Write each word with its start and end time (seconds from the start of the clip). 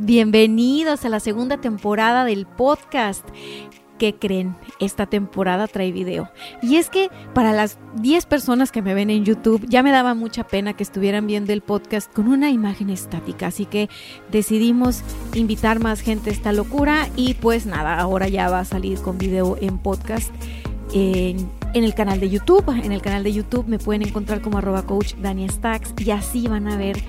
Bienvenidos 0.00 1.04
a 1.04 1.08
la 1.08 1.18
segunda 1.18 1.56
temporada 1.56 2.24
del 2.24 2.46
podcast. 2.46 3.28
¿Qué 3.98 4.14
creen? 4.14 4.54
Esta 4.78 5.06
temporada 5.06 5.66
trae 5.66 5.90
video. 5.90 6.30
Y 6.62 6.76
es 6.76 6.88
que 6.88 7.10
para 7.34 7.52
las 7.52 7.78
10 7.96 8.26
personas 8.26 8.70
que 8.70 8.80
me 8.80 8.94
ven 8.94 9.10
en 9.10 9.24
YouTube 9.24 9.66
ya 9.68 9.82
me 9.82 9.90
daba 9.90 10.14
mucha 10.14 10.44
pena 10.44 10.74
que 10.74 10.84
estuvieran 10.84 11.26
viendo 11.26 11.52
el 11.52 11.62
podcast 11.62 12.12
con 12.12 12.28
una 12.28 12.48
imagen 12.50 12.90
estática. 12.90 13.48
Así 13.48 13.66
que 13.66 13.88
decidimos 14.30 15.02
invitar 15.34 15.80
más 15.80 16.00
gente 16.00 16.30
a 16.30 16.32
esta 16.32 16.52
locura 16.52 17.08
y 17.16 17.34
pues 17.34 17.66
nada, 17.66 17.98
ahora 17.98 18.28
ya 18.28 18.48
va 18.48 18.60
a 18.60 18.64
salir 18.64 19.00
con 19.00 19.18
video 19.18 19.56
en 19.60 19.78
podcast. 19.78 20.30
En, 20.92 21.50
el 21.74 21.94
canal 21.94 22.20
de 22.20 22.30
YouTube. 22.30 22.68
En 22.84 22.92
el 22.92 23.02
canal 23.02 23.24
de 23.24 23.32
YouTube 23.32 23.66
me 23.66 23.80
pueden 23.80 24.02
encontrar 24.02 24.42
como 24.42 24.58
arroba 24.58 24.84
coach 24.84 25.14
Dani 25.16 25.48
Stacks 25.48 25.92
y 25.98 26.12
así 26.12 26.46
van 26.46 26.68
a 26.68 26.76
ver 26.76 27.02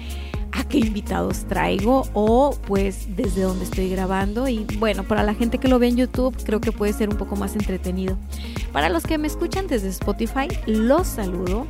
a 0.52 0.64
qué 0.64 0.80
invitados 0.80 1.46
traigo 1.46 2.04
o 2.14 2.58
pues 2.68 3.16
desde 3.16 3.44
dónde 3.44 3.66
estoy 3.66 3.90
grabando 3.90 4.48
y 4.48 4.66
bueno, 4.78 5.04
para 5.04 5.24
la 5.24 5.34
gente 5.34 5.58
que 5.58 5.68
lo 5.68 5.80
ve 5.80 5.88
en 5.88 5.98
YouTube 5.98 6.36
creo 6.44 6.60
que 6.62 6.72
puede 6.72 6.94
ser 6.94 7.10
un 7.10 7.18
poco 7.18 7.36
más 7.36 7.56
entretenido. 7.56 8.18
Para 8.72 8.90
los 8.90 9.04
que 9.04 9.18
me 9.18 9.28
escuchan 9.28 9.68
desde 9.68 9.90
Spotify, 9.90 10.48
los 10.66 11.08
saludo 11.08 11.68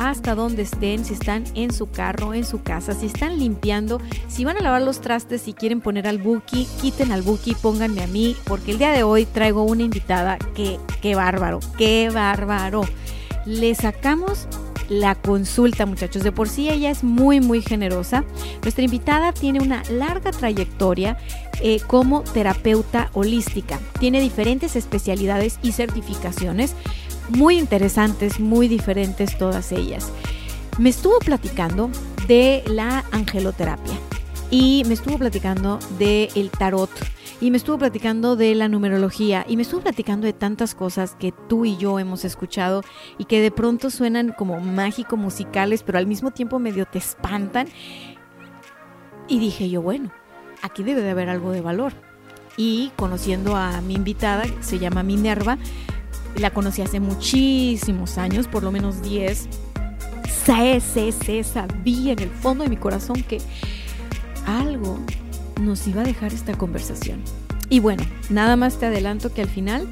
hasta 0.00 0.34
donde 0.34 0.62
estén, 0.62 1.04
si 1.04 1.12
están 1.12 1.44
en 1.54 1.74
su 1.74 1.90
carro, 1.90 2.32
en 2.32 2.44
su 2.46 2.62
casa, 2.62 2.94
si 2.94 3.04
están 3.04 3.38
limpiando, 3.38 4.00
si 4.28 4.46
van 4.46 4.56
a 4.56 4.62
lavar 4.62 4.80
los 4.80 5.02
trastes, 5.02 5.42
si 5.42 5.52
quieren 5.52 5.82
poner 5.82 6.08
al 6.08 6.16
Buki, 6.16 6.66
quiten 6.80 7.12
al 7.12 7.20
Buki, 7.20 7.54
pónganme 7.54 8.02
a 8.02 8.06
mí, 8.06 8.34
porque 8.46 8.70
el 8.70 8.78
día 8.78 8.92
de 8.92 9.02
hoy 9.02 9.26
traigo 9.26 9.62
una 9.62 9.82
invitada 9.82 10.38
que, 10.54 10.78
qué 11.02 11.14
bárbaro, 11.14 11.60
qué 11.76 12.08
bárbaro. 12.08 12.80
Le 13.44 13.74
sacamos 13.74 14.48
la 14.90 15.14
consulta, 15.14 15.86
muchachos. 15.86 16.22
De 16.22 16.32
por 16.32 16.50
sí 16.50 16.68
ella 16.68 16.90
es 16.90 17.02
muy, 17.02 17.40
muy 17.40 17.62
generosa. 17.62 18.24
Nuestra 18.60 18.84
invitada 18.84 19.32
tiene 19.32 19.60
una 19.60 19.82
larga 19.88 20.32
trayectoria 20.32 21.16
eh, 21.62 21.80
como 21.86 22.22
terapeuta 22.22 23.08
holística. 23.14 23.78
Tiene 23.98 24.20
diferentes 24.20 24.76
especialidades 24.76 25.58
y 25.62 25.72
certificaciones 25.72 26.74
muy 27.30 27.58
interesantes, 27.58 28.40
muy 28.40 28.68
diferentes 28.68 29.38
todas 29.38 29.72
ellas. 29.72 30.10
Me 30.78 30.90
estuvo 30.90 31.18
platicando 31.20 31.90
de 32.26 32.62
la 32.66 33.04
angeloterapia 33.12 33.94
y 34.50 34.82
me 34.86 34.94
estuvo 34.94 35.16
platicando 35.18 35.78
del 35.98 36.28
el 36.34 36.50
tarot 36.50 36.90
y 37.40 37.50
me 37.50 37.56
estuvo 37.56 37.78
platicando 37.78 38.36
de 38.36 38.54
la 38.54 38.68
numerología 38.68 39.46
y 39.48 39.56
me 39.56 39.62
estuvo 39.62 39.80
platicando 39.80 40.26
de 40.26 40.34
tantas 40.34 40.74
cosas 40.74 41.16
que 41.18 41.32
tú 41.32 41.64
y 41.64 41.76
yo 41.78 41.98
hemos 41.98 42.24
escuchado 42.24 42.82
y 43.16 43.24
que 43.24 43.40
de 43.40 43.50
pronto 43.50 43.90
suenan 43.90 44.34
como 44.36 44.60
mágico 44.60 45.16
musicales, 45.16 45.82
pero 45.82 45.98
al 45.98 46.06
mismo 46.06 46.32
tiempo 46.32 46.58
medio 46.58 46.84
te 46.84 46.98
espantan. 46.98 47.66
Y 49.26 49.38
dije 49.38 49.70
yo, 49.70 49.80
bueno, 49.80 50.10
aquí 50.60 50.82
debe 50.82 51.00
de 51.00 51.10
haber 51.10 51.30
algo 51.30 51.52
de 51.52 51.62
valor. 51.62 51.94
Y 52.56 52.92
conociendo 52.96 53.56
a 53.56 53.80
mi 53.80 53.94
invitada, 53.94 54.44
se 54.60 54.78
llama 54.78 55.02
Minerva, 55.02 55.56
la 56.36 56.50
conocí 56.50 56.82
hace 56.82 57.00
muchísimos 57.00 58.18
años, 58.18 58.48
por 58.48 58.62
lo 58.62 58.70
menos 58.70 59.02
10. 59.02 59.48
Sé, 60.28 60.80
sé, 60.80 61.12
sé, 61.12 61.44
sabía 61.44 62.12
en 62.12 62.18
el 62.18 62.30
fondo 62.30 62.64
de 62.64 62.70
mi 62.70 62.76
corazón 62.76 63.22
que 63.22 63.38
algo 64.46 64.98
nos 65.60 65.86
iba 65.86 66.02
a 66.02 66.04
dejar 66.04 66.32
esta 66.32 66.56
conversación. 66.56 67.20
Y 67.68 67.80
bueno, 67.80 68.02
nada 68.30 68.56
más 68.56 68.78
te 68.78 68.86
adelanto 68.86 69.32
que 69.32 69.42
al 69.42 69.48
final 69.48 69.88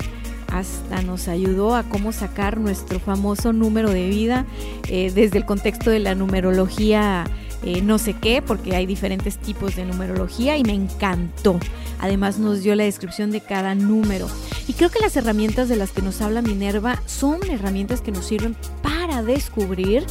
hasta 0.48 1.02
nos 1.02 1.28
ayudó 1.28 1.76
a 1.76 1.84
cómo 1.84 2.12
sacar 2.12 2.58
nuestro 2.58 2.98
famoso 2.98 3.52
número 3.52 3.90
de 3.90 4.08
vida 4.08 4.46
eh, 4.88 5.12
desde 5.14 5.38
el 5.38 5.44
contexto 5.44 5.90
de 5.90 5.98
la 5.98 6.14
numerología 6.14 7.26
eh, 7.64 7.82
no 7.82 7.98
sé 7.98 8.14
qué, 8.14 8.40
porque 8.40 8.76
hay 8.76 8.86
diferentes 8.86 9.36
tipos 9.36 9.74
de 9.74 9.84
numerología 9.84 10.56
y 10.56 10.62
me 10.62 10.74
encantó. 10.74 11.58
Además 11.98 12.38
nos 12.38 12.62
dio 12.62 12.74
la 12.76 12.84
descripción 12.84 13.30
de 13.30 13.40
cada 13.40 13.74
número. 13.74 14.28
Y 14.68 14.74
creo 14.74 14.90
que 14.90 15.00
las 15.00 15.16
herramientas 15.16 15.68
de 15.68 15.76
las 15.76 15.90
que 15.90 16.02
nos 16.02 16.20
habla 16.20 16.42
Minerva 16.42 17.02
son 17.06 17.40
herramientas 17.50 18.00
que 18.00 18.12
nos 18.12 18.26
sirven 18.26 18.56
para 18.82 19.22
descubrir 19.22 20.04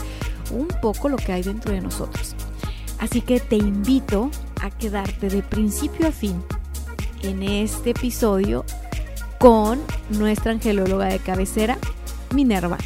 un 0.52 0.68
poco 0.82 1.08
lo 1.08 1.18
que 1.18 1.32
hay 1.32 1.44
dentro 1.44 1.72
de 1.72 1.82
nosotros. 1.82 2.36
Así 3.00 3.22
que 3.22 3.40
te 3.40 3.56
invito 3.56 4.30
a 4.62 4.70
quedarte 4.70 5.30
de 5.30 5.44
principio 5.44 6.08
a 6.08 6.12
fin 6.12 6.44
en 7.22 7.44
este 7.44 7.92
episodio 7.92 8.66
con 9.40 9.80
nuestra 10.10 10.52
angelóloga 10.52 11.06
de 11.06 11.20
cabecera, 11.20 11.78
Minerva. 12.34 12.78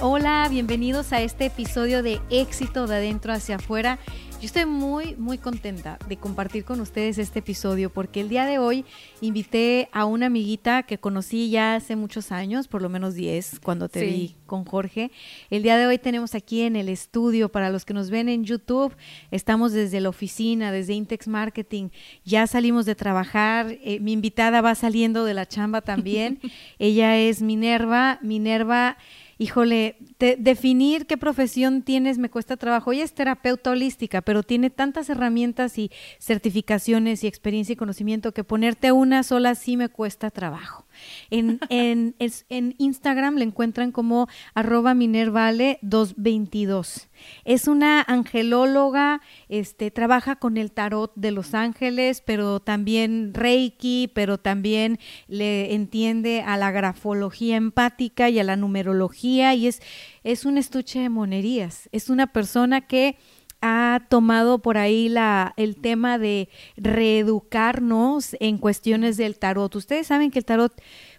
Hola, 0.00 0.46
bienvenidos 0.50 1.12
a 1.12 1.22
este 1.22 1.46
episodio 1.46 2.02
de 2.02 2.20
éxito 2.30 2.86
de 2.86 2.96
adentro 2.96 3.32
hacia 3.32 3.56
afuera. 3.56 3.98
Yo 4.46 4.48
estoy 4.48 4.66
muy, 4.66 5.16
muy 5.16 5.38
contenta 5.38 5.98
de 6.08 6.18
compartir 6.18 6.64
con 6.64 6.78
ustedes 6.78 7.18
este 7.18 7.40
episodio 7.40 7.90
porque 7.90 8.20
el 8.20 8.28
día 8.28 8.46
de 8.46 8.60
hoy 8.60 8.84
invité 9.20 9.88
a 9.90 10.04
una 10.04 10.26
amiguita 10.26 10.84
que 10.84 10.98
conocí 10.98 11.50
ya 11.50 11.74
hace 11.74 11.96
muchos 11.96 12.30
años, 12.30 12.68
por 12.68 12.80
lo 12.80 12.88
menos 12.88 13.16
10, 13.16 13.58
cuando 13.58 13.88
te 13.88 14.06
vi 14.06 14.36
con 14.46 14.64
Jorge. 14.64 15.10
El 15.50 15.64
día 15.64 15.76
de 15.76 15.88
hoy 15.88 15.98
tenemos 15.98 16.36
aquí 16.36 16.60
en 16.62 16.76
el 16.76 16.88
estudio, 16.88 17.48
para 17.48 17.70
los 17.70 17.84
que 17.84 17.92
nos 17.92 18.08
ven 18.08 18.28
en 18.28 18.44
YouTube, 18.44 18.94
estamos 19.32 19.72
desde 19.72 20.00
la 20.00 20.10
oficina, 20.10 20.70
desde 20.70 20.92
Intex 20.92 21.26
Marketing, 21.26 21.88
ya 22.24 22.46
salimos 22.46 22.86
de 22.86 22.94
trabajar, 22.94 23.76
eh, 23.82 23.98
mi 23.98 24.12
invitada 24.12 24.60
va 24.60 24.76
saliendo 24.76 25.24
de 25.24 25.34
la 25.34 25.46
chamba 25.46 25.80
también. 25.80 26.38
Ella 26.78 27.18
es 27.18 27.42
Minerva, 27.42 28.20
Minerva 28.22 28.96
híjole, 29.38 29.96
definir 30.38 31.06
qué 31.06 31.16
profesión 31.16 31.82
tienes 31.82 32.18
me 32.18 32.30
cuesta 32.30 32.56
trabajo. 32.56 32.92
Ella 32.92 33.04
es 33.04 33.14
terapeuta 33.14 33.70
holística, 33.70 34.22
pero 34.22 34.42
tiene 34.42 34.70
tantas 34.70 35.10
herramientas 35.10 35.78
y 35.78 35.90
certificaciones 36.18 37.22
y 37.22 37.26
experiencia 37.26 37.74
y 37.74 37.76
conocimiento 37.76 38.32
que 38.32 38.44
ponerte 38.44 38.92
una 38.92 39.22
sola 39.22 39.54
sí 39.54 39.76
me 39.76 39.88
cuesta 39.88 40.30
trabajo. 40.30 40.85
En, 41.30 41.60
en, 41.68 42.14
en 42.48 42.74
Instagram 42.78 43.36
le 43.36 43.44
encuentran 43.44 43.92
como 43.92 44.28
arroba 44.54 44.94
minervale222. 44.94 47.08
Es 47.44 47.68
una 47.68 48.02
angelóloga, 48.02 49.20
este, 49.48 49.90
trabaja 49.90 50.36
con 50.36 50.56
el 50.56 50.72
tarot 50.72 51.12
de 51.14 51.30
los 51.30 51.54
ángeles, 51.54 52.22
pero 52.24 52.60
también 52.60 53.32
reiki, 53.34 54.10
pero 54.14 54.38
también 54.38 54.98
le 55.28 55.74
entiende 55.74 56.42
a 56.42 56.56
la 56.56 56.70
grafología 56.70 57.56
empática 57.56 58.28
y 58.28 58.38
a 58.38 58.44
la 58.44 58.56
numerología 58.56 59.54
y 59.54 59.66
es, 59.66 59.80
es 60.24 60.44
un 60.44 60.58
estuche 60.58 61.00
de 61.00 61.08
monerías. 61.08 61.88
Es 61.92 62.10
una 62.10 62.28
persona 62.28 62.82
que 62.82 63.18
ha 63.60 64.06
tomado 64.08 64.60
por 64.60 64.78
ahí 64.78 65.08
la, 65.08 65.54
el 65.56 65.76
tema 65.76 66.18
de 66.18 66.48
reeducarnos 66.76 68.36
en 68.40 68.58
cuestiones 68.58 69.16
del 69.16 69.38
tarot. 69.38 69.74
Ustedes 69.74 70.06
saben 70.06 70.30
que 70.30 70.38
el 70.38 70.44
tarot 70.44 70.72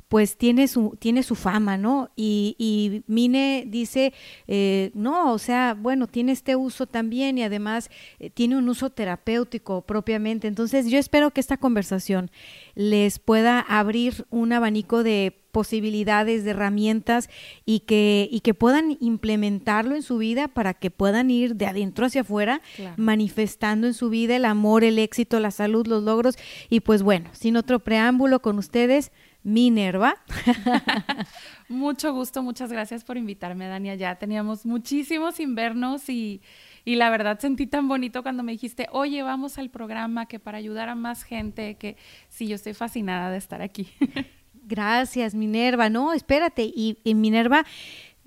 pues 0.07 0.37
tiene 0.37 0.67
su, 0.67 0.95
tiene 0.99 1.21
su 1.23 1.35
fama, 1.35 1.77
¿no? 1.77 2.09
Y, 2.15 2.55
y 2.57 3.03
Mine 3.07 3.65
dice, 3.67 4.13
eh, 4.47 4.91
no, 4.93 5.33
o 5.33 5.37
sea, 5.37 5.75
bueno, 5.77 6.07
tiene 6.07 6.31
este 6.31 6.55
uso 6.55 6.85
también 6.85 7.37
y 7.37 7.43
además 7.43 7.89
eh, 8.19 8.29
tiene 8.29 8.57
un 8.57 8.69
uso 8.69 8.89
terapéutico 8.89 9.81
propiamente. 9.81 10.47
Entonces 10.47 10.89
yo 10.89 10.97
espero 10.97 11.31
que 11.31 11.41
esta 11.41 11.57
conversación 11.57 12.31
les 12.75 13.19
pueda 13.19 13.59
abrir 13.59 14.25
un 14.29 14.53
abanico 14.53 15.03
de 15.03 15.43
posibilidades, 15.57 16.43
de 16.43 16.51
herramientas 16.51 17.29
y 17.65 17.79
que, 17.79 18.29
y 18.31 18.41
que 18.41 18.53
puedan 18.53 18.95
implementarlo 18.99 19.95
en 19.95 20.03
su 20.03 20.19
vida 20.19 20.47
para 20.47 20.75
que 20.75 20.91
puedan 20.91 21.31
ir 21.31 21.55
de 21.55 21.65
adentro 21.65 22.05
hacia 22.05 22.21
afuera, 22.21 22.61
manifestando 22.95 23.87
en 23.87 23.95
su 23.95 24.09
vida 24.11 24.35
el 24.35 24.45
amor, 24.45 24.83
el 24.83 24.99
éxito, 24.99 25.39
la 25.39 25.49
salud, 25.49 25.87
los 25.87 26.03
logros. 26.03 26.37
Y 26.69 26.81
pues 26.81 27.01
bueno, 27.01 27.31
sin 27.33 27.57
otro 27.57 27.79
preámbulo 27.79 28.39
con 28.39 28.59
ustedes, 28.59 29.11
Minerva. 29.47 30.17
Mucho 31.69 32.11
gusto, 32.11 32.43
muchas 32.43 32.69
gracias 32.69 33.05
por 33.05 33.15
invitarme, 33.15 33.65
Dania. 33.65 33.95
Ya 33.95 34.15
teníamos 34.15 34.65
muchísimos 34.65 35.39
invernos 35.39 36.09
y, 36.09 36.41
y 36.83 36.95
la 36.95 37.09
verdad 37.09 37.39
sentí 37.39 37.65
tan 37.65 37.87
bonito 37.87 38.23
cuando 38.23 38.43
me 38.43 38.51
dijiste, 38.51 38.89
oye, 38.91 39.23
vamos 39.23 39.57
al 39.57 39.69
programa, 39.69 40.25
que 40.25 40.37
para 40.37 40.57
ayudar 40.57 40.89
a 40.89 40.95
más 40.95 41.23
gente, 41.23 41.75
que 41.75 41.95
sí, 42.27 42.47
yo 42.49 42.55
estoy 42.55 42.73
fascinada 42.73 43.31
de 43.31 43.37
estar 43.37 43.61
aquí. 43.61 43.87
Gracias, 44.63 45.33
Minerva. 45.33 45.89
No, 45.89 46.11
espérate. 46.11 46.63
Y, 46.63 46.97
y 47.05 47.15
Minerva 47.15 47.65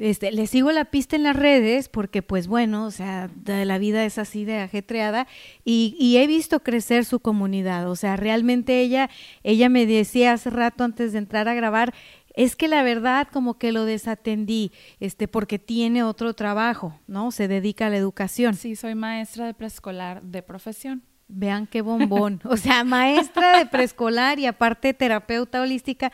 Este, 0.00 0.32
le 0.32 0.46
sigo 0.46 0.72
la 0.72 0.86
pista 0.86 1.14
en 1.14 1.24
las 1.24 1.36
redes 1.36 1.90
porque, 1.90 2.22
pues 2.22 2.48
bueno, 2.48 2.86
o 2.86 2.90
sea, 2.90 3.30
la 3.44 3.76
vida 3.76 4.06
es 4.06 4.16
así 4.16 4.46
de 4.46 4.58
ajetreada 4.58 5.26
y, 5.62 5.94
y, 6.00 6.16
he 6.16 6.26
visto 6.26 6.60
crecer 6.60 7.04
su 7.04 7.20
comunidad. 7.20 7.86
O 7.90 7.96
sea, 7.96 8.16
realmente 8.16 8.80
ella, 8.80 9.10
ella 9.42 9.68
me 9.68 9.84
decía 9.84 10.32
hace 10.32 10.48
rato 10.48 10.84
antes 10.84 11.12
de 11.12 11.18
entrar 11.18 11.48
a 11.48 11.54
grabar, 11.54 11.92
es 12.34 12.56
que 12.56 12.66
la 12.66 12.82
verdad 12.82 13.28
como 13.30 13.58
que 13.58 13.72
lo 13.72 13.84
desatendí, 13.84 14.72
este, 15.00 15.28
porque 15.28 15.58
tiene 15.58 16.02
otro 16.02 16.32
trabajo, 16.32 16.98
¿no? 17.06 17.30
Se 17.30 17.46
dedica 17.46 17.88
a 17.88 17.90
la 17.90 17.98
educación. 17.98 18.54
Sí, 18.54 18.76
soy 18.76 18.94
maestra 18.94 19.44
de 19.44 19.52
preescolar 19.52 20.22
de 20.22 20.42
profesión. 20.42 21.02
Vean 21.32 21.66
qué 21.66 21.80
bombón. 21.82 22.40
O 22.50 22.56
sea, 22.56 22.84
maestra 22.84 23.58
de 23.58 23.66
preescolar 23.66 24.38
y 24.38 24.46
aparte 24.46 24.92
terapeuta 24.94 25.62
holística. 25.62 26.10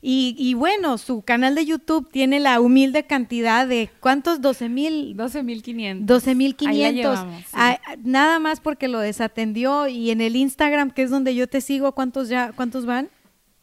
Y, 0.00 0.34
y, 0.38 0.54
bueno, 0.54 0.98
su 0.98 1.22
canal 1.22 1.54
de 1.54 1.66
YouTube 1.66 2.08
tiene 2.10 2.40
la 2.40 2.60
humilde 2.60 3.04
cantidad 3.04 3.66
de 3.66 3.90
¿cuántos? 4.00 4.40
12 4.40 4.68
mil. 4.68 5.16
12 5.16 5.42
mil 5.42 5.62
500. 5.62 6.06
12 6.06 6.34
mil 6.34 6.56
500. 6.56 7.18
Ah, 7.52 7.78
nada 8.02 8.38
más 8.38 8.60
porque 8.60 8.88
lo 8.88 9.00
desatendió. 9.00 9.88
Y 9.88 10.10
en 10.10 10.20
el 10.20 10.36
Instagram, 10.36 10.90
que 10.90 11.02
es 11.02 11.10
donde 11.10 11.34
yo 11.34 11.46
te 11.46 11.60
sigo, 11.60 11.92
¿cuántos 11.92 12.28
ya, 12.28 12.52
cuántos 12.52 12.86
van? 12.86 13.10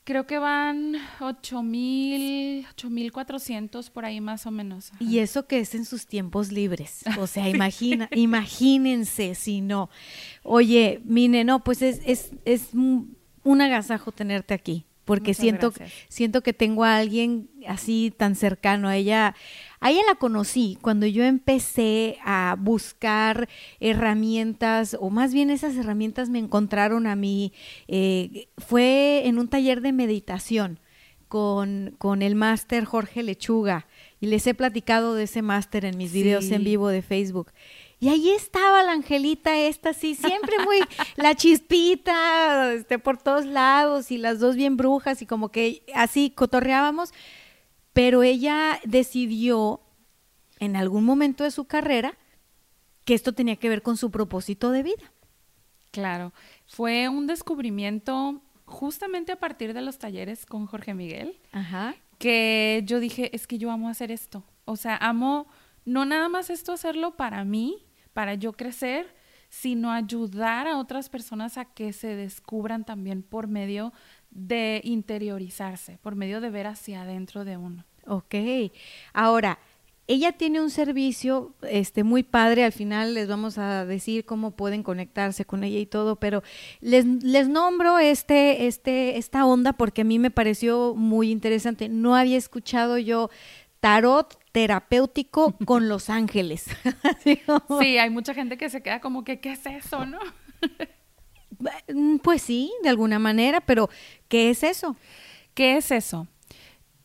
Creo 0.04 0.26
que 0.26 0.40
van 0.40 0.96
8000, 1.20 2.66
8400 2.72 3.90
por 3.92 4.06
ahí 4.06 4.20
más 4.20 4.46
o 4.46 4.52
menos. 4.52 4.92
Y 5.00 5.20
eso 5.20 5.46
que 5.46 5.60
es 5.60 5.76
en 5.76 5.86
sus 5.86 6.08
tiempos 6.08 6.52
libres. 6.52 7.04
O 7.20 7.28
sea, 7.28 7.50
imagina, 7.50 8.10
imagínense 8.16 9.36
si 9.36 9.62
no. 9.62 9.90
Oye, 10.44 11.02
Mine, 11.06 11.44
no, 11.44 11.64
pues 11.64 11.82
es, 11.82 12.02
es, 12.06 12.32
es 12.46 12.74
un 12.74 13.62
agasajo 13.62 14.12
tenerte 14.12 14.54
aquí 14.54 14.86
porque 15.12 15.34
siento, 15.34 15.74
siento 16.08 16.42
que 16.42 16.54
tengo 16.54 16.84
a 16.84 16.98
alguien 16.98 17.50
así 17.68 18.14
tan 18.16 18.36
cercano 18.36 18.88
a 18.88 18.96
ella. 18.96 19.36
A 19.84 19.90
ella 19.90 20.02
la 20.08 20.16
conocí 20.16 20.78
cuando 20.80 21.08
yo 21.08 21.24
empecé 21.24 22.20
a 22.24 22.56
buscar 22.58 23.50
herramientas, 23.80 24.96
o 25.00 25.10
más 25.10 25.34
bien 25.34 25.50
esas 25.50 25.76
herramientas 25.76 26.30
me 26.30 26.38
encontraron 26.38 27.08
a 27.08 27.16
mí. 27.16 27.52
Eh, 27.88 28.48
fue 28.60 29.24
en 29.26 29.40
un 29.40 29.48
taller 29.48 29.82
de 29.82 29.92
meditación 29.92 30.80
con, 31.28 31.96
con 31.98 32.22
el 32.22 32.36
máster 32.36 32.86
Jorge 32.86 33.24
Lechuga, 33.24 33.88
y 34.20 34.28
les 34.28 34.46
he 34.46 34.54
platicado 34.54 35.16
de 35.16 35.24
ese 35.24 35.42
máster 35.42 35.84
en 35.86 35.98
mis 35.98 36.14
videos 36.14 36.52
en 36.52 36.64
vivo 36.64 36.90
de 36.90 37.02
Facebook. 37.02 37.52
Y 38.00 38.10
ahí 38.10 38.30
estaba 38.30 38.84
la 38.84 38.92
angelita 38.92 39.58
esta, 39.58 39.94
sí, 39.94 40.14
siempre 40.14 40.58
muy 40.64 40.78
la 41.16 41.34
chispita, 41.34 42.74
este, 42.74 43.00
por 43.00 43.18
todos 43.18 43.46
lados 43.46 44.12
y 44.12 44.20
las 44.20 44.40
dos 44.40 44.56
bien 44.56 44.78
brujas 44.78 45.24
y 45.24 45.26
como 45.26 45.50
que 45.50 45.82
así 45.96 46.30
cotorreábamos, 46.30 47.14
pero 47.94 48.24
ella 48.24 48.80
decidió 48.86 49.82
en 50.60 50.76
algún 50.76 51.04
momento 51.06 51.44
de 51.44 51.52
su 51.52 51.66
carrera 51.66 52.18
que 53.06 53.14
esto 53.14 53.34
tenía 53.34 53.56
que 53.56 53.70
ver 53.70 53.82
con 53.82 53.98
su 53.98 54.12
propósito 54.12 54.72
de 54.72 54.84
vida. 54.84 55.12
Claro, 55.92 56.34
fue 56.68 57.10
un 57.10 57.28
descubrimiento 57.28 58.42
justamente 58.66 59.32
a 59.34 59.40
partir 59.40 59.74
de 59.74 59.82
los 59.82 59.98
talleres 59.98 60.46
con 60.46 60.66
Jorge 60.66 60.94
Miguel, 60.94 61.40
Ajá. 61.52 61.96
que 62.18 62.84
yo 62.86 63.00
dije, 63.00 63.36
es 63.36 63.48
que 63.48 63.58
yo 63.58 63.72
amo 63.72 63.90
hacer 63.90 64.12
esto. 64.12 64.44
O 64.66 64.78
sea, 64.78 64.96
amo 64.98 65.48
no 65.84 66.06
nada 66.06 66.30
más 66.30 66.50
esto 66.50 66.72
hacerlo 66.72 67.18
para 67.18 67.44
mí, 67.44 67.86
para 68.14 68.36
yo 68.36 68.54
crecer, 68.54 69.14
sino 69.50 69.92
ayudar 69.92 70.68
a 70.68 70.78
otras 70.78 71.10
personas 71.10 71.58
a 71.58 71.66
que 71.66 71.92
se 71.92 72.16
descubran 72.16 72.86
también 72.86 73.22
por 73.22 73.48
medio 73.48 73.92
de 74.32 74.82
interiorizarse, 74.84 76.00
por 76.02 76.16
medio 76.16 76.42
de 76.42 76.50
ver 76.50 76.68
hacia 76.68 77.04
adentro 77.04 77.46
de 77.46 77.58
uno. 77.58 77.86
Ok. 78.08 78.36
Ahora, 79.14 79.60
ella 80.08 80.34
tiene 80.34 80.60
un 80.60 80.70
servicio 80.70 81.54
este 81.62 82.04
muy 82.04 82.24
padre, 82.24 82.66
al 82.66 82.72
final 82.74 83.14
les 83.14 83.28
vamos 83.28 83.58
a 83.58 83.86
decir 83.86 84.26
cómo 84.26 84.52
pueden 84.52 84.84
conectarse 84.84 85.46
con 85.46 85.64
ella 85.64 85.80
y 85.80 85.86
todo, 85.86 86.18
pero 86.18 86.44
les, 86.82 87.06
les 87.06 87.48
nombro 87.48 88.00
este, 88.00 88.68
este, 88.68 89.18
esta 89.18 89.46
onda 89.46 89.74
porque 89.74 90.02
a 90.02 90.04
mí 90.04 90.20
me 90.20 90.32
pareció 90.32 90.96
muy 90.96 91.32
interesante. 91.32 91.88
No 91.88 92.16
había 92.16 92.38
escuchado 92.38 92.98
yo 92.98 93.30
tarot 93.80 94.38
terapéutico 94.52 95.56
con 95.66 95.88
los 95.88 96.10
ángeles. 96.10 96.66
sí, 97.80 97.98
hay 97.98 98.10
mucha 98.10 98.34
gente 98.34 98.58
que 98.58 98.70
se 98.70 98.82
queda 98.82 99.00
como 99.00 99.24
que, 99.24 99.40
¿qué 99.40 99.54
es 99.54 99.66
eso, 99.66 100.06
no? 100.06 100.20
Mm, 101.88 102.18
pues 102.18 102.42
sí, 102.42 102.72
de 102.84 102.90
alguna 102.90 103.20
manera, 103.20 103.62
pero 103.62 103.90
¿qué 104.28 104.50
es 104.50 104.64
eso? 104.64 104.96
¿Qué 105.54 105.78
es 105.78 105.92
eso? 105.92 106.28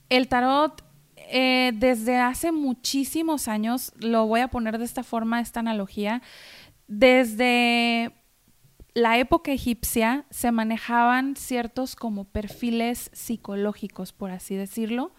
El 0.08 0.29
tarot 0.29 0.82
eh, 1.29 1.73
desde 1.75 2.17
hace 2.19 2.53
muchísimos 2.53 3.49
años, 3.49 3.93
lo 3.99 4.26
voy 4.26 4.41
a 4.41 4.49
poner 4.49 4.79
de 4.79 4.85
esta 4.85 5.03
forma, 5.03 5.41
esta 5.41 5.61
analogía, 5.61 6.23
desde 6.87 8.12
la 8.94 9.19
época 9.19 9.53
egipcia 9.53 10.25
se 10.31 10.53
manejaban 10.53 11.37
ciertos 11.37 11.97
como 11.97 12.25
perfiles 12.25 13.11
psicológicos, 13.12 14.12
por 14.12 14.31
así 14.31 14.55
decirlo, 14.55 15.12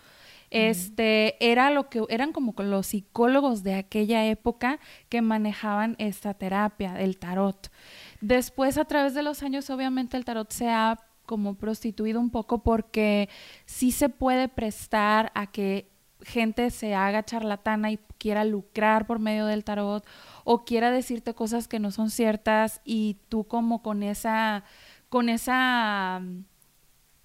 este, 0.50 1.36
era 1.46 1.72
lo 1.72 1.90
que 1.90 2.04
eran 2.08 2.32
como 2.32 2.54
los 2.58 2.88
psicólogos 2.88 3.64
de 3.64 3.76
aquella 3.76 4.26
época 4.26 4.80
que 5.10 5.22
manejaban 5.22 5.96
esta 6.00 6.34
terapia, 6.34 7.02
el 7.02 7.18
tarot. 7.18 7.70
Después, 8.22 8.78
a 8.78 8.86
través 8.86 9.14
de 9.14 9.24
los 9.24 9.44
años, 9.44 9.70
obviamente 9.70 10.18
el 10.18 10.26
tarot 10.26 10.52
se 10.52 10.70
ha 10.70 11.00
como 11.26 11.56
prostituido 11.56 12.20
un 12.20 12.32
poco 12.32 12.64
porque 12.64 13.30
sí 13.66 13.92
se 13.92 14.10
puede 14.10 14.48
prestar 14.48 15.32
a 15.36 15.48
que 15.48 15.92
gente 16.22 16.72
se 16.72 16.96
haga 16.96 17.24
charlatana 17.24 17.92
y 17.92 18.00
quiera 18.18 18.44
lucrar 18.44 19.06
por 19.06 19.20
medio 19.20 19.46
del 19.46 19.64
tarot 19.64 20.06
o 20.46 20.66
quiera 20.66 20.90
decirte 20.90 21.36
cosas 21.36 21.68
que 21.68 21.80
no 21.80 21.92
son 21.92 22.10
ciertas 22.10 22.82
y 22.84 23.18
tú 23.30 23.44
como 23.44 23.84
con 23.84 24.02
esa 24.02 24.64
con 25.10 25.30
esa 25.30 26.22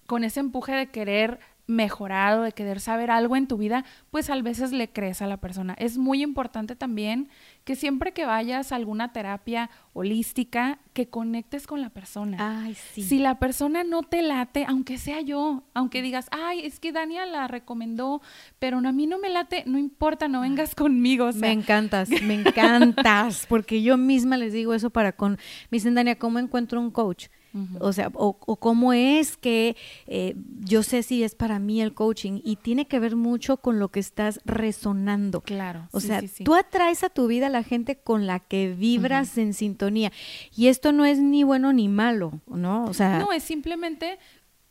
con 0.05 0.23
ese 0.23 0.41
empuje 0.41 0.73
de 0.73 0.91
querer 0.91 1.39
mejorado, 1.65 2.43
de 2.43 2.51
querer 2.51 2.79
saber 2.79 3.09
algo 3.09 3.35
en 3.35 3.47
tu 3.47 3.57
vida, 3.57 3.85
pues 4.11 4.29
a 4.29 4.41
veces 4.41 4.71
le 4.71 4.89
crees 4.89 5.21
a 5.21 5.27
la 5.27 5.37
persona. 5.37 5.75
Es 5.79 5.97
muy 5.97 6.21
importante 6.21 6.75
también 6.75 7.29
que 7.63 7.75
siempre 7.75 8.11
que 8.11 8.25
vayas 8.25 8.71
a 8.71 8.75
alguna 8.75 9.13
terapia 9.13 9.69
holística, 9.93 10.79
que 10.93 11.07
conectes 11.07 11.65
con 11.65 11.81
la 11.81 11.89
persona. 11.89 12.63
Ay, 12.63 12.75
sí. 12.75 13.03
Si 13.03 13.19
la 13.19 13.39
persona 13.39 13.83
no 13.83 14.03
te 14.03 14.21
late, 14.21 14.65
aunque 14.67 14.97
sea 14.97 15.21
yo, 15.21 15.63
aunque 15.73 16.01
digas, 16.01 16.27
ay, 16.31 16.65
es 16.65 16.79
que 16.79 16.91
Dania 16.91 17.25
la 17.25 17.47
recomendó, 17.47 18.21
pero 18.59 18.77
a 18.77 18.91
mí 18.91 19.07
no 19.07 19.17
me 19.19 19.29
late, 19.29 19.63
no 19.65 19.77
importa, 19.77 20.27
no 20.27 20.41
vengas 20.41 20.75
conmigo. 20.75 21.29
Me 21.33 21.51
encantas, 21.51 22.09
me 22.09 22.33
encantas, 22.33 23.45
porque 23.47 23.81
yo 23.81 23.97
misma 23.97 24.37
les 24.37 24.51
digo 24.51 24.73
eso 24.73 24.89
para 24.89 25.13
con, 25.13 25.33
me 25.69 25.77
dicen, 25.77 25.95
Dania, 25.95 26.19
¿cómo 26.19 26.39
encuentro 26.39 26.79
un 26.79 26.91
coach? 26.91 27.27
O 27.79 27.93
sea, 27.93 28.11
o, 28.15 28.33
cómo 28.57 28.93
es 28.93 29.37
que 29.37 29.75
eh, 30.07 30.35
yo 30.61 30.81
sé 30.81 31.03
si 31.03 31.23
es 31.23 31.35
para 31.35 31.59
mí 31.59 31.81
el 31.81 31.93
coaching 31.93 32.41
y 32.43 32.55
tiene 32.55 32.87
que 32.87 32.99
ver 32.99 33.15
mucho 33.15 33.57
con 33.57 33.79
lo 33.79 33.89
que 33.89 33.99
estás 33.99 34.39
resonando. 34.45 35.41
Claro. 35.41 35.87
O 35.91 35.99
sea, 35.99 36.21
tú 36.43 36.55
atraes 36.55 37.03
a 37.03 37.09
tu 37.09 37.27
vida 37.27 37.47
a 37.47 37.49
la 37.51 37.63
gente 37.63 37.97
con 37.97 38.25
la 38.25 38.39
que 38.39 38.73
vibras 38.73 39.37
en 39.37 39.53
sintonía. 39.53 40.11
Y 40.55 40.67
esto 40.67 40.91
no 40.91 41.05
es 41.05 41.19
ni 41.19 41.43
bueno 41.43 41.73
ni 41.73 41.87
malo, 41.87 42.41
¿no? 42.47 42.85
O 42.85 42.93
sea. 42.93 43.19
No, 43.19 43.31
es 43.31 43.43
simplemente 43.43 44.17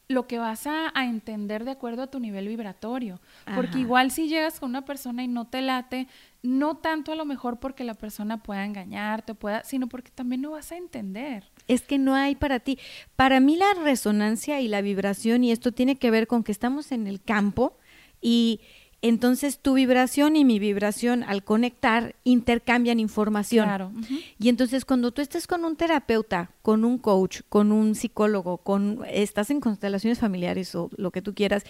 lo 0.08 0.26
que 0.26 0.38
vas 0.38 0.66
a, 0.66 0.92
entender 0.94 1.64
de 1.64 1.72
acuerdo 1.72 2.02
a 2.02 2.06
tu 2.08 2.20
nivel 2.20 2.48
vibratorio. 2.48 3.20
Porque 3.54 3.78
igual 3.78 4.10
si 4.10 4.28
llegas 4.28 4.60
con 4.60 4.70
una 4.70 4.84
persona 4.84 5.22
y 5.24 5.28
no 5.28 5.46
te 5.46 5.62
late, 5.62 6.06
no 6.42 6.76
tanto 6.76 7.12
a 7.12 7.16
lo 7.16 7.24
mejor 7.24 7.58
porque 7.58 7.84
la 7.84 7.94
persona 7.94 8.42
pueda 8.42 8.64
engañarte, 8.64 9.34
pueda, 9.34 9.64
sino 9.64 9.88
porque 9.88 10.10
también 10.10 10.42
no 10.42 10.52
vas 10.52 10.72
a 10.72 10.76
entender 10.76 11.44
es 11.69 11.83
que 11.83 11.99
no 11.99 12.14
hay 12.14 12.35
para 12.35 12.61
ti. 12.61 12.78
Para 13.16 13.40
mí 13.40 13.57
la 13.57 13.75
resonancia 13.83 14.61
y 14.61 14.69
la 14.69 14.81
vibración, 14.81 15.45
y 15.45 15.52
esto 15.52 15.73
tiene 15.73 15.97
que 15.97 16.11
ver 16.11 16.26
con 16.26 16.45
que 16.45 16.52
estamos 16.52 16.92
en 16.92 17.07
el 17.07 17.23
campo 17.23 17.76
y 18.21 18.61
entonces 19.02 19.59
tu 19.59 19.75
vibración 19.75 20.37
y 20.37 20.45
mi 20.45 20.61
vibración 20.61 21.25
al 21.25 21.42
conectar 21.42 22.14
intercambian 22.23 23.00
información. 23.00 23.66
Claro. 23.66 23.92
Y 24.38 24.49
entonces 24.49 24.85
cuando 24.85 25.11
tú 25.11 25.21
estés 25.21 25.49
con 25.49 25.64
un 25.64 25.75
terapeuta, 25.75 26.52
con 26.62 26.85
un 26.85 26.99
coach, 26.99 27.40
con 27.49 27.73
un 27.73 27.97
psicólogo, 27.97 28.59
con 28.59 29.00
estás 29.11 29.50
en 29.50 29.61
constelaciones 29.61 30.21
familiares 30.21 30.73
o 30.76 30.88
lo 30.97 31.11
que 31.11 31.21
tú 31.21 31.35
quieras, 31.35 31.64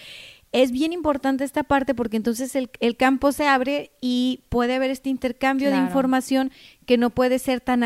es 0.53 0.71
bien 0.71 0.93
importante 0.93 1.45
esta 1.45 1.63
parte 1.63 1.95
porque 1.95 2.19
entonces 2.19 2.55
el, 2.55 2.97
campo 2.97 3.33
se 3.33 3.49
abre 3.49 3.91
y 4.03 4.45
puede 4.51 4.75
haber 4.75 4.91
este 4.91 5.09
intercambio 5.09 5.71
de 5.71 5.79
información 5.79 6.53
que 6.85 6.99
no 6.99 7.09
puede 7.09 7.39
ser 7.39 7.63
tan, 7.63 7.83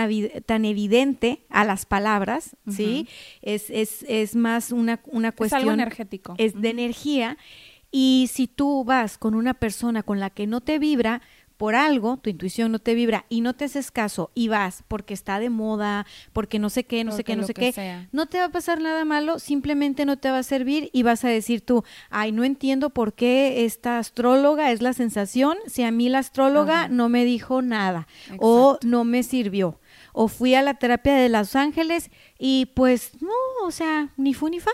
tan 0.46 0.64
evidente 0.64 1.46
a 1.48 1.64
las 1.64 1.86
palabras, 1.86 2.56
¿sí? 2.68 3.08
Es, 3.40 3.70
es, 3.70 4.04
es, 4.08 4.34
más 4.34 4.72
una, 4.72 5.00
una 5.06 5.30
cuestión... 5.30 5.60
Es 5.60 5.62
algo 5.62 5.72
energético. 5.74 6.34
Es 6.38 6.60
de 6.60 6.70
energía. 6.70 7.38
Y 7.92 8.28
si 8.32 8.48
tú 8.48 8.84
vas 8.84 9.16
con 9.16 9.36
una 9.36 9.54
persona 9.54 10.02
con 10.02 10.18
la 10.18 10.30
que 10.30 10.48
no 10.48 10.60
te 10.60 10.80
vibra, 10.80 11.22
por 11.56 11.74
algo 11.74 12.18
tu 12.18 12.30
intuición 12.30 12.72
no 12.72 12.78
te 12.78 12.94
vibra 12.94 13.24
y 13.28 13.40
no 13.40 13.54
te 13.54 13.64
haces 13.64 13.90
caso 13.90 14.30
y 14.34 14.48
vas 14.48 14.84
porque 14.88 15.14
está 15.14 15.38
de 15.38 15.50
moda, 15.50 16.06
porque 16.32 16.58
no 16.58 16.70
sé 16.70 16.84
qué, 16.84 17.04
no 17.04 17.12
sé 17.12 17.24
qué, 17.24 17.36
no 17.36 17.46
sé 17.46 17.54
qué, 17.54 18.06
no 18.12 18.26
te 18.26 18.38
va 18.38 18.46
a 18.46 18.50
pasar 18.50 18.80
nada 18.80 19.04
malo, 19.04 19.38
simplemente 19.38 20.04
no 20.04 20.18
te 20.18 20.30
va 20.30 20.38
a 20.38 20.42
servir 20.42 20.90
y 20.92 21.02
vas 21.02 21.24
a 21.24 21.28
decir 21.28 21.60
tú, 21.60 21.84
ay, 22.10 22.32
no 22.32 22.44
entiendo 22.44 22.90
por 22.90 23.14
qué 23.14 23.64
esta 23.64 23.98
astróloga 23.98 24.70
es 24.72 24.82
la 24.82 24.92
sensación 24.92 25.56
si 25.66 25.82
a 25.82 25.90
mí 25.90 26.08
la 26.08 26.18
astróloga 26.18 26.88
no 26.88 27.08
me 27.08 27.24
dijo 27.24 27.62
nada 27.62 28.06
o 28.38 28.78
no 28.84 29.04
me 29.04 29.22
sirvió. 29.22 29.80
O 30.12 30.28
fui 30.28 30.54
a 30.54 30.62
la 30.62 30.74
terapia 30.74 31.14
de 31.14 31.28
Los 31.28 31.56
Ángeles 31.56 32.10
y 32.38 32.66
pues 32.74 33.12
no, 33.20 33.66
o 33.66 33.70
sea, 33.70 34.10
ni 34.16 34.32
fu 34.32 34.48
ni 34.48 34.60
fa. 34.60 34.70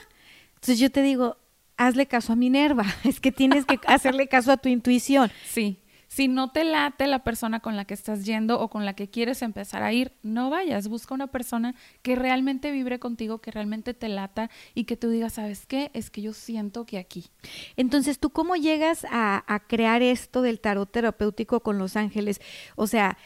Entonces 0.54 0.78
yo 0.78 0.90
te 0.90 1.02
digo, 1.02 1.36
hazle 1.76 2.06
caso 2.06 2.32
a 2.32 2.36
Minerva, 2.36 2.84
es 3.04 3.20
que 3.20 3.32
tienes 3.32 3.64
que 3.64 3.78
hacerle 3.86 4.28
caso 4.28 4.52
a 4.52 4.56
tu 4.56 4.68
intuición. 4.68 5.30
Sí, 5.48 5.81
si 6.14 6.28
no 6.28 6.50
te 6.50 6.64
late 6.64 7.06
la 7.06 7.24
persona 7.24 7.60
con 7.60 7.74
la 7.74 7.86
que 7.86 7.94
estás 7.94 8.26
yendo 8.26 8.60
o 8.60 8.68
con 8.68 8.84
la 8.84 8.92
que 8.92 9.08
quieres 9.08 9.40
empezar 9.40 9.82
a 9.82 9.94
ir, 9.94 10.12
no 10.22 10.50
vayas. 10.50 10.88
Busca 10.88 11.14
una 11.14 11.28
persona 11.28 11.74
que 12.02 12.16
realmente 12.16 12.70
vibre 12.70 12.98
contigo, 12.98 13.38
que 13.38 13.50
realmente 13.50 13.94
te 13.94 14.10
lata 14.10 14.50
y 14.74 14.84
que 14.84 14.98
tú 14.98 15.08
digas, 15.08 15.32
¿sabes 15.32 15.64
qué? 15.64 15.90
Es 15.94 16.10
que 16.10 16.20
yo 16.20 16.34
siento 16.34 16.84
que 16.84 16.98
aquí. 16.98 17.30
Entonces, 17.78 18.18
¿tú 18.18 18.28
cómo 18.28 18.56
llegas 18.56 19.06
a, 19.10 19.42
a 19.46 19.60
crear 19.60 20.02
esto 20.02 20.42
del 20.42 20.60
tarot 20.60 20.92
terapéutico 20.92 21.60
con 21.60 21.78
los 21.78 21.96
ángeles? 21.96 22.42
O 22.76 22.86
sea, 22.86 23.16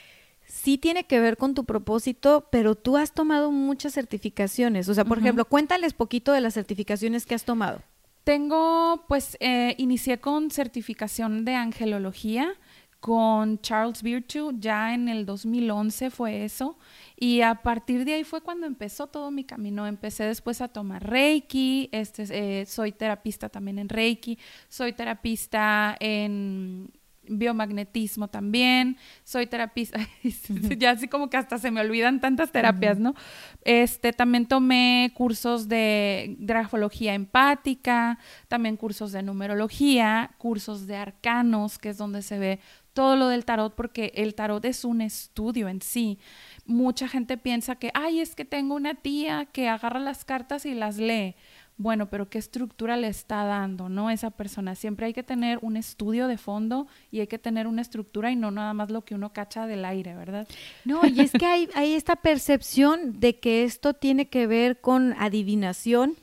sí 0.45 0.79
tiene 0.79 1.09
que 1.09 1.19
ver 1.19 1.37
con 1.37 1.55
tu 1.55 1.65
propósito, 1.65 2.47
pero 2.53 2.77
tú 2.77 2.97
has 2.97 3.11
tomado 3.11 3.51
muchas 3.51 3.95
certificaciones. 3.95 4.89
O 4.89 4.95
sea, 4.95 5.05
por 5.05 5.19
ejemplo, 5.19 5.45
cuéntales 5.45 5.93
poquito 5.93 6.31
de 6.31 6.41
las 6.41 6.55
certificaciones 6.55 7.27
que 7.27 7.35
has 7.35 7.45
tomado. 7.45 7.83
Tengo, 8.23 9.05
pues, 9.09 9.37
eh, 9.41 9.75
inicié 9.77 10.19
con 10.19 10.53
certificación 10.53 11.45
de 11.45 11.55
angelología 11.55 12.55
con 13.01 13.61
Charles 13.61 14.03
Virtue, 14.03 14.53
ya 14.59 14.95
en 14.95 15.09
el 15.09 15.27
2011 15.27 16.11
fue 16.11 16.45
eso, 16.45 16.79
y 17.17 17.41
a 17.43 17.55
partir 17.57 18.05
de 18.05 18.15
ahí 18.15 18.25
fue 18.25 18.41
cuando 18.41 18.67
empezó 18.67 19.07
todo 19.07 19.31
mi 19.31 19.45
camino. 19.45 19.87
Empecé 19.87 20.25
después 20.25 20.61
a 20.61 20.69
tomar 20.69 21.09
Reiki, 21.09 21.89
este, 21.93 22.25
eh, 22.31 22.67
soy 22.67 22.93
terapista 22.93 23.49
también 23.49 23.79
en 23.79 23.89
Reiki, 23.89 24.39
soy 24.69 24.93
terapista 24.93 25.97
en 26.01 26.91
biomagnetismo 27.29 28.29
también, 28.29 28.97
soy 29.25 29.47
terapista, 29.47 29.99
ya 30.79 30.91
así 30.91 31.09
como 31.09 31.31
que 31.31 31.37
hasta 31.37 31.59
se 31.59 31.71
me 31.71 31.81
olvidan 31.81 32.21
tantas 32.21 32.53
terapias, 32.53 32.99
¿no? 32.99 33.15
Este, 33.63 34.13
también 34.13 34.47
tomé 34.47 35.13
cursos 35.15 35.69
de 35.69 36.37
grafología 36.39 37.15
empática, 37.15 38.19
también 38.49 38.77
cursos 38.77 39.13
de 39.13 39.23
numerología, 39.23 40.31
cursos 40.39 40.87
de 40.87 40.97
arcanos, 40.97 41.79
que 41.79 41.91
es 41.91 41.99
donde 41.99 42.23
se 42.23 42.39
ve 42.39 42.61
todo 42.97 43.15
lo 43.15 43.29
del 43.29 43.45
tarot, 43.45 43.75
porque 43.75 44.11
el 44.15 44.35
tarot 44.35 44.65
es 44.65 44.83
un 44.83 45.03
estudio 45.03 45.69
en 45.69 45.83
sí. 45.83 46.19
Mucha 46.65 47.09
gente 47.09 47.37
piensa 47.37 47.77
que, 47.77 47.91
ay, 47.93 48.21
es 48.21 48.35
que 48.35 48.47
tengo 48.47 48.75
una 48.75 48.95
tía 48.95 49.45
que 49.53 49.69
agarra 49.69 50.01
las 50.01 50.25
cartas 50.25 50.65
y 50.65 50.73
las 50.73 50.97
lee 50.97 51.37
bueno, 51.79 52.09
pero 52.09 52.31
qué 52.31 52.39
estructura 52.39 52.97
le 52.97 53.09
está 53.09 53.45
dando, 53.45 53.91
¿no? 53.91 54.09
Esa 54.09 54.31
persona. 54.31 54.75
Siempre 54.75 55.07
hay 55.07 55.13
que 55.13 55.23
tener 55.23 55.59
un 55.61 55.77
estudio 55.77 56.27
de 56.27 56.39
fondo 56.39 56.87
y 57.11 57.21
hay 57.21 57.27
que 57.27 57.39
tener 57.39 57.67
una 57.67 57.83
estructura 57.83 58.31
y 58.31 58.37
no 58.37 58.51
nada 58.51 58.73
más 58.73 58.91
lo 58.91 59.05
que 59.05 59.15
uno 59.15 59.35
cacha 59.35 59.67
del 59.67 59.85
aire, 59.85 60.15
¿verdad? 60.15 60.49
No, 60.87 61.07
y 61.07 61.21
es 61.21 61.33
que 61.33 61.45
hay, 61.45 61.69
hay 61.75 61.93
esta 61.93 62.17
percepción 62.17 63.21
de 63.21 63.39
que 63.39 63.65
esto 63.65 63.93
tiene 63.93 64.29
que 64.29 64.47
ver 64.47 64.81
con 64.81 65.13
adivinación, 65.19 66.17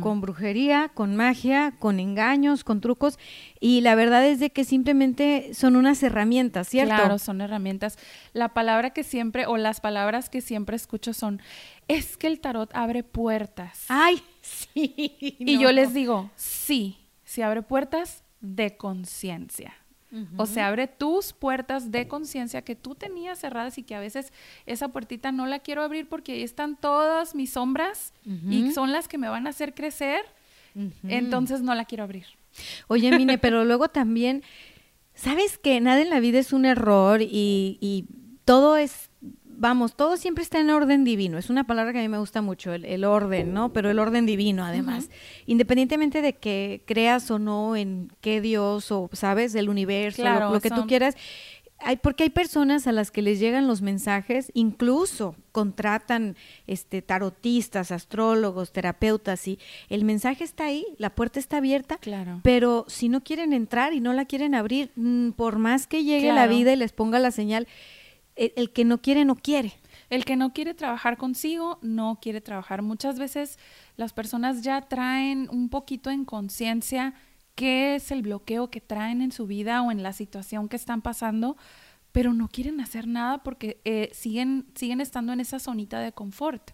con 0.00 0.20
brujería, 0.20 0.90
con 0.92 1.14
magia, 1.16 1.72
con 1.78 2.00
engaños, 2.00 2.64
con 2.64 2.80
trucos. 2.80 3.18
Y 3.60 3.80
la 3.80 3.94
verdad 3.94 4.26
es 4.26 4.40
de 4.40 4.50
que 4.50 4.64
simplemente 4.64 5.54
son 5.54 5.76
unas 5.76 6.02
herramientas, 6.02 6.68
¿cierto? 6.68 6.94
Claro, 6.94 7.18
son 7.18 7.40
herramientas. 7.40 7.98
La 8.32 8.54
palabra 8.54 8.90
que 8.90 9.04
siempre, 9.04 9.46
o 9.46 9.56
las 9.56 9.80
palabras 9.80 10.28
que 10.30 10.40
siempre 10.40 10.76
escucho 10.76 11.12
son, 11.12 11.40
es 11.86 12.16
que 12.16 12.26
el 12.26 12.40
tarot 12.40 12.70
abre 12.74 13.02
puertas. 13.02 13.84
Ay, 13.88 14.20
sí. 14.42 15.14
Y 15.38 15.58
yo 15.58 15.72
les 15.72 15.94
digo, 15.94 16.30
sí, 16.36 16.98
si 17.24 17.42
abre 17.42 17.62
puertas 17.62 18.24
de 18.40 18.76
conciencia. 18.76 19.74
O 20.36 20.46
sea, 20.46 20.68
abre 20.68 20.86
tus 20.86 21.32
puertas 21.32 21.90
de 21.90 22.08
conciencia 22.08 22.62
que 22.62 22.74
tú 22.74 22.94
tenías 22.94 23.38
cerradas 23.38 23.76
y 23.76 23.82
que 23.82 23.94
a 23.94 24.00
veces 24.00 24.32
esa 24.64 24.88
puertita 24.88 25.32
no 25.32 25.46
la 25.46 25.58
quiero 25.58 25.82
abrir 25.82 26.08
porque 26.08 26.32
ahí 26.32 26.42
están 26.42 26.76
todas 26.76 27.34
mis 27.34 27.50
sombras 27.50 28.14
y 28.48 28.72
son 28.72 28.92
las 28.92 29.06
que 29.06 29.18
me 29.18 29.28
van 29.28 29.46
a 29.46 29.50
hacer 29.50 29.74
crecer. 29.74 30.22
Entonces 31.04 31.60
no 31.60 31.74
la 31.74 31.84
quiero 31.84 32.04
abrir. 32.04 32.26
Oye, 32.86 33.10
Mine, 33.16 33.38
pero 33.38 33.64
luego 33.64 33.88
también, 33.88 34.42
¿sabes 35.14 35.58
que 35.58 35.80
nada 35.80 36.00
en 36.00 36.10
la 36.10 36.20
vida 36.20 36.38
es 36.38 36.52
un 36.52 36.64
error 36.64 37.20
y, 37.22 37.78
y 37.80 38.06
todo 38.44 38.76
es 38.76 39.07
vamos, 39.58 39.94
todo 39.94 40.16
siempre 40.16 40.42
está 40.42 40.60
en 40.60 40.70
orden 40.70 41.04
divino. 41.04 41.36
Es 41.36 41.50
una 41.50 41.64
palabra 41.64 41.92
que 41.92 41.98
a 41.98 42.02
mí 42.02 42.08
me 42.08 42.18
gusta 42.18 42.40
mucho, 42.40 42.72
el, 42.72 43.04
orden, 43.04 43.52
¿no? 43.52 43.72
Pero 43.72 43.90
el 43.90 43.98
orden 43.98 44.24
divino, 44.24 44.64
además. 44.64 45.10
Independientemente 45.46 46.22
de 46.22 46.34
que 46.34 46.82
creas 46.86 47.30
o 47.30 47.38
no 47.38 47.76
en 47.76 48.12
qué 48.20 48.40
Dios 48.40 48.90
o, 48.92 49.10
¿sabes? 49.12 49.54
El 49.54 49.68
universo, 49.68 50.22
lo, 50.22 50.60
que 50.60 50.70
tú 50.70 50.86
quieras. 50.86 51.16
Hay, 51.80 51.96
porque 51.96 52.24
hay 52.24 52.30
personas 52.30 52.88
a 52.88 52.92
las 52.92 53.12
que 53.12 53.22
les 53.22 53.38
llegan 53.38 53.68
los 53.68 53.82
mensajes, 53.82 54.50
incluso 54.52 55.36
contratan 55.52 56.36
este, 56.66 57.02
tarotistas, 57.02 57.92
astrólogos, 57.92 58.72
terapeutas, 58.72 59.46
y 59.46 59.60
el 59.88 60.04
mensaje 60.04 60.42
está 60.42 60.64
ahí, 60.64 60.84
la 60.96 61.14
puerta 61.14 61.38
está 61.38 61.58
abierta, 61.58 61.98
claro. 61.98 62.40
pero 62.42 62.84
si 62.88 63.08
no 63.08 63.22
quieren 63.22 63.52
entrar 63.52 63.92
y 63.92 64.00
no 64.00 64.12
la 64.12 64.24
quieren 64.24 64.56
abrir, 64.56 64.90
mm, 64.96 65.30
por 65.30 65.58
más 65.58 65.86
que 65.86 66.02
llegue 66.02 66.32
la 66.32 66.48
vida 66.48 66.72
y 66.72 66.76
les 66.76 66.90
ponga 66.90 67.20
la 67.20 67.30
señal, 67.30 67.68
el, 68.38 68.72
que 68.72 68.84
no 68.84 69.00
quiere, 69.00 69.24
no 69.24 69.36
quiere. 69.36 69.74
El 70.10 70.24
que 70.24 70.36
no 70.36 70.52
quiere 70.52 70.74
trabajar 70.74 71.16
consigo, 71.16 71.78
no 71.82 72.18
quiere 72.22 72.40
trabajar. 72.40 72.82
Muchas 72.82 73.18
veces 73.18 73.58
las 73.96 74.12
personas 74.12 74.62
ya 74.62 74.82
traen 74.82 75.48
un 75.50 75.68
poquito 75.68 76.10
en 76.10 76.24
conciencia 76.24 77.14
qué 77.54 77.96
es 77.96 78.10
el 78.10 78.22
bloqueo 78.22 78.70
que 78.70 78.80
traen 78.80 79.20
en 79.20 79.32
su 79.32 79.46
vida 79.46 79.82
o 79.82 79.90
en 79.90 80.02
la 80.02 80.12
situación 80.12 80.68
que 80.68 80.76
están 80.76 81.02
pasando, 81.02 81.56
pero 82.12 82.32
no 82.32 82.48
quieren 82.48 82.80
hacer 82.80 83.06
nada 83.06 83.42
porque 83.42 83.80
eh, 83.84 84.10
siguen, 84.12 84.66
siguen 84.74 85.00
estando 85.00 85.32
en 85.32 85.40
esa 85.40 85.58
zonita 85.58 86.00
de 86.00 86.12
confort. 86.12 86.70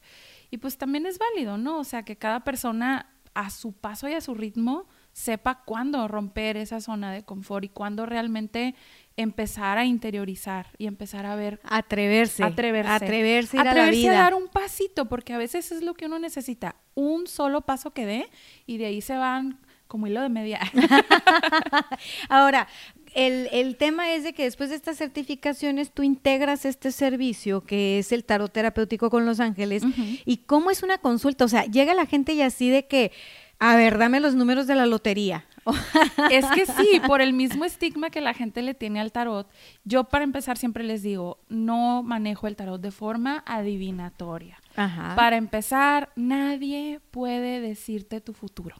Y 0.50 0.58
pues 0.58 0.76
también 0.78 1.06
es 1.06 1.18
válido, 1.18 1.58
¿no? 1.58 1.78
O 1.78 1.84
sea, 1.84 2.04
que 2.04 2.16
cada 2.16 2.44
persona 2.44 3.10
a 3.34 3.50
su 3.50 3.72
paso 3.72 4.08
y 4.08 4.12
a 4.12 4.20
su 4.20 4.34
ritmo 4.34 4.86
sepa 5.12 5.62
cuándo 5.64 6.06
romper 6.08 6.56
esa 6.56 6.80
zona 6.80 7.12
de 7.12 7.24
confort 7.24 7.64
y 7.64 7.68
cuándo 7.68 8.06
realmente 8.06 8.74
empezar 9.16 9.78
a 9.78 9.84
interiorizar 9.84 10.66
y 10.78 10.86
empezar 10.86 11.26
a 11.26 11.36
ver. 11.36 11.60
Atreverse. 11.64 12.42
Atreverse. 12.42 12.90
Atreverse, 12.90 13.58
a, 13.58 13.64
la 13.64 13.90
vida. 13.90 14.12
a 14.12 14.22
dar 14.22 14.34
un 14.34 14.48
pasito, 14.48 15.06
porque 15.06 15.32
a 15.32 15.38
veces 15.38 15.70
es 15.72 15.82
lo 15.82 15.94
que 15.94 16.06
uno 16.06 16.18
necesita. 16.18 16.76
Un 16.94 17.26
solo 17.26 17.60
paso 17.62 17.92
que 17.92 18.06
dé 18.06 18.28
y 18.66 18.78
de 18.78 18.86
ahí 18.86 19.00
se 19.00 19.16
van 19.16 19.58
como 19.86 20.06
hilo 20.06 20.22
de 20.22 20.28
media. 20.28 20.60
Ahora, 22.28 22.66
el, 23.14 23.48
el, 23.52 23.76
tema 23.76 24.12
es 24.12 24.24
de 24.24 24.32
que 24.32 24.42
después 24.42 24.70
de 24.70 24.76
estas 24.76 24.96
certificaciones 24.96 25.92
tú 25.92 26.02
integras 26.02 26.64
este 26.64 26.90
servicio 26.90 27.60
que 27.60 28.00
es 28.00 28.10
el 28.10 28.24
tarot 28.24 28.52
terapéutico 28.52 29.10
con 29.10 29.24
los 29.24 29.38
ángeles. 29.38 29.84
¿Y 30.24 30.38
cómo 30.38 30.72
es 30.72 30.82
una 30.82 30.98
consulta? 30.98 31.44
O 31.44 31.48
sea, 31.48 31.64
llega 31.66 31.94
la 31.94 32.06
gente 32.06 32.32
y 32.32 32.42
así 32.42 32.70
de 32.70 32.86
que 32.88 33.12
a 33.58 33.76
ver, 33.76 33.98
dame 33.98 34.20
los 34.20 34.34
números 34.34 34.66
de 34.66 34.74
la 34.74 34.86
lotería. 34.86 35.46
es 36.30 36.46
que 36.46 36.66
sí, 36.66 37.00
por 37.06 37.20
el 37.20 37.32
mismo 37.32 37.64
estigma 37.64 38.10
que 38.10 38.20
la 38.20 38.34
gente 38.34 38.62
le 38.62 38.74
tiene 38.74 39.00
al 39.00 39.12
tarot, 39.12 39.48
yo 39.84 40.04
para 40.04 40.24
empezar 40.24 40.56
siempre 40.56 40.84
les 40.84 41.02
digo, 41.02 41.38
no 41.48 42.02
manejo 42.02 42.46
el 42.46 42.56
tarot 42.56 42.80
de 42.80 42.90
forma 42.90 43.42
adivinatoria. 43.46 44.60
Para 44.74 45.36
empezar, 45.36 46.10
nadie 46.16 47.00
puede 47.10 47.60
decirte 47.60 48.20
tu 48.20 48.32
futuro. 48.32 48.76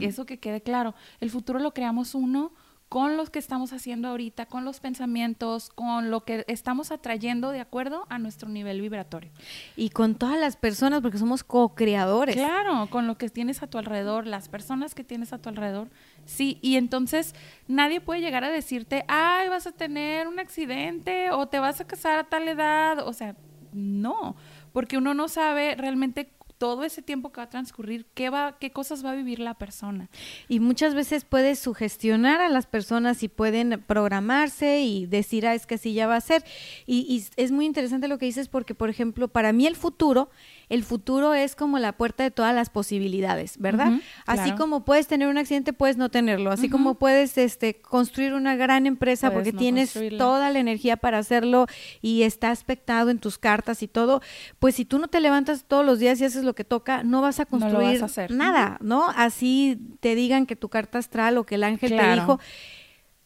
Eso 0.00 0.24
que 0.24 0.38
quede 0.38 0.60
claro, 0.60 0.94
el 1.18 1.30
futuro 1.30 1.58
lo 1.58 1.74
creamos 1.74 2.14
uno 2.14 2.52
con 2.88 3.16
los 3.16 3.28
que 3.28 3.38
estamos 3.38 3.72
haciendo 3.72 4.08
ahorita, 4.08 4.46
con 4.46 4.64
los 4.64 4.80
pensamientos, 4.80 5.70
con 5.70 6.10
lo 6.10 6.24
que 6.24 6.44
estamos 6.48 6.90
atrayendo 6.90 7.50
de 7.50 7.60
acuerdo 7.60 8.06
a 8.08 8.18
nuestro 8.18 8.48
nivel 8.48 8.80
vibratorio. 8.80 9.30
Y 9.76 9.90
con 9.90 10.14
todas 10.14 10.38
las 10.40 10.56
personas, 10.56 11.02
porque 11.02 11.18
somos 11.18 11.44
co-creadores. 11.44 12.36
Claro, 12.36 12.88
con 12.90 13.06
lo 13.06 13.18
que 13.18 13.28
tienes 13.28 13.62
a 13.62 13.66
tu 13.66 13.76
alrededor, 13.76 14.26
las 14.26 14.48
personas 14.48 14.94
que 14.94 15.04
tienes 15.04 15.32
a 15.32 15.38
tu 15.38 15.50
alrededor. 15.50 15.90
Sí, 16.24 16.58
y 16.62 16.76
entonces 16.76 17.34
nadie 17.66 18.00
puede 18.00 18.20
llegar 18.20 18.44
a 18.44 18.50
decirte, 18.50 19.04
ay, 19.08 19.48
vas 19.48 19.66
a 19.66 19.72
tener 19.72 20.26
un 20.26 20.38
accidente 20.38 21.30
o 21.30 21.46
te 21.46 21.58
vas 21.58 21.80
a 21.80 21.86
casar 21.86 22.18
a 22.18 22.24
tal 22.24 22.48
edad. 22.48 23.06
O 23.06 23.12
sea, 23.12 23.36
no, 23.72 24.34
porque 24.72 24.96
uno 24.96 25.12
no 25.12 25.28
sabe 25.28 25.74
realmente 25.74 26.32
todo 26.58 26.84
ese 26.84 27.02
tiempo 27.02 27.30
que 27.30 27.40
va 27.40 27.44
a 27.44 27.50
transcurrir, 27.50 28.06
¿qué, 28.14 28.30
va, 28.30 28.58
qué 28.58 28.70
cosas 28.70 29.04
va 29.04 29.12
a 29.12 29.14
vivir 29.14 29.38
la 29.38 29.54
persona. 29.54 30.10
Y 30.48 30.60
muchas 30.60 30.94
veces 30.94 31.24
puedes 31.24 31.58
sugestionar 31.58 32.40
a 32.40 32.48
las 32.48 32.66
personas 32.66 33.22
y 33.22 33.28
pueden 33.28 33.82
programarse 33.86 34.80
y 34.80 35.06
decir, 35.06 35.46
ah, 35.46 35.54
es 35.54 35.66
que 35.66 35.76
así 35.76 35.94
ya 35.94 36.06
va 36.06 36.16
a 36.16 36.20
ser. 36.20 36.44
Y, 36.86 37.06
y 37.08 37.24
es 37.36 37.52
muy 37.52 37.64
interesante 37.64 38.08
lo 38.08 38.18
que 38.18 38.26
dices 38.26 38.48
porque, 38.48 38.74
por 38.74 38.90
ejemplo, 38.90 39.28
para 39.28 39.52
mí 39.52 39.66
el 39.66 39.76
futuro 39.76 40.30
el 40.68 40.84
futuro 40.84 41.34
es 41.34 41.54
como 41.54 41.78
la 41.78 41.92
puerta 41.92 42.22
de 42.22 42.30
todas 42.30 42.54
las 42.54 42.70
posibilidades, 42.70 43.58
¿verdad? 43.58 43.92
Así 44.26 44.52
como 44.52 44.84
puedes 44.84 45.06
tener 45.06 45.28
un 45.28 45.38
accidente, 45.38 45.72
puedes 45.72 45.96
no 45.96 46.10
tenerlo, 46.10 46.50
así 46.50 46.68
como 46.68 46.96
puedes 46.96 47.38
este, 47.38 47.80
construir 47.80 48.34
una 48.34 48.56
gran 48.56 48.86
empresa 48.86 49.30
porque 49.30 49.52
tienes 49.52 49.94
toda 50.18 50.50
la 50.50 50.58
energía 50.58 50.96
para 50.96 51.18
hacerlo 51.18 51.66
y 52.02 52.22
está 52.22 52.50
aspectado 52.50 53.10
en 53.10 53.18
tus 53.18 53.38
cartas 53.38 53.82
y 53.82 53.88
todo, 53.88 54.20
pues 54.58 54.74
si 54.74 54.84
tú 54.84 54.98
no 54.98 55.08
te 55.08 55.20
levantas 55.20 55.64
todos 55.64 55.84
los 55.84 55.98
días 55.98 56.20
y 56.20 56.24
haces 56.24 56.44
lo 56.44 56.54
que 56.54 56.64
toca, 56.64 57.02
no 57.02 57.22
vas 57.22 57.40
a 57.40 57.46
construir 57.46 58.04
nada, 58.30 58.78
¿no? 58.80 59.08
Así 59.08 59.78
te 60.00 60.14
digan 60.14 60.46
que 60.46 60.56
tu 60.56 60.68
carta 60.68 60.98
astral 60.98 61.38
o 61.38 61.44
que 61.44 61.54
el 61.54 61.64
ángel 61.64 61.96
te 61.96 62.14
dijo 62.14 62.38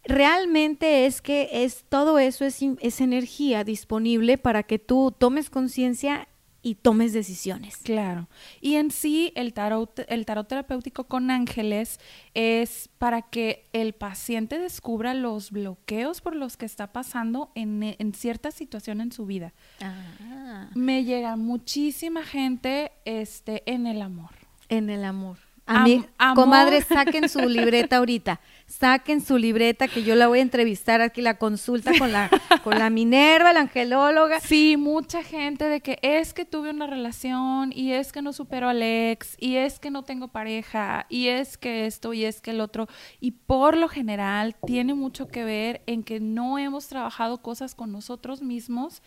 realmente 0.04 1.06
es 1.06 1.22
que 1.22 1.49
es 1.52 1.84
todo 1.88 2.18
eso 2.18 2.44
es, 2.44 2.58
es, 2.80 3.00
energía 3.00 3.62
disponible 3.64 4.38
para 4.38 4.64
que 4.64 4.78
tú 4.78 5.14
tomes 5.16 5.49
conciencia 5.49 6.28
y 6.62 6.76
tomes 6.76 7.12
decisiones. 7.12 7.76
Claro. 7.78 8.28
Y 8.61 8.76
en 8.76 8.90
sí, 8.90 9.33
el 9.35 9.52
tarot, 9.52 10.04
el 10.09 10.25
tarot 10.25 10.47
terapéutico 10.47 11.04
con 11.04 11.31
ángeles 11.31 11.99
es 12.35 12.88
para 12.99 13.23
que 13.23 13.69
el 13.73 13.92
paciente 13.92 14.59
descubra 14.59 15.14
los 15.14 15.50
bloqueos 15.50 16.21
por 16.21 16.37
los 16.37 16.57
que 16.57 16.66
está 16.66 16.92
pasando 16.92 17.50
en, 17.54 17.97
en 17.99 18.14
cierta 18.14 18.50
situación 18.50 19.00
en 19.00 19.12
su 19.12 19.26
vida. 19.26 19.52
Ah. 19.81 20.71
Me 20.75 21.04
llega 21.04 21.37
muchísima 21.37 22.23
gente 22.23 22.92
este, 23.04 23.62
en 23.71 23.87
el 23.87 24.00
amor. 24.00 24.31
En 24.69 24.88
el 24.88 25.04
amor. 25.04 25.38
A 25.76 25.85
mí, 25.85 26.05
comadres, 26.35 26.87
saquen 26.87 27.29
su 27.29 27.41
libreta 27.49 27.99
ahorita. 27.99 28.41
Saquen 28.67 29.21
su 29.21 29.37
libreta 29.37 29.88
que 29.88 30.02
yo 30.02 30.14
la 30.14 30.29
voy 30.29 30.38
a 30.38 30.43
entrevistar 30.43 31.00
aquí, 31.00 31.21
la 31.21 31.37
consulta 31.37 31.93
con 31.99 32.11
la, 32.11 32.31
con 32.64 32.79
la 32.79 32.88
Minerva, 32.91 33.52
la 33.52 33.61
angelóloga. 33.61 34.41
Sí, 34.41 34.76
mucha 34.79 35.23
gente 35.23 35.69
de 35.69 35.81
que 35.81 35.99
es 36.00 36.33
que 36.33 36.45
tuve 36.45 36.71
una 36.71 36.87
relación 36.87 37.73
y 37.75 37.93
es 37.93 38.12
que 38.12 38.23
no 38.23 38.33
supero 38.33 38.69
al 38.69 38.83
ex 38.83 39.37
y 39.38 39.57
es 39.57 39.79
que 39.79 39.91
no 39.91 40.05
tengo 40.05 40.29
pareja 40.29 41.07
y 41.09 41.29
es 41.29 41.59
que 41.59 41.87
esto 41.87 42.12
y 42.14 42.25
es 42.25 42.41
que 42.41 42.52
el 42.52 42.61
otro. 42.61 42.88
Y 43.21 43.33
por 43.33 43.76
lo 43.76 43.88
general 43.88 44.57
tiene 44.67 44.95
mucho 44.95 45.29
que 45.29 45.45
ver 45.45 45.83
en 45.87 46.02
que 46.02 46.21
no 46.21 46.59
hemos 46.59 46.88
trabajado 46.88 47.43
cosas 47.43 47.75
con 47.75 47.93
nosotros 47.93 48.43
mismos. 48.43 49.02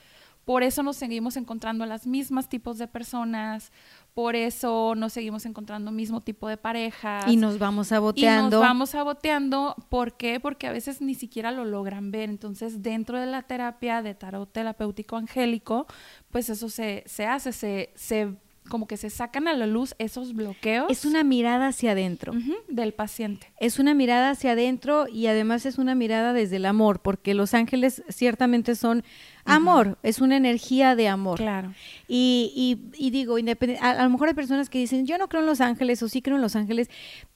Por 0.46 0.62
eso 0.62 0.84
nos 0.84 0.96
seguimos 0.96 1.38
encontrando 1.38 1.84
a 1.84 1.88
las 1.88 2.06
mismas 2.06 2.50
tipos 2.50 2.78
de 2.78 2.88
personas, 2.88 3.72
por 4.16 4.38
eso 4.38 4.96
nos 4.96 5.12
seguimos 5.12 5.46
encontrando 5.46 5.92
mismo 5.92 6.22
tipo 6.22 6.48
de 6.48 6.56
parejas. 6.56 7.26
Y 7.28 7.36
nos 7.36 7.60
vamos 7.60 7.88
saboteando. 7.88 8.48
Y 8.48 8.52
nos 8.52 8.62
vamos 8.62 8.90
saboteando. 8.92 9.76
¿Por 9.90 10.16
qué? 10.16 10.40
Porque 10.40 10.68
a 10.68 10.72
veces 10.72 11.02
ni 11.02 11.16
siquiera 11.16 11.52
lo 11.52 11.66
logran 11.66 12.12
ver. 12.12 12.30
Entonces, 12.30 12.82
dentro 12.82 13.20
de 13.20 13.26
la 13.26 13.42
terapia 13.42 14.02
de 14.02 14.16
tarot 14.16 14.50
terapéutico 14.50 15.18
angélico, 15.18 15.86
pues 16.32 16.50
eso 16.50 16.70
se, 16.70 17.04
se 17.06 17.26
hace, 17.26 17.52
se, 17.52 17.92
se 17.96 18.38
como 18.70 18.88
que 18.88 18.96
se 18.96 19.10
sacan 19.10 19.50
a 19.50 19.54
la 19.54 19.68
luz 19.68 19.96
esos 20.00 20.34
bloqueos. 20.34 20.90
Es 20.90 21.04
una 21.04 21.26
mirada 21.26 21.68
hacia 21.68 21.92
adentro. 21.92 22.32
del 22.70 22.94
paciente. 22.94 23.52
Es 23.60 23.80
una 23.80 23.94
mirada 23.94 24.30
hacia 24.30 24.54
adentro 24.54 25.08
y 25.10 25.28
además 25.28 25.66
es 25.66 25.78
una 25.78 25.94
mirada 25.94 26.32
desde 26.32 26.56
el 26.56 26.66
amor, 26.66 27.02
porque 27.02 27.34
los 27.34 27.54
ángeles 27.54 28.02
ciertamente 28.08 28.76
son 28.76 29.04
Amor, 29.46 29.98
es 30.02 30.22
una 30.22 30.38
energía 30.38 30.96
de 30.96 31.08
amor. 31.08 31.38
Claro. 31.38 31.74
Y, 32.08 32.80
y, 32.98 33.10
digo, 33.12 33.38
a, 33.38 33.90
a, 33.92 34.04
lo 34.04 34.10
mejor 34.10 34.28
hay 34.28 34.34
personas 34.34 34.70
que 34.70 34.80
dicen, 34.80 35.06
yo 35.06 35.18
no 35.18 35.30
creo 35.30 35.42
en 35.42 35.48
los 35.48 35.62
ángeles 35.62 36.02
o 36.02 36.10
sí 36.10 36.22
creo 36.22 36.36
en 36.36 36.42
los 36.42 36.56
ángeles, 36.56 36.90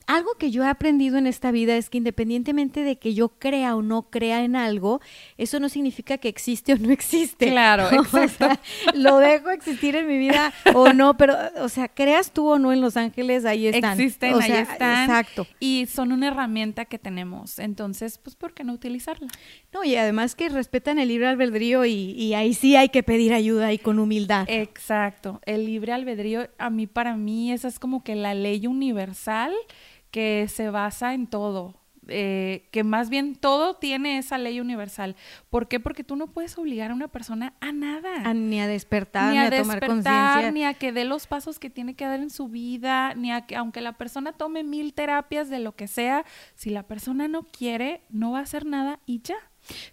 algo 0.09 0.33
que 0.39 0.49
yo 0.49 0.63
he 0.63 0.67
aprendido 0.67 1.19
en 1.19 1.27
esta 1.27 1.51
vida 1.51 1.77
es 1.77 1.91
que 1.91 1.99
independientemente 1.99 2.83
de 2.83 2.97
que 2.97 3.13
yo 3.13 3.29
crea 3.29 3.75
o 3.75 3.83
no 3.83 4.09
crea 4.09 4.43
en 4.43 4.55
algo, 4.55 5.01
eso 5.37 5.59
no 5.59 5.69
significa 5.69 6.17
que 6.17 6.29
existe 6.29 6.73
o 6.73 6.77
no 6.79 6.91
existe. 6.91 7.51
Claro, 7.51 7.87
exacto. 7.91 8.47
lo 8.95 9.19
dejo 9.19 9.51
existir 9.51 9.95
en 9.95 10.07
mi 10.07 10.17
vida 10.17 10.51
o 10.73 10.93
no, 10.93 11.15
pero, 11.15 11.35
o 11.57 11.69
sea, 11.69 11.89
creas 11.89 12.31
tú 12.31 12.49
o 12.49 12.57
no 12.57 12.73
en 12.73 12.81
Los 12.81 12.97
Ángeles, 12.97 13.45
ahí 13.45 13.67
están. 13.67 13.99
Existen, 13.99 14.41
ahí 14.41 14.51
están. 14.51 15.03
Exacto. 15.03 15.45
Y 15.59 15.85
son 15.85 16.11
una 16.11 16.29
herramienta 16.29 16.85
que 16.85 16.97
tenemos. 16.97 17.59
Entonces, 17.59 18.17
pues, 18.17 18.35
¿por 18.35 18.55
qué 18.55 18.63
no 18.63 18.73
utilizarla? 18.73 19.27
No, 19.71 19.83
y 19.83 19.95
además 19.95 20.33
que 20.33 20.49
respetan 20.49 20.97
el 20.97 21.09
libre 21.09 21.27
albedrío 21.27 21.85
y, 21.85 21.91
y 22.17 22.33
ahí 22.33 22.53
sí 22.53 22.75
hay 22.75 22.89
que 22.89 23.03
pedir 23.03 23.33
ayuda 23.33 23.73
y 23.73 23.77
con 23.77 23.99
humildad. 23.99 24.45
Exacto. 24.49 25.41
El 25.45 25.65
libre 25.65 25.93
albedrío, 25.93 26.49
a 26.57 26.69
mí, 26.69 26.87
para 26.87 27.15
mí, 27.15 27.51
esa 27.51 27.67
es 27.67 27.79
como 27.79 28.03
que 28.03 28.15
la 28.15 28.33
ley 28.33 28.67
universal 28.67 29.53
que 30.11 30.47
se 30.49 30.69
basa 30.69 31.13
en 31.13 31.27
todo, 31.27 31.75
eh, 32.07 32.67
que 32.71 32.83
más 32.83 33.09
bien 33.09 33.35
todo 33.35 33.75
tiene 33.75 34.17
esa 34.17 34.37
ley 34.37 34.59
universal. 34.59 35.15
¿Por 35.49 35.67
qué? 35.67 35.79
Porque 35.79 36.03
tú 36.03 36.15
no 36.15 36.27
puedes 36.27 36.57
obligar 36.57 36.91
a 36.91 36.93
una 36.93 37.07
persona 37.07 37.53
a 37.59 37.71
nada. 37.71 38.33
ni 38.33 38.59
a 38.59 38.67
despertar, 38.67 39.31
ni 39.31 39.37
a, 39.37 39.49
tomar 39.49 39.79
conciencia. 39.79 40.51
Ni 40.51 40.63
a 40.63 40.73
que 40.73 40.91
dé 40.91 41.05
los 41.05 41.27
pasos 41.27 41.59
que 41.59 41.69
tiene 41.69 41.95
que 41.95 42.05
dar 42.05 42.19
en 42.19 42.29
su 42.29 42.47
vida, 42.47 43.13
ni 43.15 43.31
a 43.31 43.41
que, 43.41 43.55
aunque 43.55 43.81
la 43.81 43.93
persona 43.93 44.33
tome 44.33 44.63
mil 44.63 44.93
terapias 44.93 45.49
de 45.49 45.59
lo 45.59 45.75
que 45.75 45.87
sea, 45.87 46.25
si 46.55 46.69
la 46.69 46.83
persona 46.83 47.27
no 47.27 47.43
quiere, 47.43 48.01
no 48.09 48.31
va 48.31 48.39
a 48.39 48.43
hacer 48.43 48.65
nada 48.65 48.99
y 49.05 49.21
ya. 49.21 49.37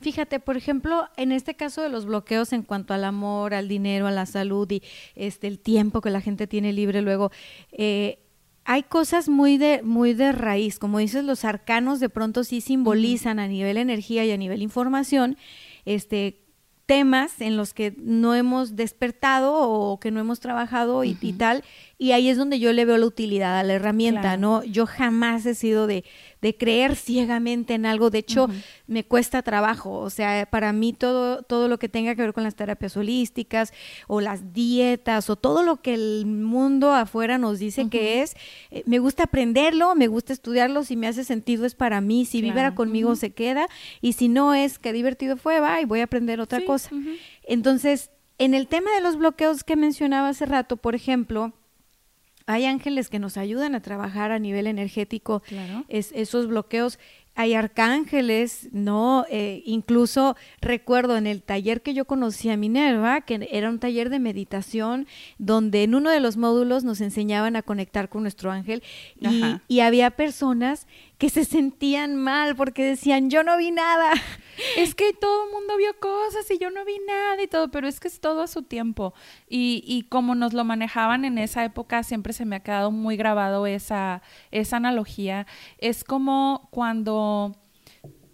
Fíjate, 0.00 0.40
por 0.40 0.56
ejemplo, 0.56 1.08
en 1.16 1.32
este 1.32 1.54
caso 1.54 1.82
de 1.82 1.88
los 1.88 2.06
bloqueos 2.06 2.52
en 2.52 2.62
cuanto 2.62 2.94
al 2.94 3.04
amor, 3.04 3.54
al 3.54 3.68
dinero, 3.68 4.06
a 4.06 4.10
la 4.10 4.26
salud 4.26 4.70
y 4.70 4.82
este 5.14 5.46
el 5.46 5.58
tiempo 5.58 6.00
que 6.00 6.10
la 6.10 6.20
gente 6.20 6.46
tiene 6.46 6.72
libre 6.72 7.02
luego, 7.02 7.30
eh, 7.72 8.18
hay 8.64 8.82
cosas 8.82 9.28
muy 9.28 9.58
de, 9.58 9.82
muy 9.82 10.12
de 10.12 10.32
raíz, 10.32 10.78
como 10.78 10.98
dices, 10.98 11.24
los 11.24 11.44
arcanos 11.44 12.00
de 12.00 12.08
pronto 12.08 12.42
sí 12.42 12.60
simbolizan 12.60 13.38
a 13.38 13.46
nivel 13.46 13.76
energía 13.76 14.24
y 14.24 14.32
a 14.32 14.36
nivel 14.36 14.60
información, 14.60 15.36
este, 15.84 16.42
temas 16.86 17.40
en 17.40 17.56
los 17.56 17.74
que 17.74 17.94
no 17.98 18.34
hemos 18.34 18.76
despertado 18.76 19.54
o 19.54 20.00
que 20.00 20.10
no 20.10 20.20
hemos 20.20 20.40
trabajado 20.40 21.04
y, 21.04 21.16
y, 21.20 21.32
tal, 21.34 21.64
y 21.98 22.12
ahí 22.12 22.28
es 22.28 22.36
donde 22.36 22.58
yo 22.58 22.74
le 22.74 22.84
veo 22.84 22.98
la 22.98 23.06
utilidad 23.06 23.58
a 23.58 23.62
la 23.62 23.72
herramienta, 23.72 24.36
¿no? 24.36 24.62
Yo 24.64 24.84
jamás 24.84 25.46
he 25.46 25.54
sido 25.54 25.86
de, 25.86 26.04
de 26.42 26.54
creer 26.54 26.94
ciegamente 26.94 27.72
en 27.72 27.86
algo, 27.86 28.10
de 28.10 28.18
hecho, 28.18 28.48
me 28.86 29.02
cuesta 29.02 29.40
trabajo, 29.40 29.92
o 29.92 30.10
sea, 30.10 30.46
para 30.50 30.74
mí 30.74 30.92
todo, 30.92 31.42
todo 31.42 31.68
lo 31.68 31.78
que 31.78 31.88
tenga 31.88 32.14
que 32.14 32.20
ver 32.20 32.34
con 32.34 32.44
las 32.44 32.54
terapias 32.54 32.98
holísticas 32.98 33.72
o 34.08 34.20
las 34.20 34.52
dietas 34.52 35.30
o 35.30 35.36
todo 35.36 35.62
lo 35.62 35.80
que 35.80 35.94
el 35.94 36.26
mundo 36.26 36.92
afuera 36.92 37.38
nos 37.38 37.58
dice 37.58 37.88
que 37.88 38.20
es, 38.20 38.36
eh, 38.70 38.82
me 38.84 38.98
gusta 38.98 39.24
aprenderlo, 39.24 39.94
me 39.94 40.08
gusta 40.08 40.34
estudiarlo, 40.34 40.84
si 40.84 40.96
me 40.96 41.06
hace 41.06 41.24
sentido 41.24 41.64
es 41.64 41.74
para 41.74 42.02
mí, 42.02 42.26
si 42.26 42.42
vibra 42.42 42.74
conmigo 42.74 43.16
se 43.16 43.30
queda, 43.30 43.68
y 44.02 44.12
si 44.12 44.28
no 44.28 44.52
es, 44.52 44.78
qué 44.78 44.92
divertido 44.92 45.38
fue, 45.38 45.60
va, 45.60 45.80
y 45.80 45.86
voy 45.86 46.00
a 46.00 46.04
aprender 46.04 46.40
otra 46.40 46.62
cosa. 46.62 46.90
Entonces, 47.42 48.10
en 48.36 48.52
el 48.52 48.66
tema 48.66 48.94
de 48.94 49.00
los 49.00 49.16
bloqueos 49.16 49.64
que 49.64 49.76
mencionaba 49.76 50.28
hace 50.28 50.44
rato, 50.44 50.76
por 50.76 50.94
ejemplo, 50.94 51.54
hay 52.46 52.64
ángeles 52.64 53.10
que 53.10 53.18
nos 53.18 53.36
ayudan 53.36 53.74
a 53.74 53.80
trabajar 53.80 54.30
a 54.30 54.38
nivel 54.38 54.66
energético 54.66 55.42
esos 55.88 56.46
bloqueos. 56.46 56.98
Hay 57.34 57.52
arcángeles, 57.52 58.70
¿no? 58.72 59.26
Eh, 59.28 59.62
incluso 59.66 60.36
recuerdo 60.62 61.18
en 61.18 61.26
el 61.26 61.42
taller 61.42 61.82
que 61.82 61.92
yo 61.92 62.06
conocí 62.06 62.48
a 62.48 62.56
Minerva, 62.56 63.20
que 63.20 63.46
era 63.52 63.68
un 63.68 63.78
taller 63.78 64.08
de 64.08 64.20
meditación, 64.20 65.06
donde 65.36 65.82
en 65.82 65.94
uno 65.94 66.10
de 66.10 66.20
los 66.20 66.38
módulos 66.38 66.82
nos 66.82 67.02
enseñaban 67.02 67.54
a 67.56 67.62
conectar 67.62 68.08
con 68.08 68.22
nuestro 68.22 68.52
ángel 68.52 68.82
y, 69.20 69.42
y 69.68 69.80
había 69.80 70.12
personas 70.12 70.86
que 71.18 71.30
se 71.30 71.44
sentían 71.44 72.16
mal 72.16 72.56
porque 72.56 72.84
decían, 72.84 73.30
yo 73.30 73.42
no 73.42 73.56
vi 73.56 73.70
nada. 73.70 74.12
Es 74.78 74.94
que 74.94 75.12
todo 75.12 75.44
el 75.44 75.52
mundo 75.52 75.76
vio 75.76 75.98
cosas 76.00 76.50
y 76.50 76.56
yo 76.56 76.70
no 76.70 76.82
vi 76.86 76.98
nada 77.06 77.42
y 77.42 77.46
todo, 77.46 77.70
pero 77.70 77.86
es 77.86 78.00
que 78.00 78.08
es 78.08 78.20
todo 78.20 78.40
a 78.40 78.46
su 78.46 78.62
tiempo. 78.62 79.12
Y, 79.50 79.84
y 79.86 80.04
como 80.04 80.34
nos 80.34 80.54
lo 80.54 80.64
manejaban 80.64 81.26
en 81.26 81.36
esa 81.36 81.62
época, 81.62 82.02
siempre 82.02 82.32
se 82.32 82.46
me 82.46 82.56
ha 82.56 82.60
quedado 82.60 82.90
muy 82.90 83.18
grabado 83.18 83.66
esa, 83.66 84.22
esa 84.52 84.78
analogía. 84.78 85.46
Es 85.76 86.04
como 86.04 86.68
cuando 86.70 87.54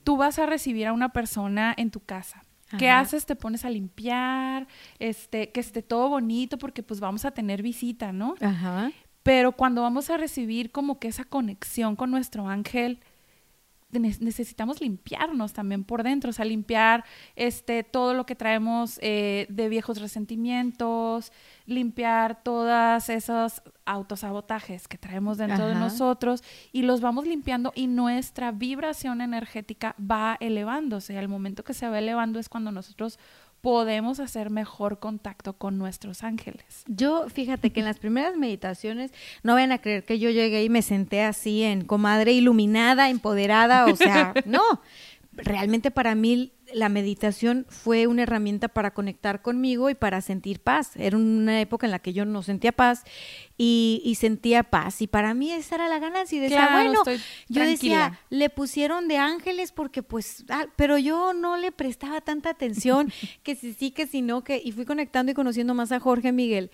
tú 0.05 0.17
vas 0.17 0.39
a 0.39 0.47
recibir 0.47 0.87
a 0.87 0.93
una 0.93 1.13
persona 1.13 1.75
en 1.77 1.91
tu 1.91 1.99
casa. 1.99 2.45
¿Qué 2.79 2.89
haces? 2.89 3.27
Te 3.27 3.37
pones 3.37 3.65
a 3.65 3.71
limpiar, 3.71 4.67
este, 4.99 5.51
que 5.51 5.61
esté 5.61 5.83
todo 5.83 6.09
bonito 6.09 6.57
porque 6.57 6.83
pues 6.83 7.01
vamos 7.01 7.25
a 7.25 7.33
tener 7.33 7.63
visita, 7.63 8.13
¿no? 8.13 8.35
Ajá. 8.41 8.93
Pero 9.23 9.53
cuando 9.53 9.83
vamos 9.83 10.11
a 10.11 10.17
recibir 10.17 10.73
como 10.73 10.99
que 10.99 11.09
esa 11.09 11.25
conexión 11.25 11.97
con 11.97 12.11
nuestro 12.11 12.49
ángel, 12.49 13.01
necesitamos 13.99 14.81
limpiarnos 14.81 15.53
también 15.53 15.85
por 15.85 16.03
dentro, 16.03 16.31
o 16.31 16.33
sea, 16.33 16.45
limpiar 16.45 17.05
este, 17.37 17.85
todo 17.85 18.15
lo 18.15 18.25
que 18.25 18.35
traemos 18.35 18.99
eh, 19.03 19.47
de 19.51 19.69
viejos 19.69 20.01
resentimientos, 20.01 21.31
limpiar 21.67 22.43
todos 22.43 23.09
esos 23.11 23.63
autosabotajes 23.85 24.89
que 24.89 24.97
traemos 24.97 25.37
dentro 25.37 25.67
de 25.67 25.75
nosotros 25.75 26.43
y 26.73 26.83
los 26.83 27.01
vamos 27.01 27.27
limpiando 27.27 27.73
y 27.75 27.87
nuestra 27.87 28.51
vibración 28.51 29.21
energética 29.21 29.95
va 29.99 30.39
elevándose. 30.41 31.19
Al 31.19 31.29
momento 31.29 31.63
que 31.63 31.75
se 31.75 31.89
va 31.89 31.99
elevando 31.99 32.39
es 32.39 32.49
cuando 32.49 32.73
nosotros 32.73 33.19
podemos 33.63 34.19
hacer 34.19 34.51
mejor 34.51 34.99
contacto 34.99 35.53
con 35.55 35.79
nuestros 35.79 36.25
ángeles. 36.25 36.85
Yo, 36.89 37.29
fíjate 37.29 37.71
que 37.71 37.81
en 37.81 37.87
las 37.87 37.99
primeras 37.99 38.37
meditaciones, 38.37 39.13
no 39.45 39.55
vayan 39.55 39.71
a 39.71 39.79
creer 39.79 40.05
que 40.05 40.19
yo 40.19 40.31
llegué 40.31 40.65
y 40.65 40.69
me 40.69 40.83
senté 40.83 41.23
así 41.23 41.63
en 41.63 41.85
comadre 41.85 42.33
iluminada, 42.33 43.09
empoderada, 43.09 43.87
o 43.87 43.97
sea, 43.97 44.35
no. 44.45 44.63
Realmente 45.35 45.91
para 45.91 46.15
mí 46.15 46.53
la 46.75 46.91
meditación 46.91 47.65
fue 47.71 48.07
una 48.07 48.23
herramienta 48.25 48.69
para 48.69 48.93
conectar 48.93 49.41
conmigo 49.41 49.89
y 49.89 49.95
para 49.95 50.21
sentir 50.21 50.61
paz. 50.61 50.95
Era 50.97 51.17
una 51.17 51.59
época 51.61 51.87
en 51.87 51.91
la 51.91 52.01
que 52.01 52.13
yo 52.13 52.27
no 52.27 52.43
sentía 52.43 52.73
paz 52.73 53.05
y, 53.57 54.17
sentía 54.19 54.63
paz. 54.63 55.01
Y 55.01 55.07
para 55.07 55.33
mí 55.33 55.51
esa 55.51 55.77
era 55.77 55.89
la 55.89 55.99
ganancia. 55.99 56.37
Y 56.37 56.41
decía, 56.41 56.69
bueno, 56.73 57.03
yo 57.49 57.65
decía, 57.65 58.21
le 58.29 58.51
pusieron 58.51 59.09
de 59.09 59.17
ángeles 59.17 59.73
porque 59.73 60.03
pues, 60.03 60.45
ah, 60.51 60.67
pero 60.77 60.99
yo 60.99 61.33
no 61.33 61.57
le 61.57 61.73
prestaba 61.73 62.21
tanta 62.21 62.51
atención 62.51 63.11
que 63.43 63.55
si 63.55 63.73
sí, 63.73 63.91
que 63.91 64.07
si 64.07 64.21
no, 64.21 64.45
que, 64.45 64.61
y 64.63 64.73
fui 64.73 64.85
conectando 64.85 65.33
y 65.33 65.35
conociendo 65.35 65.73
más 65.73 65.93
a 65.93 66.01
Jorge 66.01 66.33
Miguel. 66.33 66.71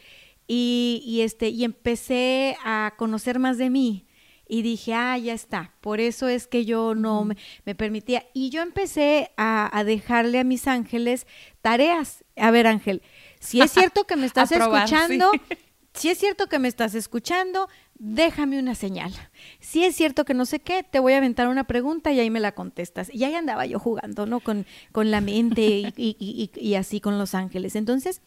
Y, 0.48 1.02
y 1.04 1.20
este, 1.20 1.50
y 1.50 1.62
empecé 1.62 2.56
a 2.64 2.94
conocer 2.96 3.38
más 3.38 3.58
de 3.58 3.70
mí 3.70 4.07
y 4.48 4.62
dije, 4.62 4.94
ah, 4.94 5.16
ya 5.18 5.34
está, 5.34 5.74
por 5.80 6.00
eso 6.00 6.26
es 6.26 6.46
que 6.46 6.64
yo 6.64 6.94
no 6.94 7.26
me, 7.64 7.74
permitía. 7.74 8.26
Y 8.32 8.50
yo 8.50 8.62
empecé 8.62 9.30
a, 9.36 9.84
dejarle 9.84 10.38
a 10.38 10.44
mis 10.44 10.66
ángeles 10.66 11.26
tareas. 11.60 12.24
A 12.36 12.50
ver, 12.50 12.66
Ángel, 12.66 13.02
si 13.38 13.60
es 13.60 13.70
cierto 13.70 14.04
que 14.04 14.16
me 14.16 14.26
estás 14.26 14.50
escuchando, 14.50 15.30
si 15.92 16.08
es 16.08 16.18
cierto 16.18 16.46
que 16.46 16.58
me 16.58 16.68
estás 16.68 16.94
escuchando, 16.94 17.68
déjame 17.98 18.58
una 18.58 18.74
señal. 18.74 19.12
Si 19.60 19.84
es 19.84 19.96
cierto 19.96 20.24
que 20.24 20.34
no 20.34 20.46
sé 20.46 20.60
qué, 20.60 20.82
te 20.82 21.00
voy 21.00 21.14
a 21.14 21.18
aventar 21.18 21.48
una 21.48 21.64
pregunta 21.64 22.12
y 22.12 22.20
ahí 22.20 22.30
me 22.30 22.40
la 22.40 22.52
contestas. 22.52 23.12
Y 23.12 23.24
ahí 23.24 23.34
andaba 23.34 23.66
yo 23.66 23.78
jugando, 23.78 24.26
¿no? 24.26 24.40
Con, 24.40 24.66
con 24.92 25.10
la 25.10 25.20
mente 25.20 25.62
y, 25.62 25.92
y, 25.96 26.50
y, 26.54 26.74
así 26.74 27.00
con 27.00 27.18
los 27.18 27.34
ángeles. 27.34 27.76
Entonces, 27.76 28.22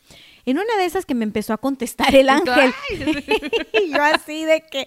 en 0.45 0.57
una 0.57 0.77
de 0.77 0.85
esas 0.85 1.05
que 1.05 1.15
me 1.15 1.23
empezó 1.23 1.53
a 1.53 1.57
contestar 1.57 2.15
el 2.15 2.29
ángel, 2.29 2.73
y 3.83 3.91
yo 3.91 4.03
así 4.03 4.45
de 4.45 4.61
que 4.61 4.85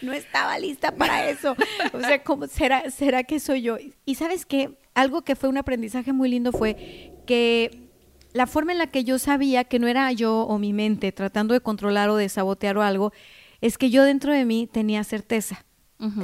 no 0.00 0.12
estaba 0.12 0.58
lista 0.58 0.92
para 0.92 1.28
eso. 1.28 1.56
O 1.92 2.00
sea, 2.00 2.22
¿cómo 2.22 2.46
será, 2.46 2.90
será 2.90 3.24
que 3.24 3.40
soy 3.40 3.62
yo? 3.62 3.76
Y 4.04 4.14
sabes 4.14 4.46
qué, 4.46 4.78
algo 4.94 5.22
que 5.22 5.36
fue 5.36 5.48
un 5.48 5.58
aprendizaje 5.58 6.12
muy 6.12 6.28
lindo 6.28 6.52
fue 6.52 7.12
que 7.26 7.82
la 8.32 8.46
forma 8.46 8.72
en 8.72 8.78
la 8.78 8.86
que 8.86 9.04
yo 9.04 9.18
sabía 9.18 9.64
que 9.64 9.78
no 9.78 9.88
era 9.88 10.10
yo 10.12 10.42
o 10.42 10.58
mi 10.58 10.72
mente 10.72 11.12
tratando 11.12 11.54
de 11.54 11.60
controlar 11.60 12.08
o 12.08 12.16
de 12.16 12.28
sabotear 12.28 12.78
o 12.78 12.82
algo, 12.82 13.12
es 13.62 13.78
que 13.78 13.88
yo 13.88 14.02
dentro 14.04 14.32
de 14.34 14.44
mí 14.44 14.68
tenía 14.70 15.02
certeza. 15.04 15.64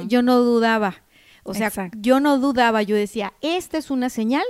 Yo 0.07 0.21
no 0.21 0.39
dudaba. 0.39 1.03
O 1.43 1.53
sea, 1.53 1.71
yo 1.97 2.19
no 2.19 2.37
dudaba, 2.37 2.83
yo 2.83 2.97
decía, 2.97 3.33
esta 3.41 3.77
es 3.77 3.89
una 3.89 4.09
señal, 4.09 4.43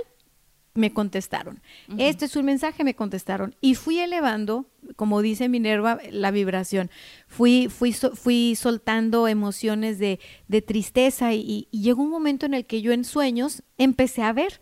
me 0.74 0.92
contestaron. 0.92 1.62
Este 1.98 2.24
es 2.24 2.34
un 2.34 2.46
mensaje, 2.46 2.82
me 2.82 2.96
contestaron. 2.96 3.54
Y 3.60 3.76
fui 3.76 4.00
elevando, 4.00 4.66
como 4.96 5.22
dice 5.22 5.48
Minerva, 5.48 5.98
la 6.10 6.32
vibración. 6.32 6.90
Fui, 7.28 7.68
fui, 7.68 7.92
fui 7.92 8.56
soltando 8.56 9.28
emociones 9.28 10.00
de, 10.00 10.18
de 10.48 10.60
tristeza 10.60 11.32
y, 11.32 11.68
llegó 11.70 12.02
un 12.02 12.10
momento 12.10 12.44
en 12.44 12.54
el 12.54 12.66
que 12.66 12.82
yo 12.82 12.92
en 12.92 13.04
sueños 13.04 13.62
empecé 13.78 14.22
a 14.22 14.32
ver. 14.32 14.60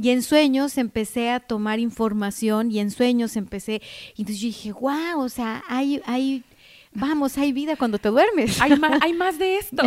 Y 0.00 0.10
en 0.10 0.22
sueños 0.22 0.78
empecé 0.78 1.30
a 1.30 1.40
tomar 1.40 1.80
información 1.80 2.70
y 2.70 2.78
en 2.78 2.92
sueños 2.92 3.36
empecé, 3.36 3.82
y 4.14 4.22
entonces 4.22 4.40
yo 4.40 4.46
dije, 4.46 4.72
wow, 4.72 5.18
o 5.18 5.28
sea, 5.28 5.64
hay, 5.66 6.00
hay 6.06 6.44
vamos, 6.92 7.38
hay 7.38 7.52
vida 7.52 7.76
cuando 7.76 7.98
te 7.98 8.08
duermes. 8.08 8.60
Hay 8.60 8.76
más, 8.78 8.92
hay 9.02 9.12
más 9.12 9.38
de 9.38 9.56
esto. 9.56 9.82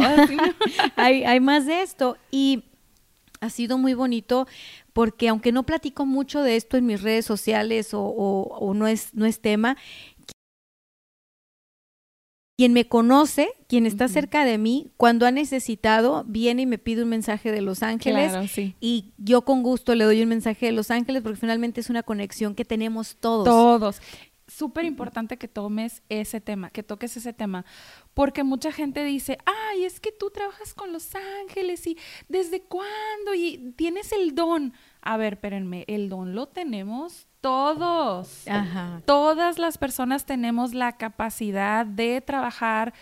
hay, 0.96 1.24
hay 1.24 1.40
más 1.40 1.66
de 1.66 1.82
esto. 1.82 2.18
Y 2.32 2.64
ha 3.40 3.50
sido 3.50 3.78
muy 3.78 3.94
bonito 3.94 4.48
porque 4.94 5.30
aunque 5.30 5.52
no 5.52 5.64
platico 5.64 6.06
mucho 6.06 6.42
de 6.42 6.56
esto 6.56 6.78
en 6.78 6.86
mis 6.86 7.02
redes 7.02 7.26
sociales 7.26 7.94
o, 7.94 8.02
o, 8.02 8.74
no, 8.74 8.88
es, 8.88 9.14
no 9.14 9.26
es 9.26 9.40
tema, 9.40 9.78
quien 12.58 12.74
me 12.74 12.88
conoce, 12.88 13.50
quien 13.68 13.88
está 13.88 14.08
cerca 14.08 14.46
de 14.46 14.60
mí, 14.60 14.92
cuando 14.96 15.26
ha 15.26 15.32
necesitado, 15.32 16.24
viene 16.28 16.62
y 16.64 16.66
me 16.68 16.78
pide 16.78 17.02
un 17.02 17.10
mensaje 17.10 17.52
de 17.52 17.62
Los 17.62 17.82
Ángeles. 17.82 18.34
Y 18.80 19.14
yo 19.18 19.42
con 19.42 19.64
gusto 19.64 19.96
le 19.96 20.04
doy 20.04 20.22
un 20.22 20.30
mensaje 20.30 20.68
de 20.68 20.72
Los 20.72 20.92
Ángeles 20.92 21.24
porque 21.24 21.40
finalmente 21.40 21.82
es 21.82 21.90
una 21.90 22.04
conexión 22.04 22.54
que 22.54 22.64
tenemos 22.64 23.16
todos. 23.20 23.46
Todos 23.46 24.02
súper 24.52 24.86
importante 24.86 25.38
que 25.38 25.48
tomes 25.48 26.04
ese 26.10 26.42
tema, 26.42 26.70
que 26.70 26.84
toques 26.84 27.16
ese 27.18 27.34
tema, 27.34 27.66
porque 28.14 28.44
mucha 28.44 28.72
gente 28.72 29.04
dice, 29.04 29.38
ay, 29.46 29.86
es 29.86 30.00
que 30.00 30.12
tú 30.12 30.30
trabajas 30.30 30.74
con 30.74 30.92
los 30.92 31.14
ángeles 31.16 31.88
y 31.88 31.98
desde 32.28 32.62
cuándo 32.62 33.34
y 33.36 33.74
tienes 33.76 34.12
el 34.12 34.36
don. 34.36 34.74
A 35.02 35.18
ver, 35.18 35.34
espérenme, 35.34 35.86
el 35.88 36.10
don 36.10 36.36
lo 36.36 36.48
tenemos 36.48 37.28
todos. 37.40 38.46
Todas 39.06 39.58
las 39.58 39.78
personas 39.78 40.26
tenemos 40.26 40.74
la 40.74 40.98
capacidad 40.98 41.86
de 41.86 42.22
trabajar 42.22 42.94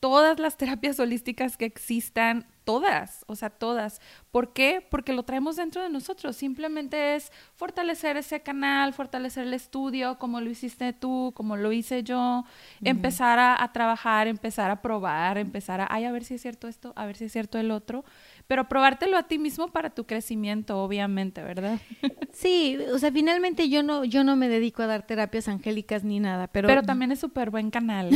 todas 0.00 0.38
las 0.38 0.56
terapias 0.56 0.98
holísticas 1.00 1.56
que 1.56 1.64
existan, 1.64 2.46
todas, 2.64 3.24
o 3.28 3.36
sea, 3.36 3.50
todas. 3.50 4.00
¿Por 4.30 4.52
qué? 4.52 4.86
Porque 4.90 5.12
lo 5.12 5.22
traemos 5.22 5.56
dentro 5.56 5.82
de 5.82 5.90
nosotros. 5.90 6.36
Simplemente 6.36 7.14
es 7.14 7.30
fortalecer 7.54 8.16
ese 8.16 8.42
canal, 8.42 8.92
fortalecer 8.92 9.46
el 9.46 9.54
estudio, 9.54 10.18
como 10.18 10.40
lo 10.40 10.50
hiciste 10.50 10.92
tú, 10.92 11.32
como 11.36 11.56
lo 11.56 11.72
hice 11.72 12.02
yo, 12.02 12.44
empezar 12.82 13.38
a, 13.38 13.62
a, 13.62 13.72
trabajar, 13.72 14.26
empezar 14.26 14.70
a 14.70 14.82
probar, 14.82 15.38
empezar 15.38 15.80
a, 15.80 15.86
ay, 15.90 16.04
a 16.04 16.12
ver 16.12 16.24
si 16.24 16.34
es 16.34 16.42
cierto 16.42 16.66
esto, 16.68 16.92
a 16.96 17.06
ver 17.06 17.16
si 17.16 17.26
es 17.26 17.32
cierto 17.32 17.58
el 17.58 17.70
otro 17.70 18.04
pero 18.46 18.68
probártelo 18.68 19.16
a 19.16 19.22
ti 19.22 19.38
mismo 19.38 19.68
para 19.68 19.90
tu 19.90 20.04
crecimiento, 20.04 20.82
obviamente, 20.82 21.42
¿verdad? 21.42 21.78
Sí, 22.34 22.76
o 22.92 22.98
sea, 22.98 23.12
finalmente 23.12 23.68
yo 23.68 23.84
no, 23.84 24.04
yo 24.04 24.24
no 24.24 24.34
me 24.34 24.48
dedico 24.48 24.82
a 24.82 24.88
dar 24.88 25.06
terapias 25.06 25.46
angélicas 25.46 26.02
ni 26.02 26.18
nada, 26.18 26.48
pero... 26.48 26.66
Pero 26.66 26.82
también 26.82 27.12
es 27.12 27.20
súper 27.20 27.50
buen 27.50 27.70
canal. 27.70 28.10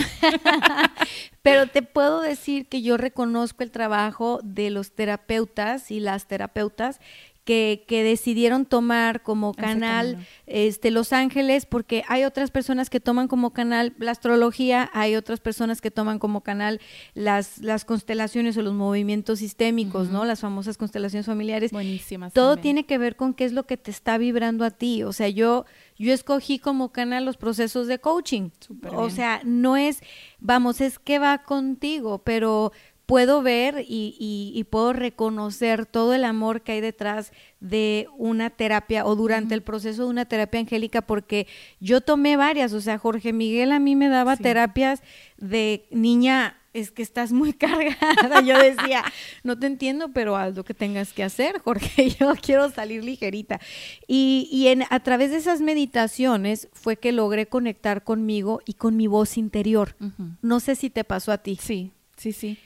pero 1.43 1.69
te 1.69 1.83
puedo 1.83 2.21
decir 2.21 2.67
que 2.67 2.83
yo 2.83 2.97
reconozco 2.97 3.63
el 3.63 3.71
trabajo 3.71 4.38
de 4.43 4.71
los 4.71 4.93
terapeutas 4.93 5.91
y 5.91 6.01
las 6.01 6.27
terapeutas 6.27 7.01
que, 7.49 7.87
que 7.89 8.03
decidieron 8.03 8.67
tomar 8.67 9.23
como 9.23 9.55
canal 9.55 10.19
este, 10.47 10.91
Los 10.91 11.15
Ángeles, 11.15 11.65
porque 11.65 12.05
hay 12.07 12.25
otras 12.25 12.51
personas 12.51 12.91
que 12.91 13.01
toman 13.01 13.27
como 13.27 13.55
canal 13.55 13.95
la 13.97 14.11
astrología, 14.11 14.91
hay 14.93 15.17
otras 15.17 15.41
personas 15.41 15.81
que 15.81 15.91
toman 15.91 16.19
como 16.19 16.43
canal 16.43 16.79
las, 17.15 17.57
las 17.57 17.87
constelaciones 17.87 18.59
o 18.59 18.61
los 18.61 18.75
movimientos 18.75 19.39
sistémicos, 19.39 20.11
¿no? 20.11 20.27
Las 20.27 20.41
famosas 20.41 20.77
constelaciones 20.77 21.25
familiares. 21.25 21.73
Buenísimas. 21.73 22.35
Todo 22.35 22.59
tiene 22.59 22.85
que 22.85 22.99
ver 22.99 23.17
con 23.17 23.33
qué 23.33 23.47
es 23.47 23.53
lo 23.53 23.65
que 23.65 23.79
te 23.79 23.91
está 23.91 24.19
vibrando 24.19 24.63
a 24.63 24.71
ti. 24.71 25.03
O 25.03 25.15
sea, 25.15 25.31
yo, 25.31 25.65
yo 25.97 26.13
escogí 26.13 26.59
como 26.59 26.93
canal 26.93 27.25
los 27.25 27.39
procesos 27.39 27.87
de 27.87 27.99
coaching. 27.99 28.51
o 28.93 29.09
sea, 29.09 29.41
no 29.43 29.79
es, 29.79 30.03
vamos, 30.39 30.83
es 30.83 30.99
que 30.99 31.19
va 31.19 31.45
contigo, 31.45 32.19
pero 32.19 32.73
puedo 33.09 33.41
ver 33.41 33.87
y, 33.89 34.67
puedo 34.69 34.93
reconocer 34.93 35.87
todo 35.87 36.13
el 36.13 36.25
amor 36.25 36.61
que 36.61 36.73
hay 36.73 36.83
detrás 36.83 37.33
de 37.59 38.07
una 38.19 38.51
terapia 38.51 39.07
o 39.07 39.17
durante 39.17 39.55
el 39.55 39.63
proceso 39.63 40.03
de 40.03 40.11
una 40.11 40.27
terapia 40.27 40.61
angélica, 40.61 41.01
porque 41.01 41.47
yo 41.81 42.03
tomé 42.03 42.37
varias, 42.37 42.75
o 42.75 42.83
sea, 42.83 42.99
Jorge 42.99 43.33
Miguel 43.33 43.73
a 43.73 43.79
mí 43.79 43.97
me 43.97 44.11
daba 44.11 44.37
terapias 44.37 45.01
de 45.39 45.87
niña, 45.91 46.59
es 46.75 46.91
que 46.91 47.01
estás 47.01 47.33
muy 47.33 47.53
cargada. 47.55 48.43
Yo 48.43 48.59
decía, 48.59 49.03
no 49.43 49.59
te 49.59 49.69
entiendo, 49.69 50.11
pero 50.13 50.37
haz 50.37 50.55
lo 50.55 50.63
que 50.63 50.75
tengas 50.75 51.15
que 51.15 51.25
hacer, 51.25 51.61
Jorge, 51.61 52.11
yo 52.21 52.35
quiero 52.35 52.69
salir 52.71 53.03
ligerita. 53.03 53.59
Y, 54.07 54.51
y 54.53 54.69
en, 54.69 54.85
a 54.91 55.01
través 55.01 55.31
de 55.31 55.39
esas 55.39 55.63
meditaciones 55.63 56.69
fue 56.75 56.99
que 56.99 57.13
logré 57.13 57.47
conectar 57.47 58.05
conmigo 58.05 58.61
y 58.67 58.75
con 58.75 58.99
mi 58.99 59.07
voz 59.07 59.39
interior. 59.39 59.97
No 60.43 60.61
sé 60.61 60.75
si 60.75 60.91
te 60.91 61.05
pasó 61.05 61.33
a 61.33 61.39
ti. 61.39 61.59
Sí, 61.59 61.93
sí, 62.19 62.33
sí 62.33 62.59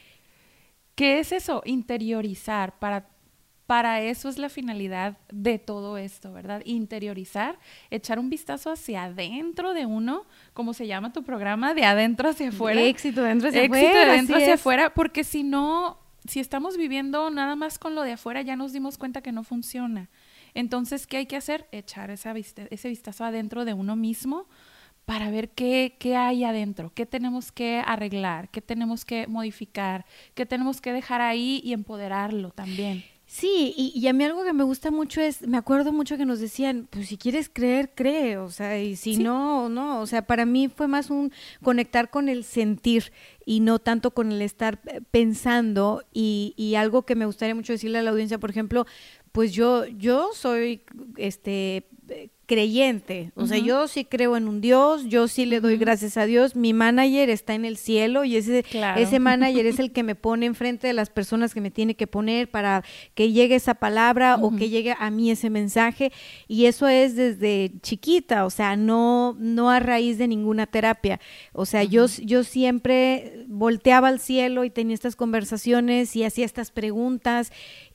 ¿Qué 1.02 1.18
es 1.18 1.32
eso? 1.32 1.62
Interiorizar. 1.64 2.78
Para, 2.78 3.08
para 3.66 4.00
eso 4.02 4.28
es 4.28 4.38
la 4.38 4.48
finalidad 4.48 5.18
de 5.32 5.58
todo 5.58 5.98
esto, 5.98 6.32
¿verdad? 6.32 6.62
Interiorizar, 6.64 7.58
echar 7.90 8.20
un 8.20 8.30
vistazo 8.30 8.70
hacia 8.70 9.02
adentro 9.02 9.74
de 9.74 9.84
uno, 9.84 10.26
como 10.54 10.74
se 10.74 10.86
llama 10.86 11.12
tu 11.12 11.24
programa, 11.24 11.74
de 11.74 11.84
adentro 11.84 12.28
hacia 12.28 12.50
afuera. 12.50 12.80
Éxito 12.82 13.20
de 13.20 13.26
adentro 13.26 13.48
hacia 13.48 13.64
Éxito 13.64 13.84
afuera. 13.84 14.04
de 14.04 14.10
adentro 14.12 14.36
hacia 14.36 14.54
afuera, 14.54 14.94
porque 14.94 15.24
si 15.24 15.42
no, 15.42 15.98
si 16.24 16.38
estamos 16.38 16.76
viviendo 16.76 17.30
nada 17.30 17.56
más 17.56 17.80
con 17.80 17.96
lo 17.96 18.02
de 18.02 18.12
afuera, 18.12 18.42
ya 18.42 18.54
nos 18.54 18.72
dimos 18.72 18.96
cuenta 18.96 19.22
que 19.22 19.32
no 19.32 19.42
funciona. 19.42 20.08
Entonces, 20.54 21.08
¿qué 21.08 21.16
hay 21.16 21.26
que 21.26 21.34
hacer? 21.34 21.66
Echar 21.72 22.12
esa 22.12 22.32
ese 22.32 22.88
vistazo 22.88 23.24
adentro 23.24 23.64
de 23.64 23.74
uno 23.74 23.96
mismo 23.96 24.46
para 25.04 25.30
ver 25.30 25.50
qué, 25.50 25.96
qué 25.98 26.16
hay 26.16 26.44
adentro, 26.44 26.92
qué 26.94 27.06
tenemos 27.06 27.52
que 27.52 27.82
arreglar, 27.84 28.50
qué 28.50 28.60
tenemos 28.60 29.04
que 29.04 29.26
modificar, 29.26 30.06
qué 30.34 30.46
tenemos 30.46 30.80
que 30.80 30.92
dejar 30.92 31.20
ahí 31.20 31.60
y 31.64 31.72
empoderarlo 31.72 32.50
también. 32.50 33.04
Sí, 33.32 33.72
y, 33.78 34.06
a 34.08 34.12
mí 34.12 34.24
algo 34.24 34.44
que 34.44 34.52
me 34.52 34.62
gusta 34.62 34.90
mucho 34.90 35.22
es, 35.22 35.48
me 35.48 35.56
acuerdo 35.56 35.90
mucho 35.90 36.18
que 36.18 36.26
nos 36.26 36.38
decían, 36.38 36.86
pues 36.90 37.08
si 37.08 37.16
quieres 37.16 37.48
creer, 37.50 37.90
cree, 37.94 38.36
o 38.36 38.50
sea, 38.50 38.78
y 38.78 38.94
si 38.94 39.16
no, 39.16 39.70
no, 39.70 40.00
o 40.00 40.06
sea, 40.06 40.26
para 40.26 40.44
mí 40.44 40.68
fue 40.68 40.86
más 40.86 41.08
un 41.08 41.32
conectar 41.62 42.10
con 42.10 42.28
el 42.28 42.44
sentir 42.44 43.10
y 43.46 43.60
no 43.60 43.78
tanto 43.78 44.10
con 44.10 44.32
el 44.32 44.42
estar 44.42 44.80
eh, 44.86 45.00
pensando 45.10 46.04
y, 46.12 46.52
y 46.58 46.74
algo 46.74 47.06
que 47.06 47.14
me 47.14 47.24
gustaría 47.24 47.54
mucho 47.54 47.72
decirle 47.72 48.00
a 48.00 48.02
la 48.02 48.10
audiencia, 48.10 48.36
por 48.36 48.50
ejemplo, 48.50 48.86
pues 49.32 49.52
yo, 49.52 49.86
yo 49.86 50.28
soy, 50.34 50.82
este, 51.16 51.88
creyente, 52.46 53.32
o 53.34 53.46
sea, 53.46 53.56
yo 53.56 53.88
sí 53.88 54.04
creo 54.04 54.36
en 54.36 54.46
un 54.46 54.60
Dios, 54.60 55.04
yo 55.06 55.26
sí 55.26 55.46
le 55.46 55.60
doy 55.60 55.78
gracias 55.78 56.18
a 56.18 56.26
Dios, 56.26 56.54
mi 56.54 56.74
manager 56.74 57.30
está 57.30 57.54
en 57.54 57.64
el 57.64 57.78
cielo 57.78 58.24
y 58.24 58.36
ese, 58.36 58.64
ese 58.96 59.18
manager 59.20 59.64
es 59.64 59.78
el 59.78 59.90
que 59.90 60.02
me 60.02 60.14
pone 60.16 60.44
enfrente 60.44 60.86
de 60.86 60.92
las 60.92 61.08
personas 61.08 61.54
que 61.54 61.62
me 61.62 61.70
tiene 61.70 61.94
que 61.94 62.06
poner 62.06 62.50
para 62.50 62.84
que 63.14 63.32
llegue 63.32 63.54
esa 63.54 63.74
palabra 63.74 64.36
o 64.36 64.54
que 64.54 64.68
llegue 64.68 64.94
a 64.98 65.10
mí 65.10 65.30
ese 65.30 65.48
mensaje. 65.48 66.12
Y 66.46 66.66
eso 66.66 66.88
es 66.88 67.16
desde 67.16 67.72
chiquita, 67.80 68.44
o 68.44 68.50
sea, 68.50 68.76
no, 68.76 69.34
no 69.38 69.70
a 69.70 69.80
raíz 69.80 70.18
de 70.18 70.28
ninguna 70.28 70.66
terapia, 70.66 71.20
o 71.54 71.64
sea, 71.64 71.84
yo, 71.84 72.04
yo 72.22 72.44
siempre 72.44 73.46
volteaba 73.48 74.08
al 74.08 74.20
cielo 74.20 74.64
y 74.64 74.70
tenía 74.70 74.94
estas 74.94 75.16
conversaciones 75.16 76.14
y 76.16 76.24
hacía 76.24 76.44
estas 76.44 76.70
preguntas 76.70 77.50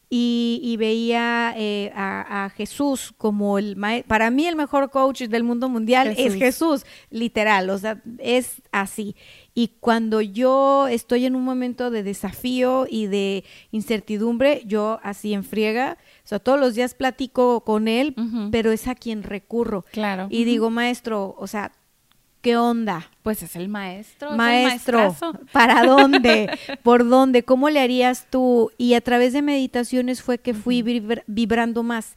y, 0.10 0.76
veía 0.80 1.54
eh, 1.58 1.91
a, 1.93 2.50
Jesús 2.56 3.13
como 3.17 3.58
el 3.58 3.78
para 4.08 4.32
mí 4.32 4.48
el 4.48 4.56
mejor 4.56 4.89
coach 4.89 5.24
del 5.24 5.43
mundo 5.43 5.67
mundial 5.67 6.13
es 6.17 6.36
Jesús, 6.36 6.86
literal, 7.10 7.70
o 7.70 7.78
sea, 7.78 8.02
es 8.20 8.62
así. 8.72 9.15
Y 9.54 9.70
cuando 9.80 10.22
yo 10.22 10.88
estoy 10.88 11.26
en 11.26 11.36
un 11.36 11.43
momento 11.43 11.89
de 11.89 12.04
desafío 12.04 12.86
y 12.89 13.08
de 13.08 13.43
incertidumbre, 13.72 14.62
yo 14.65 15.00
así 15.04 15.34
en 15.34 15.43
friega, 15.43 15.98
o 16.24 16.28
sea, 16.28 16.39
todos 16.39 16.60
los 16.60 16.76
días 16.76 16.93
platico 16.93 17.62
con 17.62 17.88
él, 17.88 18.15
pero 18.52 18.72
es 18.72 18.88
a 18.88 18.96
quien 18.96 19.24
recurro. 19.24 19.84
Claro. 19.91 20.28
Y 20.30 20.46
digo, 20.46 20.70
maestro, 20.70 21.36
o 21.38 21.48
sea, 21.48 21.74
¿Qué 22.41 22.56
onda? 22.56 23.10
Pues 23.23 23.43
es 23.43 23.56
el 23.56 23.67
maestro. 23.67 24.32
Maestro, 24.32 25.15
¿para 25.52 25.84
dónde? 25.86 26.50
¿Por 26.84 27.08
dónde? 27.08 27.43
¿Cómo 27.43 27.69
le 27.69 27.80
harías 27.80 28.28
tú? 28.30 28.71
Y 28.78 28.93
a 28.93 29.02
través 29.02 29.34
de 29.34 29.41
meditaciones 29.41 30.21
fue 30.21 30.38
que 30.38 30.54
fui 30.54 30.82
vibrando 31.28 31.84
más 31.84 32.15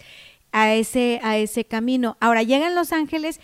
a 0.53 0.75
ese, 0.75 1.21
a 1.23 1.39
ese 1.39 1.65
camino. 1.65 2.17
Ahora 2.21 2.43
llegan 2.43 2.75
los 2.75 2.93
ángeles 2.93 3.41